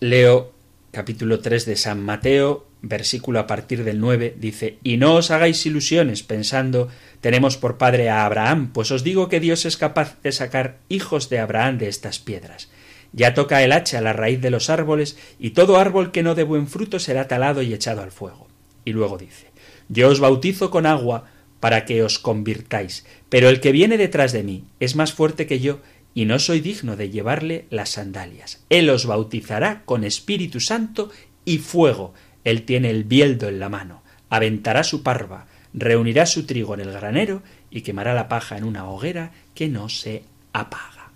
Leo 0.00 0.52
capítulo 0.92 1.40
3 1.40 1.64
de 1.64 1.76
San 1.76 2.02
Mateo, 2.02 2.66
versículo 2.82 3.40
a 3.40 3.46
partir 3.46 3.82
del 3.82 3.98
9, 3.98 4.36
dice, 4.38 4.78
Y 4.82 4.98
no 4.98 5.14
os 5.14 5.30
hagáis 5.30 5.64
ilusiones 5.64 6.22
pensando, 6.22 6.88
tenemos 7.20 7.56
por 7.56 7.78
padre 7.78 8.10
a 8.10 8.26
Abraham, 8.26 8.72
pues 8.72 8.90
os 8.90 9.02
digo 9.02 9.28
que 9.28 9.40
Dios 9.40 9.64
es 9.64 9.78
capaz 9.78 10.20
de 10.22 10.32
sacar 10.32 10.78
hijos 10.88 11.30
de 11.30 11.38
Abraham 11.38 11.78
de 11.78 11.88
estas 11.88 12.18
piedras. 12.18 12.70
Ya 13.12 13.32
toca 13.34 13.62
el 13.62 13.72
hacha 13.72 13.98
a 13.98 14.02
la 14.02 14.12
raíz 14.12 14.40
de 14.40 14.50
los 14.50 14.68
árboles, 14.68 15.16
y 15.38 15.50
todo 15.50 15.78
árbol 15.78 16.12
que 16.12 16.22
no 16.22 16.34
dé 16.34 16.42
buen 16.42 16.66
fruto 16.66 16.98
será 16.98 17.26
talado 17.26 17.62
y 17.62 17.72
echado 17.72 18.02
al 18.02 18.12
fuego. 18.12 18.48
Y 18.84 18.92
luego 18.92 19.16
dice, 19.16 19.50
Yo 19.88 20.08
os 20.08 20.20
bautizo 20.20 20.70
con 20.70 20.84
agua 20.84 21.24
para 21.62 21.84
que 21.84 22.02
os 22.02 22.18
convirtáis, 22.18 23.06
pero 23.28 23.48
el 23.48 23.60
que 23.60 23.70
viene 23.70 23.96
detrás 23.96 24.32
de 24.32 24.42
mí 24.42 24.64
es 24.80 24.96
más 24.96 25.12
fuerte 25.12 25.46
que 25.46 25.60
yo, 25.60 25.78
y 26.12 26.24
no 26.24 26.40
soy 26.40 26.58
digno 26.58 26.96
de 26.96 27.08
llevarle 27.08 27.66
las 27.70 27.90
sandalias. 27.90 28.64
Él 28.68 28.90
os 28.90 29.06
bautizará 29.06 29.84
con 29.84 30.02
Espíritu 30.02 30.58
Santo 30.58 31.12
y 31.44 31.58
fuego. 31.58 32.14
Él 32.42 32.64
tiene 32.64 32.90
el 32.90 33.04
bieldo 33.04 33.48
en 33.48 33.60
la 33.60 33.68
mano, 33.68 34.02
aventará 34.28 34.82
su 34.82 35.04
parva, 35.04 35.46
reunirá 35.72 36.26
su 36.26 36.46
trigo 36.46 36.74
en 36.74 36.80
el 36.80 36.90
granero 36.90 37.44
y 37.70 37.82
quemará 37.82 38.12
la 38.12 38.28
paja 38.28 38.58
en 38.58 38.64
una 38.64 38.90
hoguera 38.90 39.30
que 39.54 39.68
no 39.68 39.88
se 39.88 40.24
apaga. 40.52 41.12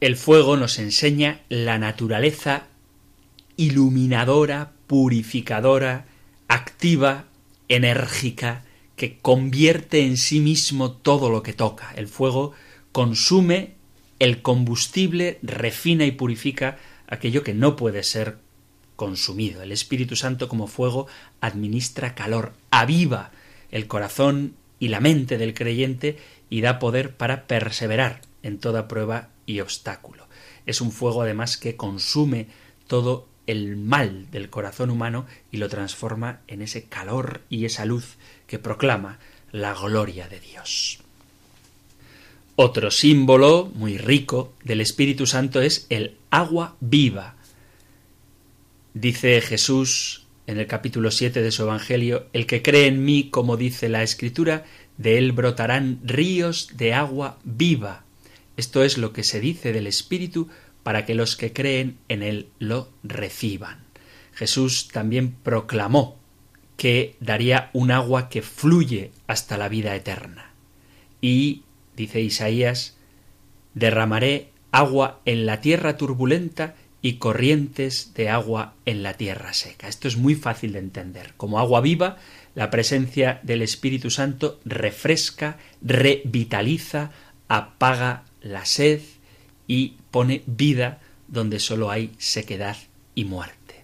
El 0.00 0.16
fuego 0.16 0.56
nos 0.56 0.80
enseña 0.80 1.42
la 1.48 1.78
naturaleza 1.78 2.64
iluminadora, 3.56 4.72
purificadora, 4.88 6.06
activa, 6.48 7.26
enérgica, 7.68 8.64
que 8.96 9.18
convierte 9.18 10.04
en 10.04 10.16
sí 10.16 10.40
mismo 10.40 10.92
todo 10.92 11.30
lo 11.30 11.42
que 11.42 11.52
toca. 11.52 11.92
El 11.96 12.08
fuego 12.08 12.52
consume 12.92 13.74
el 14.18 14.42
combustible, 14.42 15.38
refina 15.42 16.04
y 16.04 16.12
purifica 16.12 16.78
aquello 17.06 17.42
que 17.42 17.54
no 17.54 17.76
puede 17.76 18.02
ser 18.02 18.38
consumido. 18.96 19.62
El 19.62 19.72
Espíritu 19.72 20.16
Santo 20.16 20.48
como 20.48 20.66
fuego 20.66 21.06
administra 21.40 22.14
calor, 22.14 22.54
aviva 22.70 23.32
el 23.70 23.86
corazón 23.86 24.54
y 24.78 24.88
la 24.88 25.00
mente 25.00 25.38
del 25.38 25.54
creyente 25.54 26.18
y 26.48 26.60
da 26.60 26.78
poder 26.78 27.16
para 27.16 27.46
perseverar 27.46 28.20
en 28.42 28.58
toda 28.58 28.86
prueba 28.86 29.30
y 29.46 29.60
obstáculo. 29.60 30.28
Es 30.66 30.80
un 30.80 30.92
fuego 30.92 31.22
además 31.22 31.56
que 31.56 31.76
consume 31.76 32.46
todo 32.86 33.26
el 33.46 33.76
mal 33.76 34.30
del 34.30 34.50
corazón 34.50 34.90
humano 34.90 35.26
y 35.50 35.58
lo 35.58 35.68
transforma 35.68 36.40
en 36.46 36.62
ese 36.62 36.84
calor 36.84 37.42
y 37.50 37.64
esa 37.64 37.84
luz 37.84 38.16
que 38.46 38.58
proclama 38.58 39.18
la 39.52 39.74
gloria 39.74 40.28
de 40.28 40.40
Dios. 40.40 40.98
Otro 42.56 42.90
símbolo 42.90 43.70
muy 43.74 43.98
rico 43.98 44.54
del 44.62 44.80
Espíritu 44.80 45.26
Santo 45.26 45.60
es 45.60 45.86
el 45.90 46.16
agua 46.30 46.76
viva. 46.80 47.34
Dice 48.94 49.40
Jesús 49.40 50.26
en 50.46 50.58
el 50.58 50.66
capítulo 50.66 51.10
7 51.10 51.42
de 51.42 51.50
su 51.50 51.62
Evangelio, 51.62 52.26
el 52.32 52.46
que 52.46 52.62
cree 52.62 52.86
en 52.86 53.04
mí, 53.04 53.28
como 53.30 53.56
dice 53.56 53.88
la 53.88 54.02
Escritura, 54.02 54.64
de 54.98 55.18
él 55.18 55.32
brotarán 55.32 56.00
ríos 56.04 56.68
de 56.76 56.94
agua 56.94 57.38
viva. 57.44 58.04
Esto 58.56 58.84
es 58.84 58.98
lo 58.98 59.12
que 59.12 59.24
se 59.24 59.40
dice 59.40 59.72
del 59.72 59.86
Espíritu 59.86 60.48
para 60.84 61.04
que 61.04 61.16
los 61.16 61.34
que 61.34 61.52
creen 61.52 61.98
en 62.08 62.22
él 62.22 62.50
lo 62.60 62.90
reciban. 63.02 63.82
Jesús 64.34 64.88
también 64.92 65.32
proclamó 65.32 66.20
que 66.76 67.16
daría 67.18 67.70
un 67.72 67.90
agua 67.90 68.28
que 68.28 68.42
fluye 68.42 69.10
hasta 69.26 69.56
la 69.56 69.68
vida 69.68 69.96
eterna. 69.96 70.52
Y, 71.20 71.62
dice 71.96 72.20
Isaías, 72.20 72.96
derramaré 73.74 74.50
agua 74.70 75.20
en 75.24 75.46
la 75.46 75.60
tierra 75.60 75.96
turbulenta 75.96 76.74
y 77.00 77.14
corrientes 77.14 78.12
de 78.14 78.28
agua 78.28 78.74
en 78.86 79.02
la 79.02 79.14
tierra 79.14 79.52
seca. 79.52 79.88
Esto 79.88 80.08
es 80.08 80.16
muy 80.16 80.34
fácil 80.34 80.72
de 80.72 80.78
entender. 80.78 81.34
Como 81.36 81.58
agua 81.58 81.80
viva, 81.80 82.16
la 82.54 82.70
presencia 82.70 83.40
del 83.42 83.62
Espíritu 83.62 84.10
Santo 84.10 84.58
refresca, 84.64 85.58
revitaliza, 85.82 87.10
apaga 87.48 88.24
la 88.40 88.64
sed 88.64 89.00
y 89.66 89.96
pone 90.14 90.44
vida 90.46 91.00
donde 91.26 91.58
sólo 91.58 91.90
hay 91.90 92.12
sequedad 92.18 92.76
y 93.16 93.24
muerte. 93.24 93.82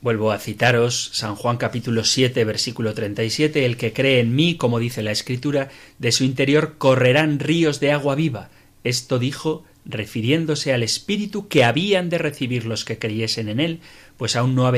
Vuelvo 0.00 0.30
a 0.30 0.38
citaros 0.38 1.10
San 1.14 1.34
Juan 1.34 1.56
capítulo 1.56 2.04
7 2.04 2.44
versículo 2.44 2.94
37, 2.94 3.66
el 3.66 3.76
que 3.76 3.92
cree 3.92 4.20
en 4.20 4.36
mí, 4.36 4.54
como 4.54 4.78
dice 4.78 5.02
la 5.02 5.10
Escritura, 5.10 5.68
de 5.98 6.12
su 6.12 6.22
interior 6.22 6.76
correrán 6.78 7.40
ríos 7.40 7.80
de 7.80 7.90
agua 7.90 8.14
viva. 8.14 8.50
Esto 8.84 9.18
dijo 9.18 9.64
refiriéndose 9.84 10.72
al 10.72 10.84
Espíritu 10.84 11.48
que 11.48 11.64
habían 11.64 12.08
de 12.08 12.18
recibir 12.18 12.64
los 12.64 12.84
que 12.84 13.00
creyesen 13.00 13.48
en 13.48 13.58
él, 13.58 13.80
pues 14.18 14.36
aún 14.36 14.54
no, 14.54 14.70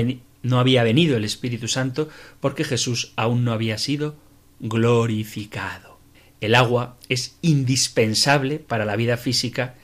no 0.42 0.60
había 0.60 0.82
venido 0.82 1.18
el 1.18 1.26
Espíritu 1.26 1.68
Santo, 1.68 2.08
porque 2.40 2.64
Jesús 2.64 3.12
aún 3.16 3.44
no 3.44 3.52
había 3.52 3.76
sido 3.76 4.16
glorificado. 4.60 5.98
El 6.40 6.54
agua 6.54 6.96
es 7.10 7.36
indispensable 7.42 8.60
para 8.60 8.86
la 8.86 8.96
vida 8.96 9.18
física 9.18 9.74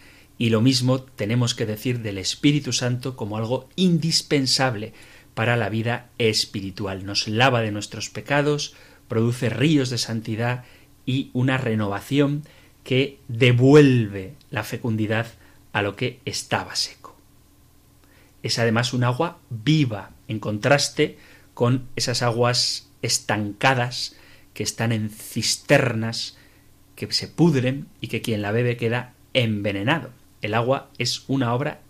y 0.41 0.49
lo 0.49 0.63
mismo 0.63 1.03
tenemos 1.03 1.55
que 1.55 1.67
decir 1.67 2.01
del 2.01 2.17
Espíritu 2.17 2.73
Santo 2.73 3.15
como 3.15 3.37
algo 3.37 3.69
indispensable 3.77 4.95
para 5.35 5.55
la 5.55 5.69
vida 5.69 6.09
espiritual. 6.17 7.05
Nos 7.05 7.29
lava 7.29 7.61
de 7.61 7.71
nuestros 7.71 8.09
pecados, 8.09 8.75
produce 9.07 9.51
ríos 9.51 9.91
de 9.91 9.99
santidad 9.99 10.65
y 11.05 11.29
una 11.35 11.59
renovación 11.59 12.45
que 12.85 13.19
devuelve 13.29 14.33
la 14.51 14.65
fecundidad 14.65 15.27
a 15.75 15.83
lo 15.83 15.95
que 15.95 16.21
estaba 16.25 16.75
seco. 16.75 17.15
Es 18.43 18.59
además 18.59 18.95
un 18.95 19.05
agua 19.05 19.41
viva, 19.51 20.13
en 20.27 20.39
contraste 20.39 21.19
con 21.53 21.87
esas 21.97 22.23
aguas 22.23 22.89
estancadas 23.03 24.17
que 24.55 24.63
están 24.63 24.93
en 24.93 25.11
cisternas, 25.11 26.39
que 26.97 27.13
se 27.13 27.29
pudren 27.29 27.89
y 28.01 28.09
que 28.09 28.23
quien 28.23 28.41
la 28.41 28.53
bebe 28.53 28.79
queda 28.79 29.13
envenenado. 29.35 30.19
El 30.43 30.55
agua 30.55 30.91
es 30.99 31.25
una 31.29 31.55
obra 31.55 31.81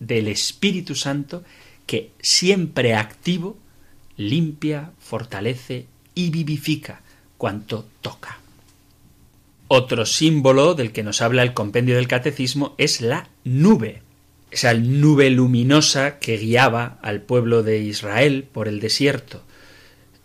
del 0.00 0.28
Espíritu 0.28 0.94
Santo 0.94 1.44
que 1.86 2.10
siempre 2.20 2.94
activo 2.94 3.56
limpia, 4.16 4.92
fortalece 4.98 5.86
y 6.14 6.30
vivifica 6.30 7.02
cuanto 7.38 7.86
toca. 8.00 8.38
Otro 9.68 10.04
símbolo 10.04 10.74
del 10.74 10.92
que 10.92 11.02
nos 11.02 11.22
habla 11.22 11.42
el 11.42 11.54
compendio 11.54 11.96
del 11.96 12.08
catecismo 12.08 12.74
es 12.78 13.00
la 13.00 13.28
nube, 13.44 14.02
esa 14.50 14.74
nube 14.74 15.30
luminosa 15.30 16.18
que 16.18 16.36
guiaba 16.36 16.98
al 17.00 17.22
pueblo 17.22 17.62
de 17.62 17.80
Israel 17.80 18.44
por 18.52 18.68
el 18.68 18.80
desierto. 18.80 19.42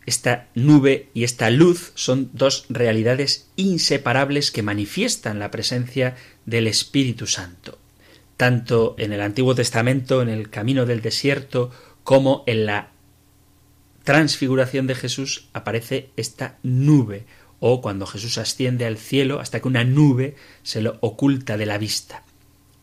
Esta 0.07 0.47
nube 0.55 1.09
y 1.13 1.23
esta 1.23 1.51
luz 1.51 1.91
son 1.93 2.31
dos 2.33 2.65
realidades 2.69 3.49
inseparables 3.57 4.49
que 4.49 4.63
manifiestan 4.63 5.37
la 5.37 5.51
presencia 5.51 6.15
del 6.47 6.65
Espíritu 6.65 7.27
Santo 7.27 7.77
tanto 8.37 8.95
en 8.99 9.11
el 9.11 9.21
Antiguo 9.21 9.55
Testamento, 9.55 10.21
en 10.21 10.29
el 10.29 10.49
camino 10.49 10.85
del 10.85 11.01
desierto, 11.01 11.71
como 12.03 12.43
en 12.45 12.67
la 12.67 12.91
transfiguración 14.03 14.87
de 14.87 14.95
Jesús 14.95 15.49
aparece 15.51 16.11
esta 16.15 16.57
nube 16.63 17.25
o 17.59 17.81
cuando 17.81 18.05
Jesús 18.05 18.37
asciende 18.37 18.85
al 18.85 18.97
cielo 18.97 19.39
hasta 19.39 19.59
que 19.59 19.67
una 19.67 19.83
nube 19.83 20.35
se 20.63 20.81
lo 20.81 20.97
oculta 21.01 21.57
de 21.57 21.65
la 21.65 21.79
vista. 21.79 22.23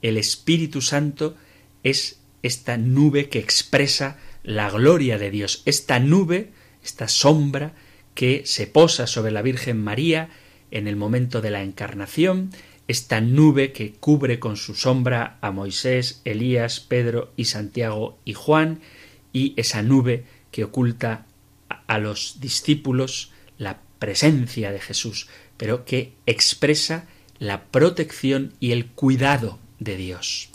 El 0.02 0.18
Espíritu 0.18 0.82
Santo 0.82 1.36
es 1.84 2.18
esta 2.42 2.76
nube 2.76 3.28
que 3.28 3.38
expresa 3.38 4.18
la 4.42 4.68
gloria 4.68 5.16
de 5.16 5.30
Dios, 5.30 5.62
esta 5.64 6.00
nube, 6.00 6.52
esta 6.84 7.08
sombra 7.08 7.72
que 8.14 8.42
se 8.44 8.66
posa 8.66 9.06
sobre 9.06 9.32
la 9.32 9.42
Virgen 9.42 9.82
María 9.82 10.28
en 10.70 10.86
el 10.86 10.96
momento 10.96 11.40
de 11.40 11.50
la 11.50 11.62
encarnación, 11.62 12.50
esta 12.86 13.20
nube 13.20 13.72
que 13.72 13.92
cubre 13.92 14.38
con 14.38 14.56
su 14.56 14.74
sombra 14.74 15.38
a 15.40 15.50
Moisés, 15.50 16.20
Elías, 16.24 16.80
Pedro 16.80 17.32
y 17.36 17.46
Santiago 17.46 18.18
y 18.24 18.34
Juan, 18.34 18.80
y 19.32 19.54
esa 19.56 19.82
nube 19.82 20.24
que 20.50 20.64
oculta 20.64 21.26
a 21.86 21.98
los 21.98 22.40
discípulos 22.40 23.32
la 23.58 23.80
presencia 23.98 24.70
de 24.70 24.80
Jesús, 24.80 25.28
pero 25.56 25.84
que 25.84 26.12
expresa 26.26 27.06
la 27.38 27.64
protección 27.64 28.52
y 28.60 28.72
el 28.72 28.86
cuidado 28.86 29.58
de 29.78 29.96
Dios. 29.96 30.50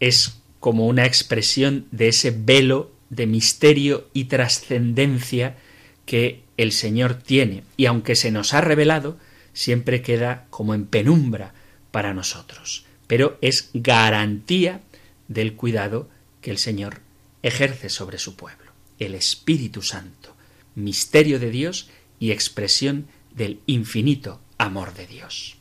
Es 0.00 0.40
como 0.60 0.86
una 0.86 1.06
expresión 1.06 1.86
de 1.92 2.08
ese 2.08 2.30
velo 2.32 2.90
de 3.10 3.26
misterio 3.26 4.08
y 4.12 4.24
trascendencia 4.24 5.56
que 6.04 6.42
el 6.56 6.72
Señor 6.72 7.14
tiene, 7.14 7.64
y 7.76 7.86
aunque 7.86 8.14
se 8.14 8.30
nos 8.30 8.54
ha 8.54 8.60
revelado, 8.60 9.18
siempre 9.52 10.02
queda 10.02 10.46
como 10.50 10.74
en 10.74 10.86
penumbra 10.86 11.54
para 11.90 12.14
nosotros, 12.14 12.84
pero 13.06 13.38
es 13.40 13.70
garantía 13.74 14.82
del 15.28 15.54
cuidado 15.54 16.08
que 16.40 16.50
el 16.50 16.58
Señor 16.58 17.00
ejerce 17.42 17.88
sobre 17.88 18.18
su 18.18 18.36
pueblo, 18.36 18.72
el 18.98 19.14
Espíritu 19.14 19.82
Santo, 19.82 20.36
misterio 20.74 21.38
de 21.38 21.50
Dios 21.50 21.88
y 22.18 22.32
expresión 22.32 23.06
del 23.34 23.60
infinito 23.66 24.40
amor 24.58 24.94
de 24.94 25.06
Dios. 25.06 25.56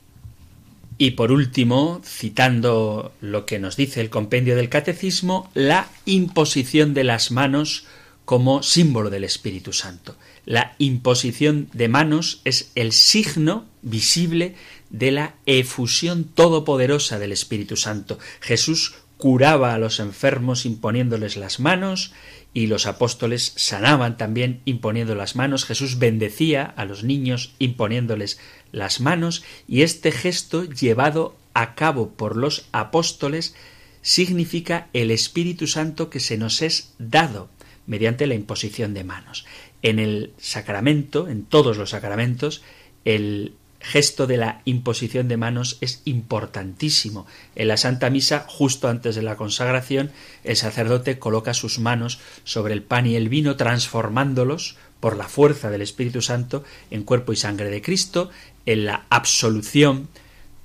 Y 0.97 1.11
por 1.11 1.31
último, 1.31 2.01
citando 2.05 3.11
lo 3.19 3.45
que 3.45 3.59
nos 3.59 3.75
dice 3.75 3.99
el 4.01 4.09
compendio 4.09 4.55
del 4.55 4.69
Catecismo, 4.69 5.49
la 5.53 5.89
imposición 6.05 6.93
de 6.93 7.03
las 7.03 7.31
manos 7.31 7.85
como 8.23 8.63
símbolo 8.63 9.09
del 9.09 9.23
Espíritu 9.23 9.73
Santo. 9.73 10.15
La 10.45 10.75
imposición 10.77 11.69
de 11.73 11.87
manos 11.89 12.41
es 12.45 12.71
el 12.75 12.91
signo 12.91 13.65
visible 13.81 14.55
de 14.89 15.11
la 15.11 15.35
efusión 15.45 16.23
todopoderosa 16.23 17.19
del 17.19 17.31
Espíritu 17.31 17.75
Santo. 17.75 18.17
Jesús 18.39 18.95
curaba 19.17 19.73
a 19.73 19.77
los 19.77 19.99
enfermos 19.99 20.65
imponiéndoles 20.65 21.37
las 21.37 21.59
manos 21.59 22.13
y 22.55 22.67
los 22.67 22.87
apóstoles 22.87 23.51
sanaban 23.57 24.15
también 24.15 24.61
imponiendo 24.63 25.13
las 25.13 25.35
manos, 25.35 25.65
Jesús 25.65 25.99
bendecía 25.99 26.63
a 26.63 26.85
los 26.85 27.03
niños 27.03 27.53
imponiéndoles 27.59 28.39
las 28.71 29.01
manos, 29.01 29.43
y 29.67 29.81
este 29.81 30.13
gesto 30.13 30.63
llevado 30.63 31.35
a 31.53 31.75
cabo 31.75 32.11
por 32.11 32.37
los 32.37 32.69
apóstoles 32.71 33.55
significa 34.01 34.87
el 34.93 35.11
Espíritu 35.11 35.67
Santo 35.67 36.09
que 36.09 36.21
se 36.21 36.37
nos 36.37 36.61
es 36.61 36.93
dado 36.97 37.49
mediante 37.87 38.25
la 38.25 38.35
imposición 38.35 38.93
de 38.93 39.03
manos. 39.03 39.45
En 39.81 39.99
el 39.99 40.31
sacramento, 40.37 41.27
en 41.27 41.43
todos 41.43 41.75
los 41.75 41.89
sacramentos, 41.89 42.63
el 43.03 43.55
gesto 43.85 44.25
de 44.25 44.37
la 44.37 44.61
imposición 44.65 45.27
de 45.27 45.37
manos 45.37 45.77
es 45.79 46.01
importantísimo. 46.05 47.27
En 47.55 47.67
la 47.67 47.77
Santa 47.77 48.09
Misa, 48.09 48.45
justo 48.47 48.89
antes 48.89 49.15
de 49.15 49.21
la 49.21 49.35
consagración, 49.35 50.11
el 50.43 50.55
sacerdote 50.55 51.19
coloca 51.19 51.53
sus 51.53 51.77
manos 51.77 52.19
sobre 52.43 52.73
el 52.73 52.81
pan 52.81 53.05
y 53.05 53.15
el 53.15 53.29
vino, 53.29 53.57
transformándolos 53.57 54.75
por 54.99 55.15
la 55.15 55.27
fuerza 55.27 55.69
del 55.69 55.83
Espíritu 55.83 56.23
Santo 56.23 56.63
en 56.89 57.03
cuerpo 57.03 57.31
y 57.31 57.35
sangre 57.35 57.69
de 57.69 57.83
Cristo. 57.83 58.31
En 58.65 58.85
la 58.85 59.05
absolución 59.09 60.09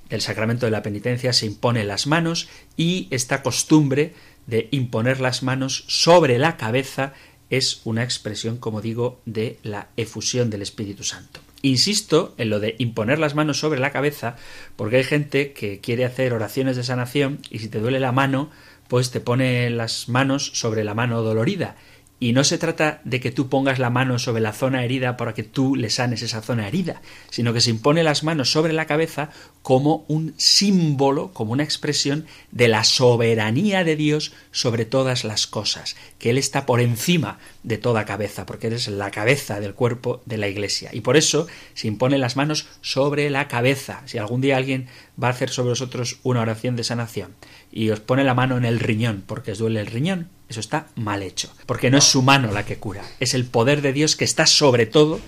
del 0.09 0.21
sacramento 0.21 0.65
de 0.65 0.71
la 0.71 0.81
penitencia 0.81 1.31
se 1.31 1.45
impone 1.45 1.83
las 1.83 2.07
manos 2.07 2.49
y 2.75 3.07
esta 3.11 3.43
costumbre 3.43 4.15
de 4.47 4.67
imponer 4.71 5.21
las 5.21 5.43
manos 5.43 5.85
sobre 5.87 6.39
la 6.39 6.57
cabeza 6.57 7.13
es 7.51 7.81
una 7.83 8.03
expresión, 8.03 8.57
como 8.57 8.81
digo, 8.81 9.21
de 9.25 9.59
la 9.61 9.89
efusión 9.95 10.49
del 10.49 10.63
Espíritu 10.63 11.03
Santo. 11.03 11.39
Insisto 11.61 12.33
en 12.37 12.49
lo 12.49 12.59
de 12.59 12.75
imponer 12.79 13.19
las 13.19 13.35
manos 13.35 13.59
sobre 13.59 13.79
la 13.79 13.91
cabeza, 13.91 14.35
porque 14.75 14.97
hay 14.97 15.03
gente 15.03 15.53
que 15.53 15.79
quiere 15.79 16.05
hacer 16.05 16.33
oraciones 16.33 16.75
de 16.75 16.83
sanación 16.83 17.39
y 17.49 17.59
si 17.59 17.67
te 17.67 17.79
duele 17.79 17.99
la 17.99 18.11
mano, 18.11 18.49
pues 18.87 19.11
te 19.11 19.19
pone 19.19 19.69
las 19.69 20.09
manos 20.09 20.51
sobre 20.53 20.83
la 20.83 20.93
mano 20.93 21.21
dolorida 21.21 21.75
y 22.21 22.33
no 22.33 22.43
se 22.43 22.59
trata 22.59 23.01
de 23.03 23.19
que 23.19 23.31
tú 23.31 23.49
pongas 23.49 23.79
la 23.79 23.89
mano 23.89 24.19
sobre 24.19 24.43
la 24.43 24.53
zona 24.53 24.85
herida 24.85 25.17
para 25.17 25.33
que 25.33 25.41
tú 25.41 25.75
le 25.75 25.89
sanes 25.89 26.21
esa 26.21 26.43
zona 26.43 26.67
herida, 26.67 27.01
sino 27.31 27.51
que 27.51 27.61
se 27.61 27.71
impone 27.71 28.03
las 28.03 28.23
manos 28.23 28.51
sobre 28.51 28.73
la 28.73 28.85
cabeza 28.85 29.31
como 29.63 30.05
un 30.07 30.35
símbolo, 30.37 31.31
como 31.33 31.53
una 31.53 31.63
expresión 31.63 32.27
de 32.51 32.67
la 32.67 32.83
soberanía 32.83 33.83
de 33.83 33.95
Dios 33.95 34.33
sobre 34.51 34.85
todas 34.85 35.23
las 35.23 35.47
cosas, 35.47 35.95
que 36.19 36.29
Él 36.29 36.37
está 36.37 36.67
por 36.67 36.79
encima 36.79 37.39
de 37.63 37.79
toda 37.79 38.05
cabeza, 38.05 38.45
porque 38.45 38.67
eres 38.67 38.87
la 38.87 39.09
cabeza 39.09 39.59
del 39.59 39.73
cuerpo 39.73 40.21
de 40.27 40.37
la 40.37 40.47
Iglesia. 40.47 40.91
Y 40.93 41.01
por 41.01 41.17
eso 41.17 41.47
se 41.73 41.87
impone 41.87 42.19
las 42.19 42.35
manos 42.35 42.67
sobre 42.81 43.31
la 43.31 43.47
cabeza. 43.47 44.03
Si 44.05 44.19
algún 44.19 44.41
día 44.41 44.57
alguien 44.57 44.87
va 45.21 45.29
a 45.29 45.31
hacer 45.31 45.49
sobre 45.49 45.69
vosotros 45.69 46.19
una 46.21 46.41
oración 46.41 46.75
de 46.75 46.83
sanación 46.83 47.33
y 47.71 47.89
os 47.89 47.99
pone 47.99 48.23
la 48.23 48.33
mano 48.33 48.57
en 48.57 48.65
el 48.65 48.79
riñón 48.79 49.23
porque 49.25 49.53
os 49.53 49.57
duele 49.57 49.79
el 49.79 49.87
riñón, 49.87 50.29
eso 50.49 50.59
está 50.59 50.87
mal 50.95 51.23
hecho, 51.23 51.53
porque 51.65 51.89
no 51.89 51.97
es 51.97 52.03
su 52.03 52.21
mano 52.21 52.51
la 52.51 52.65
que 52.65 52.77
cura, 52.77 53.03
es 53.19 53.33
el 53.33 53.45
poder 53.45 53.81
de 53.81 53.93
Dios 53.93 54.15
que 54.15 54.25
está 54.25 54.45
sobre 54.45 54.85
todo 54.85 55.19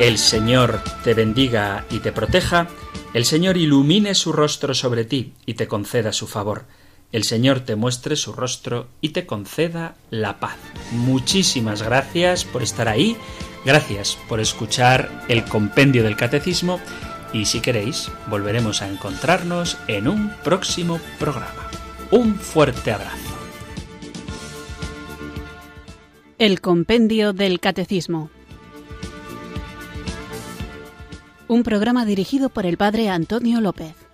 El 0.00 0.18
Señor 0.18 0.82
te 1.04 1.14
bendiga 1.14 1.84
y 1.90 2.00
te 2.00 2.10
proteja, 2.10 2.66
el 3.14 3.24
Señor 3.24 3.56
ilumine 3.56 4.16
su 4.16 4.32
rostro 4.32 4.74
sobre 4.74 5.04
ti 5.04 5.34
y 5.46 5.54
te 5.54 5.68
conceda 5.68 6.12
su 6.12 6.26
favor. 6.26 6.64
El 7.10 7.24
Señor 7.24 7.60
te 7.60 7.76
muestre 7.76 8.16
su 8.16 8.32
rostro 8.32 8.88
y 9.00 9.10
te 9.10 9.26
conceda 9.26 9.96
la 10.10 10.40
paz. 10.40 10.56
Muchísimas 10.92 11.82
gracias 11.82 12.44
por 12.44 12.62
estar 12.62 12.88
ahí 12.88 13.16
Gracias 13.64 14.16
por 14.28 14.40
escuchar 14.40 15.24
el 15.28 15.44
compendio 15.44 16.02
del 16.02 16.16
catecismo 16.16 16.80
y 17.32 17.44
si 17.44 17.60
queréis 17.60 18.10
volveremos 18.30 18.82
a 18.82 18.88
encontrarnos 18.88 19.76
en 19.88 20.08
un 20.08 20.32
próximo 20.42 21.00
programa. 21.18 21.68
Un 22.10 22.36
fuerte 22.36 22.92
abrazo. 22.92 23.34
El 26.38 26.60
compendio 26.60 27.32
del 27.32 27.60
catecismo. 27.60 28.30
Un 31.48 31.62
programa 31.62 32.04
dirigido 32.04 32.48
por 32.48 32.64
el 32.64 32.76
padre 32.76 33.10
Antonio 33.10 33.60
López. 33.60 34.07